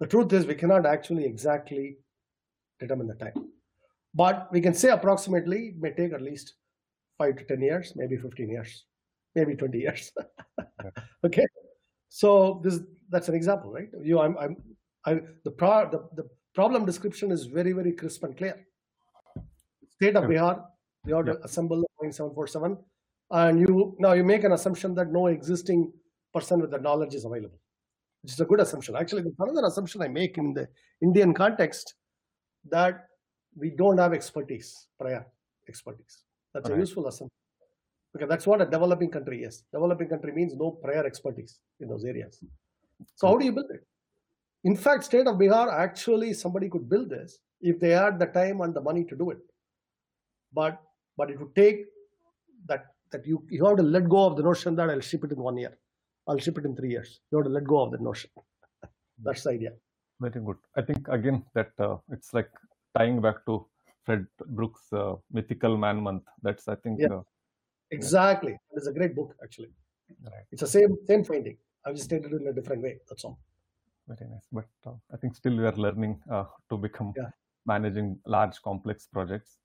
The 0.00 0.06
truth 0.06 0.32
is, 0.32 0.44
we 0.44 0.54
cannot 0.54 0.84
actually 0.84 1.24
exactly 1.24 1.98
determine 2.80 3.06
the 3.06 3.14
time. 3.14 3.50
But 4.14 4.48
we 4.50 4.60
can 4.60 4.74
say 4.74 4.90
approximately 4.90 5.68
it 5.68 5.78
may 5.78 5.92
take 5.92 6.12
at 6.12 6.22
least 6.22 6.54
five 7.18 7.36
to 7.36 7.44
10 7.44 7.60
years, 7.60 7.92
maybe 7.96 8.16
15 8.16 8.48
years, 8.48 8.84
maybe 9.34 9.54
20 9.54 9.78
years. 9.78 10.12
okay. 11.24 11.46
So 12.08 12.60
this 12.64 12.80
that's 13.08 13.28
an 13.28 13.34
example, 13.34 13.70
right? 13.72 13.88
You, 14.02 14.18
I'm, 14.20 14.36
I'm, 14.38 14.56
I, 15.04 15.20
the, 15.44 15.50
pro, 15.50 15.88
the, 15.88 16.08
the 16.20 16.28
problem 16.54 16.84
description 16.84 17.30
is 17.30 17.44
very, 17.44 17.72
very 17.72 17.92
crisp 17.92 18.24
and 18.24 18.36
clear. 18.36 18.66
State 19.90 20.16
of 20.16 20.24
Yeah. 20.24 20.30
Bihar, 20.30 20.64
you 21.06 21.14
have 21.14 21.26
to 21.26 21.44
assemble 21.44 21.76
the 21.80 21.86
Boeing 22.00 22.12
747, 22.12 22.76
and 23.30 23.58
you 23.60 23.96
now 23.98 24.12
you 24.12 24.24
make 24.24 24.44
an 24.44 24.52
assumption 24.52 24.94
that 24.94 25.10
no 25.10 25.26
existing 25.26 25.92
person 26.32 26.60
with 26.60 26.70
the 26.70 26.78
knowledge 26.78 27.14
is 27.14 27.24
available, 27.24 27.58
which 28.22 28.32
is 28.32 28.40
a 28.40 28.44
good 28.44 28.60
assumption. 28.60 28.96
Actually, 28.96 29.22
there's 29.22 29.34
another 29.38 29.66
assumption 29.66 30.02
I 30.02 30.08
make 30.08 30.38
in 30.38 30.54
the 30.54 30.68
Indian 31.02 31.34
context 31.34 31.94
that 32.70 33.06
we 33.56 33.70
don't 33.70 33.98
have 33.98 34.12
expertise, 34.12 34.88
prior 35.00 35.26
expertise. 35.68 36.24
That's 36.54 36.70
a 36.70 36.76
useful 36.76 37.06
assumption 37.06 37.36
because 38.12 38.28
that's 38.28 38.46
what 38.46 38.60
a 38.62 38.64
developing 38.64 39.10
country 39.10 39.42
is. 39.42 39.64
Developing 39.72 40.08
country 40.08 40.32
means 40.32 40.54
no 40.54 40.70
prior 40.70 41.04
expertise 41.04 41.60
in 41.80 41.88
those 41.88 42.04
areas. 42.04 42.42
So 43.14 43.28
how 43.28 43.36
do 43.36 43.44
you 43.44 43.52
build 43.52 43.70
it? 43.70 43.86
In 44.64 44.74
fact, 44.76 45.04
state 45.04 45.26
of 45.26 45.36
Bihar 45.36 45.72
actually 45.72 46.32
somebody 46.32 46.68
could 46.68 46.88
build 46.88 47.10
this 47.10 47.38
if 47.60 47.78
they 47.78 47.90
had 47.90 48.18
the 48.18 48.26
time 48.26 48.60
and 48.62 48.74
the 48.74 48.80
money 48.80 49.04
to 49.04 49.16
do 49.16 49.30
it. 49.30 49.38
But 50.52 50.80
but 51.16 51.30
it 51.30 51.38
would 51.38 51.54
take 51.54 51.84
that 52.66 52.86
that 53.16 53.26
you 53.26 53.42
you 53.50 53.64
have 53.66 53.76
to 53.82 53.82
let 53.96 54.08
go 54.08 54.26
of 54.26 54.36
the 54.36 54.42
notion 54.42 54.76
that 54.76 54.90
I'll 54.90 55.00
ship 55.10 55.24
it 55.24 55.32
in 55.32 55.38
one 55.48 55.56
year, 55.56 55.72
I'll 56.26 56.38
ship 56.46 56.58
it 56.58 56.64
in 56.64 56.76
three 56.76 56.90
years. 56.90 57.20
You 57.30 57.38
have 57.38 57.46
to 57.46 57.52
let 57.58 57.64
go 57.64 57.80
of 57.84 57.90
that 57.92 58.00
notion. 58.00 58.30
That's 59.26 59.44
the 59.44 59.50
idea. 59.50 59.72
Very 60.20 60.40
good. 60.48 60.58
I 60.76 60.82
think 60.82 61.08
again 61.08 61.44
that 61.54 61.72
uh, 61.78 61.96
it's 62.10 62.32
like 62.34 62.50
tying 62.98 63.20
back 63.20 63.44
to 63.46 63.66
Fred 64.04 64.26
Brooks' 64.58 64.92
uh, 64.92 65.16
Mythical 65.30 65.76
Man 65.76 66.00
Month. 66.02 66.24
That's 66.42 66.68
I 66.68 66.76
think 66.76 67.00
Yeah. 67.00 67.14
uh, 67.18 67.22
Exactly. 67.90 68.58
It's 68.72 68.88
a 68.88 68.92
great 68.92 69.14
book 69.14 69.36
actually. 69.42 69.72
right. 70.32 70.44
It's 70.52 70.60
the 70.66 70.72
same 70.76 70.96
same 71.10 71.24
finding. 71.24 71.56
I've 71.84 71.94
just 71.94 72.06
stated 72.10 72.32
it 72.32 72.40
in 72.42 72.48
a 72.48 72.52
different 72.52 72.82
way. 72.82 72.94
That's 73.08 73.24
all. 73.24 73.38
Very 74.08 74.28
nice. 74.30 74.46
But 74.52 74.70
uh, 74.90 74.96
I 75.14 75.16
think 75.16 75.34
still 75.40 75.56
we 75.56 75.64
are 75.70 75.76
learning 75.86 76.14
uh, 76.30 76.44
to 76.70 76.76
become 76.86 77.12
Yeah. 77.16 77.30
managing 77.74 78.08
large 78.36 78.60
complex 78.68 79.06
projects. 79.16 79.58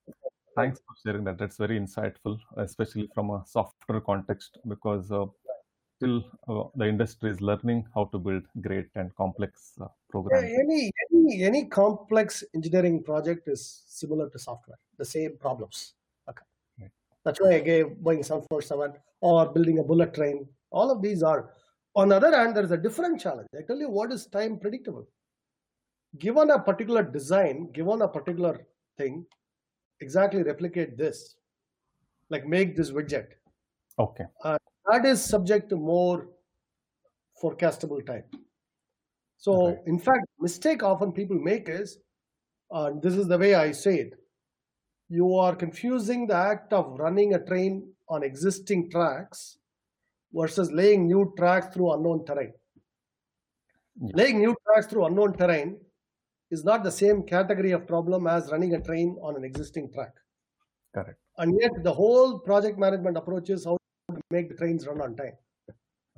Thanks 0.55 0.79
for 0.79 0.95
sharing 1.03 1.23
that. 1.25 1.37
That's 1.37 1.57
very 1.57 1.79
insightful, 1.79 2.37
especially 2.57 3.09
from 3.13 3.29
a 3.29 3.43
software 3.45 4.01
context, 4.01 4.57
because 4.67 5.11
uh, 5.11 5.25
still 5.97 6.25
uh, 6.49 6.63
the 6.75 6.87
industry 6.87 7.29
is 7.31 7.39
learning 7.41 7.87
how 7.95 8.05
to 8.05 8.19
build 8.19 8.43
great 8.61 8.87
and 8.95 9.15
complex 9.15 9.73
uh, 9.79 9.85
Yeah, 9.85 9.87
programs. 10.09 10.43
any 10.63 10.91
any 11.13 11.43
any 11.43 11.65
complex 11.65 12.43
engineering 12.53 13.01
project 13.03 13.47
is 13.47 13.83
similar 13.87 14.29
to 14.29 14.39
software. 14.39 14.77
The 14.97 15.05
same 15.05 15.37
problems. 15.37 15.93
Okay. 16.29 16.43
Right. 16.81 16.91
That's 17.23 17.39
why 17.39 17.55
I 17.55 17.59
gave 17.59 17.85
Boeing 18.03 18.25
747 18.25 18.93
or 19.21 19.49
building 19.53 19.79
a 19.79 19.83
bullet 19.83 20.13
train. 20.13 20.47
All 20.71 20.91
of 20.91 21.01
these 21.01 21.23
are. 21.23 21.53
On 21.95 22.09
the 22.09 22.15
other 22.15 22.35
hand, 22.35 22.55
there 22.55 22.63
is 22.63 22.71
a 22.71 22.77
different 22.77 23.19
challenge. 23.19 23.47
I 23.57 23.61
tell 23.67 23.77
you 23.77 23.89
what 23.89 24.11
is 24.11 24.25
time 24.27 24.57
predictable. 24.59 25.07
Given 26.17 26.49
a 26.51 26.59
particular 26.59 27.03
design, 27.03 27.71
given 27.71 28.01
a 28.01 28.07
particular 28.07 28.65
thing, 28.97 29.25
exactly 30.01 30.43
replicate 30.43 30.97
this. 30.97 31.35
Like 32.29 32.45
make 32.47 32.75
this 32.75 32.91
widget. 32.91 33.27
Okay. 33.99 34.25
that 34.43 35.05
is 35.05 35.23
subject 35.23 35.69
to 35.69 35.75
more 35.75 36.29
forecastable 37.41 38.05
time. 38.05 38.23
So, 39.37 39.67
Right. 39.67 39.79
in 39.87 39.99
fact, 39.99 40.25
mistake 40.39 40.83
often 40.83 41.11
people 41.11 41.37
make 41.39 41.67
is 41.69 41.99
uh, 42.71 42.91
this 43.01 43.15
is 43.15 43.27
the 43.27 43.37
way 43.37 43.53
I 43.55 43.71
say 43.71 43.99
it. 43.99 44.13
You 45.09 45.35
are 45.35 45.55
confusing 45.55 46.25
the 46.27 46.35
act 46.35 46.71
of 46.71 46.97
running 46.99 47.33
a 47.33 47.45
train 47.45 47.91
on 48.07 48.23
existing 48.23 48.89
tracks 48.89 49.57
versus 50.33 50.71
laying 50.71 51.05
new 51.07 51.33
tracks 51.37 51.73
through 51.73 51.91
unknown 51.91 52.23
terrain. 52.25 52.53
Yeah. 54.01 54.11
Laying 54.15 54.39
new 54.39 54.55
tracks 54.65 54.87
through 54.87 55.05
unknown 55.05 55.33
terrain 55.33 55.79
is 56.51 56.63
not 56.63 56.83
the 56.83 56.91
same 56.91 57.23
category 57.23 57.71
of 57.71 57.87
problem 57.87 58.27
as 58.27 58.51
running 58.51 58.75
a 58.75 58.81
train 58.81 59.17
on 59.21 59.35
an 59.35 59.43
existing 59.43 59.91
track. 59.91 60.13
Correct. 60.93 61.17
And 61.37 61.57
yet, 61.59 61.71
the 61.83 61.93
whole 61.93 62.39
project 62.39 62.77
management 62.77 63.17
approach 63.17 63.49
is 63.49 63.65
how 63.65 63.77
to 64.11 64.21
make 64.29 64.49
the 64.49 64.55
trains 64.55 64.85
run 64.85 65.01
on 65.01 65.15
time. 65.15 65.37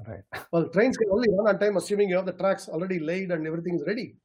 Right. 0.08 0.24
Well, 0.52 0.68
trains 0.70 0.98
can 0.98 1.08
only 1.12 1.30
run 1.32 1.48
on 1.48 1.60
time 1.60 1.78
assuming 1.78 2.10
you 2.10 2.16
have 2.16 2.26
the 2.26 2.34
tracks 2.34 2.68
already 2.68 3.00
laid 3.00 3.32
and 3.32 3.46
everything 3.48 3.76
is 3.76 3.84
ready. 3.88 4.18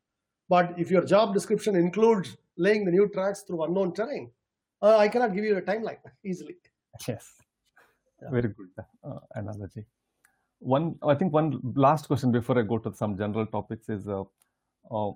But 0.49 0.79
if 0.79 0.91
your 0.91 1.05
job 1.05 1.35
description 1.35 1.77
includes 1.77 2.37
laying 2.57 2.85
the 2.85 2.91
new 2.91 3.09
tracks 3.09 3.43
through 3.43 3.65
unknown 3.65 3.93
terrain, 3.95 4.33
uh, 4.81 4.97
I 4.97 5.09
cannot 5.09 5.35
give 5.35 5.45
you 5.45 5.57
a 5.57 5.63
timeline 5.63 5.99
easily. 6.25 6.57
Yes. 7.07 7.35
Yeah. 8.23 8.31
Very 8.31 8.49
good 8.49 8.71
uh, 9.05 9.19
analogy. 9.35 9.85
One, 10.61 10.99
I 11.03 11.15
think 11.15 11.33
one 11.33 11.61
last 11.77 12.07
question 12.07 12.33
before 12.33 12.59
I 12.59 12.63
go 12.63 12.79
to 12.79 12.93
some 12.93 13.17
general 13.17 13.47
topics 13.47 13.89
is, 13.89 14.09
uh, 14.09 14.25
uh, 14.91 15.13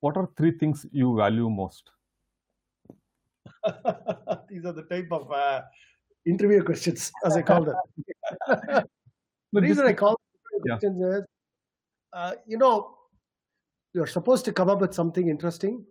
what 0.00 0.16
are 0.16 0.28
three 0.36 0.52
things 0.52 0.86
you 0.92 1.16
value 1.16 1.48
most? 1.48 1.90
These 4.48 4.64
are 4.64 4.72
the 4.72 4.86
type 4.88 5.08
of 5.10 5.30
uh, 5.30 5.62
interview 6.26 6.62
questions, 6.62 7.12
as 7.24 7.36
I 7.36 7.42
call 7.42 7.64
them. 7.64 7.76
the 9.52 9.60
reason 9.60 9.86
I 9.86 9.92
call 9.92 10.10
them 10.10 10.60
Yeah. 10.64 10.78
questions 10.78 11.02
is, 11.02 11.24
uh, 12.12 12.32
you 12.46 12.58
know, 12.58 12.96
you're 13.92 14.06
supposed 14.06 14.44
to 14.46 14.52
come 14.52 14.68
up 14.68 14.80
with 14.80 14.94
something 14.94 15.28
interesting. 15.28 15.84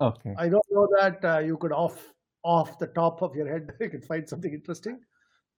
okay. 0.00 0.34
I 0.38 0.48
don't 0.48 0.66
know 0.70 0.88
that 0.98 1.24
uh, 1.24 1.38
you 1.38 1.56
could 1.58 1.72
off 1.72 2.12
off 2.42 2.78
the 2.78 2.86
top 2.88 3.22
of 3.22 3.34
your 3.34 3.48
head 3.48 3.72
you 3.80 3.90
could 3.90 4.04
find 4.04 4.28
something 4.28 4.52
interesting. 4.52 5.00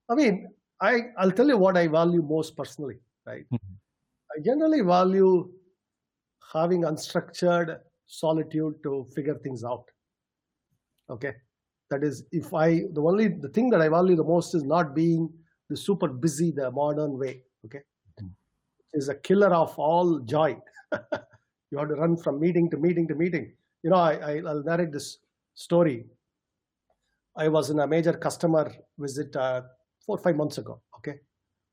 I 0.09 0.15
mean, 0.15 0.47
I 0.81 1.11
I'll 1.17 1.31
tell 1.31 1.47
you 1.47 1.57
what 1.57 1.77
I 1.77 1.87
value 1.87 2.21
most 2.21 2.55
personally. 2.55 2.99
Right, 3.25 3.45
Mhm. 3.51 3.75
I 4.35 4.41
generally 4.43 4.81
value 4.81 5.51
having 6.51 6.81
unstructured 6.83 7.79
solitude 8.07 8.75
to 8.83 9.07
figure 9.15 9.35
things 9.35 9.63
out. 9.63 9.85
Okay, 11.09 11.33
that 11.89 12.03
is 12.03 12.25
if 12.31 12.53
I 12.53 12.83
the 12.93 13.01
only 13.01 13.27
the 13.29 13.49
thing 13.49 13.69
that 13.71 13.81
I 13.81 13.89
value 13.89 14.15
the 14.15 14.23
most 14.23 14.53
is 14.55 14.63
not 14.63 14.93
being 14.95 15.29
the 15.69 15.77
super 15.77 16.07
busy 16.07 16.51
the 16.51 16.71
modern 16.71 17.17
way. 17.17 17.43
Okay, 17.65 17.81
Mhm. 18.21 18.31
is 18.93 19.09
a 19.09 19.15
killer 19.15 19.53
of 19.53 19.77
all 19.77 20.19
joy. 20.19 20.59
you 21.71 21.77
have 21.77 21.89
to 21.89 21.95
run 21.95 22.17
from 22.17 22.39
meeting 22.39 22.69
to 22.71 22.77
meeting 22.77 23.07
to 23.07 23.15
meeting. 23.15 23.55
You 23.83 23.91
know, 23.91 23.97
I, 23.97 24.13
I 24.31 24.31
I'll 24.45 24.63
narrate 24.63 24.91
this 24.91 25.19
story. 25.55 26.05
I 27.35 27.47
was 27.47 27.69
in 27.69 27.79
a 27.79 27.87
major 27.87 28.13
customer 28.13 28.71
visit 28.97 29.35
uh, 29.35 29.61
four 30.05 30.17
or 30.17 30.21
five 30.21 30.35
months 30.35 30.57
ago. 30.57 30.81
Okay, 30.97 31.19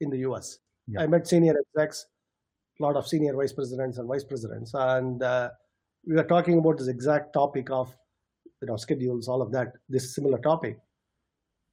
in 0.00 0.10
the 0.10 0.18
U.S. 0.18 0.58
Yeah. 0.86 1.00
I 1.02 1.06
met 1.06 1.26
senior 1.26 1.54
execs, 1.58 2.06
lot 2.80 2.96
of 2.96 3.06
senior 3.06 3.34
vice 3.34 3.52
presidents 3.52 3.98
and 3.98 4.08
vice 4.08 4.24
presidents, 4.24 4.72
and 4.74 5.22
uh, 5.22 5.50
we 6.06 6.14
were 6.14 6.24
talking 6.24 6.58
about 6.58 6.78
this 6.78 6.88
exact 6.88 7.32
topic 7.32 7.70
of 7.70 7.94
you 8.60 8.68
know 8.68 8.76
schedules, 8.76 9.28
all 9.28 9.42
of 9.42 9.52
that, 9.52 9.72
this 9.88 10.14
similar 10.14 10.38
topic. 10.38 10.78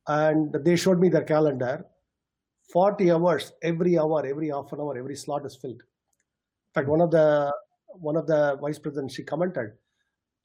And 0.08 0.54
they 0.66 0.76
showed 0.76 1.00
me 1.00 1.10
their 1.10 1.24
calendar. 1.24 1.86
40 2.72 3.12
hours 3.12 3.52
every 3.62 4.00
hour, 4.00 4.26
every 4.26 4.50
half 4.50 4.72
an 4.72 4.80
hour, 4.80 4.98
every 4.98 5.16
slot 5.16 5.46
is 5.46 5.56
filled. 5.56 5.82
In 5.82 6.74
fact, 6.74 6.88
one 6.88 7.02
of 7.02 7.12
the 7.12 7.52
one 7.88 8.16
of 8.16 8.26
the 8.26 8.58
vice 8.62 8.80
presidents 8.80 9.16
she 9.16 9.24
commented, 9.24 9.72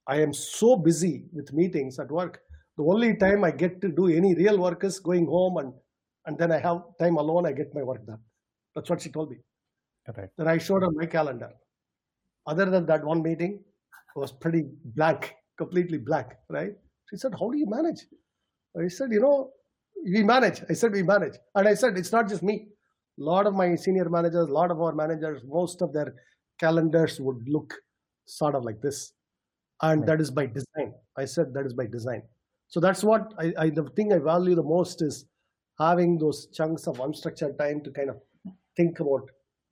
I 0.06 0.20
am 0.20 0.34
so 0.34 0.76
busy 0.76 1.24
with 1.32 1.52
meetings 1.52 1.98
at 1.98 2.11
work. 2.11 2.40
The 2.76 2.84
only 2.84 3.16
time 3.16 3.44
I 3.44 3.50
get 3.50 3.80
to 3.80 3.88
do 3.88 4.09
any 4.09 4.34
real 4.34 4.59
work 4.59 4.84
is 4.84 4.98
going 4.98 5.26
home 5.26 5.56
and 5.59 5.72
and 6.26 6.36
then 6.36 6.52
I 6.52 6.59
have 6.59 6.82
time 7.00 7.16
alone, 7.16 7.46
I 7.46 7.52
get 7.52 7.74
my 7.74 7.82
work 7.82 8.04
done. 8.06 8.20
That's 8.74 8.90
what 8.90 9.00
she 9.00 9.11
told 9.11 9.30
me. 9.30 9.38
Right. 10.16 10.30
Then 10.36 10.48
I 10.48 10.59
showed 10.59 10.82
her 10.82 10.90
my 10.90 11.06
calendar. 11.06 11.50
Other 12.46 12.64
than 12.66 12.86
that 12.86 13.04
one 13.04 13.22
meeting, 13.22 13.62
was 14.18 14.32
pretty 14.32 14.64
blank, 14.84 15.34
completely 15.56 15.98
blank, 15.98 16.28
right? 16.48 16.72
She 17.11 17.16
said, 17.16 17.32
How 17.38 17.50
do 17.50 17.59
you 17.59 17.66
manage? 17.66 18.06
I 18.78 18.88
said, 18.88 19.12
You 19.12 19.20
know, 19.20 19.50
we 20.04 20.22
manage. 20.22 20.62
I 20.68 20.72
said, 20.72 20.92
We 20.92 21.02
manage. 21.02 21.34
And 21.54 21.68
I 21.68 21.74
said, 21.74 21.96
It's 21.96 22.12
not 22.12 22.28
just 22.28 22.42
me. 22.42 22.68
A 23.18 23.22
lot 23.22 23.46
of 23.46 23.54
my 23.54 23.74
senior 23.76 24.09
managers, 24.09 24.48
a 24.48 24.52
lot 24.52 24.70
of 24.70 24.80
our 24.80 24.92
managers, 24.94 25.42
most 25.46 25.82
of 25.82 25.92
their 25.92 26.14
calendars 26.59 27.20
would 27.20 27.48
look 27.48 27.74
sort 28.26 28.54
of 28.54 28.64
like 28.64 28.80
this. 28.82 29.12
And 29.82 30.00
Right. 30.00 30.06
that 30.09 30.20
is 30.20 30.30
by 30.30 30.46
design. 30.46 30.94
I 31.16 31.24
said, 31.24 31.54
That 31.54 31.66
is 31.66 31.74
by 31.74 31.86
design. 31.86 32.22
So 32.68 32.80
that's 32.80 33.02
what 33.02 33.32
I, 33.38 33.52
I 33.59 33.70
the 33.70 33.84
thing 33.96 34.12
I 34.12 34.18
value 34.18 34.54
the 34.54 34.62
most 34.62 35.00
is 35.00 35.24
having 35.78 36.18
those 36.18 36.48
chunks 36.48 36.86
of 36.86 36.96
unstructured 36.98 37.56
time 37.56 37.80
to 37.82 37.90
kind 37.90 38.11
of 38.11 38.16
think 38.76 39.00
about 39.00 39.30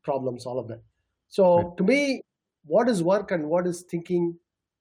problems, 0.08 0.46
all 0.46 0.58
of 0.62 0.68
that. 0.72 0.82
So 1.28 1.44
Right. 1.58 1.76
to 1.78 1.84
me, 1.92 2.00
what 2.74 2.88
is 2.94 3.02
work 3.12 3.30
and 3.36 3.48
what 3.54 3.66
is 3.72 3.82
thinking 3.92 4.24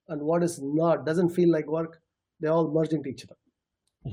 and 0.08 0.22
what 0.32 0.44
is 0.48 0.56
not 0.82 1.06
doesn't 1.10 1.30
feel 1.40 1.52
like 1.58 1.68
work. 1.78 2.02
They 2.40 2.50
all 2.56 2.68
merge 2.78 2.94
into 2.98 3.10
each 3.10 3.24
other. 3.26 3.38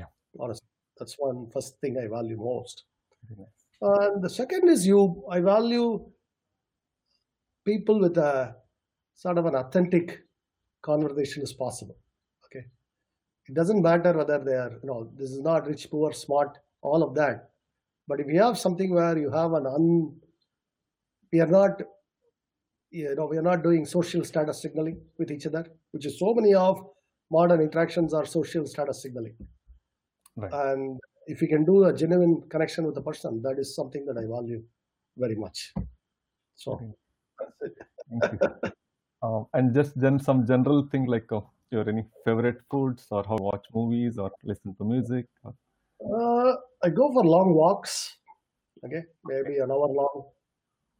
Yeah. 0.01 0.11
Honestly, 0.41 0.69
that's 0.99 1.17
one 1.29 1.39
first 1.57 1.79
thing 1.81 1.99
I 1.99 2.07
value 2.19 2.37
most. 2.37 2.85
And 3.91 4.23
the 4.25 4.31
second 4.31 4.69
is 4.75 4.87
you. 4.87 5.01
I 5.37 5.41
value 5.41 5.87
people 7.65 7.99
with 8.01 8.17
a 8.19 8.57
sort 9.15 9.39
of 9.39 9.47
an 9.47 9.57
authentic 9.57 10.21
conversation 10.83 11.43
is 11.43 11.53
possible. 11.53 11.97
Okay, 12.47 12.65
it 13.49 13.55
doesn't 13.55 13.83
matter 13.83 14.13
whether 14.21 14.39
they 14.49 14.55
are 14.65 14.73
you 14.83 14.89
know 14.91 15.01
this 15.17 15.31
is 15.31 15.41
not 15.41 15.67
rich, 15.67 15.91
poor, 15.91 16.13
smart, 16.13 16.59
all 16.83 17.03
of 17.03 17.15
that. 17.17 17.51
But 18.09 18.21
if 18.21 18.29
you 18.29 18.41
have 18.43 18.59
something 18.59 18.95
where 18.95 19.19
you 19.19 19.31
have 19.31 19.53
an 19.61 19.67
un, 19.67 20.21
we 21.33 21.41
are 21.41 21.47
not, 21.47 21.83
you 22.91 23.15
know, 23.15 23.27
we 23.27 23.39
are 23.39 23.43
not 23.43 23.63
doing 23.63 23.87
social 23.87 24.25
status 24.25 24.61
signaling 24.61 25.01
with 25.19 25.31
each 25.31 25.47
other, 25.47 25.67
which 25.93 26.07
is 26.07 26.19
so 26.19 26.35
many 26.35 26.55
of 26.55 26.81
modern 27.31 27.61
interactions 27.61 28.13
are 28.13 28.27
social 28.27 28.67
status 28.67 29.03
signaling. 29.03 29.35
Right. 30.37 30.53
And 30.53 31.01
if 31.27 31.41
you 31.41 31.49
can 31.49 31.65
do 31.65 31.85
a 31.85 31.93
genuine 31.93 32.43
connection 32.49 32.85
with 32.85 32.95
the 32.95 33.03
person, 33.03 33.41
that 33.43 33.59
is 33.59 33.75
something 33.75 34.05
that 34.07 34.19
I 34.19 34.27
value 34.27 34.63
very 35.17 35.37
much. 35.37 35.73
So. 36.57 36.81
Thank 38.21 38.33
you. 38.33 38.71
um, 39.23 39.47
and 39.55 39.75
just 39.75 39.99
then 39.99 40.19
some 40.19 40.47
general 40.47 40.89
thing 40.91 41.07
like 41.07 41.31
uh, 41.33 41.41
your 41.71 41.89
any 41.89 42.05
favorite 42.25 42.61
foods 42.71 43.07
or 43.11 43.25
how 43.27 43.37
watch 43.37 43.65
movies 43.75 44.19
or 44.19 44.31
listen 44.45 44.75
to 44.77 44.85
music. 44.85 45.27
Or, 45.45 45.55
Uh, 46.03 46.57
I 46.85 46.91
go 46.91 47.13
for 47.13 47.25
long 47.25 47.55
walks. 47.55 48.19
Okay, 48.85 49.05
maybe 49.25 49.59
an 49.59 49.71
hour 49.71 49.89
long, 49.89 50.25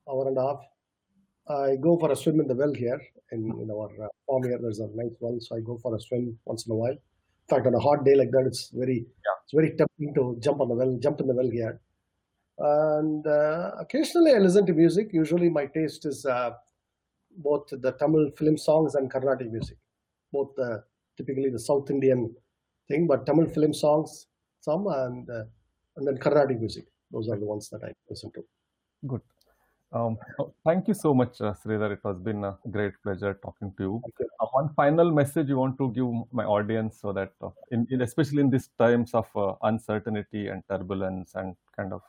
hour 0.09 0.29
and 0.29 0.39
a 0.39 0.43
half. 0.43 0.61
I 1.49 1.77
go 1.77 1.99
for 1.99 2.11
a 2.13 2.17
swim 2.17 2.41
in 2.41 2.49
the 2.49 2.55
well 2.55 2.73
here 2.73 3.01
in, 3.33 3.41
in 3.61 3.71
our 3.71 3.91
uh, 4.05 4.09
farm 4.27 4.45
here. 4.45 4.59
There's 4.61 4.79
a 4.81 4.89
nice 4.95 5.17
well, 5.21 5.39
so 5.41 5.57
I 5.57 5.61
go 5.61 5.79
for 5.83 5.95
a 5.95 6.01
swim 6.01 6.39
once 6.45 6.67
in 6.67 6.73
a 6.73 6.77
while. 6.77 6.93
In 6.93 7.49
fact, 7.49 7.67
on 7.67 7.75
a 7.75 7.81
hot 7.81 8.05
day 8.05 8.15
like 8.15 8.31
that, 8.31 8.47
it's 8.47 8.71
very 8.71 9.05
it's 9.45 9.53
very 9.53 9.71
tempting 9.71 10.15
to 10.15 10.37
jump 10.41 10.61
on 10.61 10.69
the 10.69 10.75
well, 10.75 10.97
jump 11.03 11.21
in 11.21 11.27
the 11.27 11.35
well 11.35 11.51
here. 11.51 11.81
And 12.59 13.27
uh, 13.27 13.73
occasionally, 13.81 14.33
I 14.35 14.39
listen 14.39 14.67
to 14.67 14.73
music. 14.73 15.11
Usually, 15.13 15.49
my 15.49 15.67
taste 15.67 16.07
is 16.07 16.25
uh, 16.25 16.53
both 17.39 17.69
the 17.71 17.93
Tamil 17.93 18.31
film 18.37 18.57
songs 18.57 18.95
and 18.95 19.11
Carnatic 19.11 19.51
music, 19.51 19.77
both 20.33 20.55
the 20.57 20.85
typically 21.17 21.51
the 21.51 21.59
South 21.59 21.91
Indian 21.91 22.35
thing, 22.89 23.07
but 23.07 23.27
Tamil 23.27 23.49
film 23.49 23.75
songs 23.75 24.27
some 24.61 24.87
and 24.87 25.29
uh, 25.29 25.45
and 25.97 26.07
then 26.07 26.17
Carnatic 26.19 26.61
music. 26.61 26.87
Those 27.11 27.29
are 27.29 27.39
the 27.39 27.45
ones 27.45 27.69
that 27.71 27.83
I 27.85 27.93
listen 28.09 28.31
to. 28.33 28.45
good. 29.07 29.21
Um, 29.93 30.17
thank 30.65 30.89
you 30.89 30.95
so 30.95 31.13
much, 31.15 31.41
uh, 31.41 31.53
Sridhar. 31.55 31.93
It 31.93 32.01
has 32.05 32.19
been 32.19 32.45
a 32.45 32.57
great 32.71 32.95
pleasure 33.03 33.35
talking 33.43 33.73
to 33.77 33.83
you. 33.83 34.03
Uh, 34.41 34.47
one 34.53 34.71
final 34.75 35.11
message 35.11 35.49
you 35.49 35.57
want 35.59 35.77
to 35.79 35.91
give 35.93 36.07
my 36.33 36.45
audience 36.45 36.99
so 37.01 37.13
that, 37.13 37.33
uh, 37.43 37.51
in, 37.71 37.87
in 37.91 38.01
especially 38.03 38.41
in 38.41 38.51
these 38.51 38.69
times 38.79 39.13
of 39.15 39.27
uh, 39.37 39.55
uncertainty 39.63 40.49
and 40.49 40.63
turbulence 40.71 41.35
and 41.35 41.55
kind 41.77 41.93
of 41.93 42.03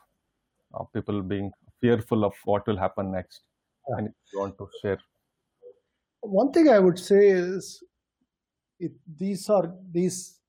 uh, 0.74 0.84
people 0.94 1.20
being 1.22 1.52
fearful 1.80 2.24
of 2.24 2.34
what 2.44 2.66
will 2.66 2.76
happen 2.76 3.12
next, 3.12 3.42
Yeah. 3.88 3.98
and 3.98 4.14
you 4.32 4.40
want 4.40 4.56
to 4.58 4.68
share. 4.80 4.98
One 6.22 6.52
thing 6.52 6.68
I 6.70 6.78
would 6.78 6.98
say 6.98 7.28
is, 7.28 7.82
it, 8.80 8.92
these 9.18 9.48
are 9.50 9.74
these. 9.92 10.40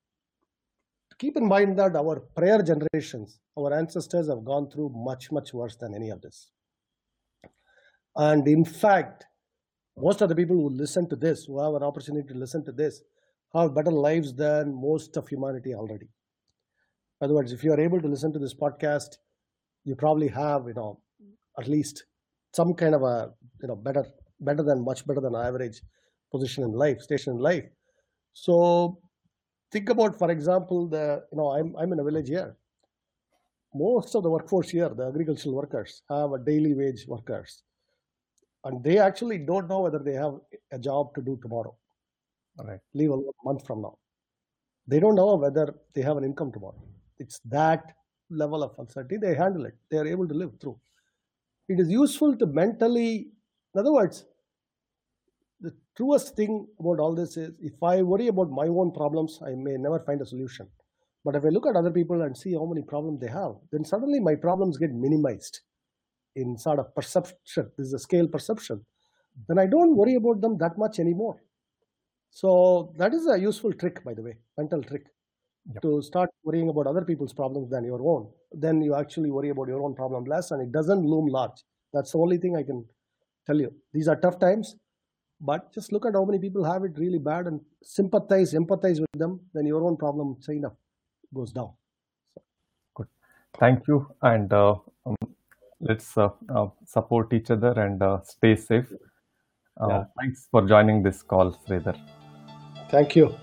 Keep 1.17 1.37
in 1.37 1.47
mind 1.47 1.77
that 1.79 1.95
our 1.95 2.19
prayer 2.19 2.61
generations, 2.61 3.39
our 3.57 3.73
ancestors 3.73 4.27
have 4.29 4.43
gone 4.45 4.69
through 4.69 4.89
much 4.95 5.31
much 5.31 5.53
worse 5.53 5.75
than 5.75 5.93
any 5.93 6.09
of 6.09 6.21
this. 6.21 6.51
And 8.15 8.47
in 8.47 8.65
fact, 8.65 9.25
most 9.97 10.21
of 10.21 10.29
the 10.29 10.35
people 10.35 10.55
who 10.55 10.69
listen 10.69 11.07
to 11.09 11.15
this, 11.15 11.45
who 11.45 11.61
have 11.61 11.73
an 11.73 11.83
opportunity 11.83 12.27
to 12.27 12.33
listen 12.33 12.63
to 12.65 12.71
this, 12.71 13.01
have 13.53 13.75
better 13.75 13.91
lives 13.91 14.33
than 14.33 14.73
most 14.73 15.15
of 15.17 15.27
humanity 15.27 15.73
already. 15.73 16.09
In 17.21 17.25
other 17.25 17.33
words, 17.33 17.51
if 17.51 17.63
you 17.63 17.71
are 17.71 17.79
able 17.79 18.01
to 18.01 18.07
listen 18.07 18.33
to 18.33 18.39
this 18.39 18.53
podcast, 18.53 19.17
you 19.85 19.95
probably 19.95 20.27
have, 20.27 20.63
you 20.67 20.73
know, 20.73 20.99
at 21.57 21.67
least 21.67 22.05
some 22.53 22.73
kind 22.73 22.95
of 22.95 23.03
a, 23.03 23.31
you 23.61 23.67
know, 23.69 23.75
better, 23.75 24.05
better 24.39 24.63
than 24.63 24.83
much 24.83 25.05
better 25.07 25.21
than 25.21 25.35
average 25.35 25.81
position 26.31 26.63
in 26.63 26.71
life, 26.71 27.01
station 27.01 27.33
in 27.33 27.39
life. 27.39 27.63
So 28.33 28.99
think 29.71 29.89
about, 29.89 30.17
for 30.17 30.29
example, 30.31 30.87
the 30.87 31.23
you 31.31 31.37
know 31.37 31.47
I'm 31.51 31.75
I'm 31.77 31.93
in 31.93 31.99
a 31.99 32.03
village 32.03 32.27
here. 32.27 32.55
Most 33.73 34.15
of 34.15 34.23
the 34.23 34.29
workforce 34.29 34.69
here, 34.69 34.89
the 34.89 35.07
agricultural 35.07 35.55
workers, 35.55 36.01
have 36.09 36.31
a 36.31 36.39
daily 36.39 36.73
wage 36.73 37.05
workers, 37.07 37.63
and 38.65 38.83
they 38.83 38.97
actually 38.97 39.37
don't 39.37 39.69
know 39.69 39.81
whether 39.81 39.99
they 39.99 40.13
have 40.13 40.35
a 40.71 40.79
job 40.79 41.13
to 41.15 41.21
do 41.21 41.39
tomorrow. 41.41 41.75
Right. 42.57 42.79
Leave 42.93 43.11
a 43.11 43.17
month 43.43 43.65
from 43.65 43.81
now, 43.81 43.97
they 44.87 44.99
don't 44.99 45.15
know 45.15 45.35
whether 45.35 45.73
they 45.93 46.01
have 46.01 46.17
an 46.17 46.23
income 46.23 46.51
tomorrow. 46.51 46.81
It's 47.19 47.39
that 47.45 47.93
level 48.29 48.63
of 48.63 48.71
uncertainty. 48.77 49.17
They 49.17 49.35
handle 49.35 49.65
it. 49.65 49.75
They 49.89 49.97
are 49.97 50.07
able 50.07 50.27
to 50.27 50.33
live 50.33 50.51
through. 50.61 50.79
It 51.67 51.79
is 51.79 51.89
useful 51.89 52.35
to 52.37 52.45
mentally, 52.45 53.27
in 53.73 53.79
other 53.79 53.91
words, 53.91 54.25
the 55.61 55.73
truest 55.97 56.35
thing 56.35 56.67
about 56.79 56.99
all 56.99 57.15
this 57.15 57.37
is 57.37 57.51
if 57.59 57.81
I 57.81 58.01
worry 58.01 58.27
about 58.27 58.51
my 58.51 58.67
own 58.67 58.91
problems, 58.91 59.39
I 59.45 59.55
may 59.55 59.75
never 59.77 59.99
find 59.99 60.21
a 60.21 60.25
solution. 60.25 60.67
But 61.23 61.35
if 61.35 61.43
I 61.43 61.49
look 61.49 61.65
at 61.65 61.75
other 61.75 61.91
people 61.91 62.21
and 62.21 62.37
see 62.37 62.53
how 62.53 62.65
many 62.65 62.83
problems 62.83 63.19
they 63.19 63.29
have, 63.31 63.55
then 63.71 63.83
suddenly 63.83 64.19
my 64.19 64.35
problems 64.35 64.77
get 64.77 64.91
minimized 64.93 65.61
in 66.35 66.57
sort 66.57 66.79
of 66.79 66.93
perception. 66.95 67.71
This 67.77 67.87
is 67.87 67.93
a 67.93 67.99
scale 67.99 68.27
perception. 68.27 68.85
Then 69.47 69.59
I 69.59 69.65
don't 69.65 69.95
worry 69.95 70.15
about 70.15 70.41
them 70.41 70.57
that 70.59 70.77
much 70.77 70.99
anymore. 70.99 71.41
So 72.29 72.93
that 72.97 73.13
is 73.13 73.27
a 73.27 73.39
useful 73.39 73.73
trick, 73.73 74.03
by 74.03 74.13
the 74.13 74.21
way, 74.21 74.37
mental 74.57 74.81
trick. 74.83 75.05
Yep. 75.73 75.81
To 75.81 76.01
start 76.01 76.29
worrying 76.43 76.69
about 76.69 76.85
other 76.85 77.03
people's 77.03 77.33
problems 77.33 77.71
than 77.71 77.83
your 77.85 77.99
own, 77.99 78.29
then 78.51 78.81
you 78.81 78.93
actually 78.93 79.31
worry 79.31 79.49
about 79.49 79.67
your 79.67 79.81
own 79.81 79.95
problem 79.95 80.25
less, 80.25 80.51
and 80.51 80.61
it 80.61 80.71
doesn't 80.71 81.03
loom 81.03 81.25
large. 81.25 81.63
That's 81.91 82.11
the 82.11 82.19
only 82.19 82.37
thing 82.37 82.55
I 82.55 82.61
can 82.61 82.85
tell 83.47 83.59
you. 83.59 83.73
These 83.91 84.07
are 84.07 84.15
tough 84.15 84.37
times, 84.37 84.75
but 85.41 85.73
just 85.73 85.91
look 85.91 86.05
at 86.05 86.13
how 86.13 86.23
many 86.23 86.37
people 86.37 86.63
have 86.63 86.83
it 86.83 86.91
really 86.97 87.17
bad 87.17 87.47
and 87.47 87.61
sympathize, 87.81 88.53
empathize 88.53 88.99
with 88.99 89.09
them. 89.17 89.39
Then 89.55 89.65
your 89.65 89.83
own 89.83 89.97
problem, 89.97 90.35
say 90.39 90.57
enough, 90.57 90.75
goes 91.33 91.51
down. 91.51 91.71
Good. 92.95 93.07
Thank 93.59 93.87
you, 93.87 94.07
and 94.21 94.53
uh, 94.53 94.75
um, 95.07 95.15
let's 95.87 96.17
uh, 96.17 96.29
uh, 96.53 96.67
support 96.85 97.31
each 97.33 97.51
other 97.51 97.71
and 97.79 98.01
uh, 98.01 98.19
stay 98.23 98.55
safe. 98.55 98.91
Uh, 99.79 99.87
Yeah. 99.89 100.03
Thanks 100.19 100.47
for 100.51 100.61
joining 100.67 101.03
this 101.03 101.21
call, 101.21 101.51
Sridhar. 101.65 101.97
Thank 102.89 103.15
you. 103.15 103.35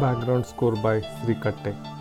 Background 0.00 0.46
score 0.46 0.76
by 0.76 1.00
Sri 1.00 1.34
Katte. 1.34 1.95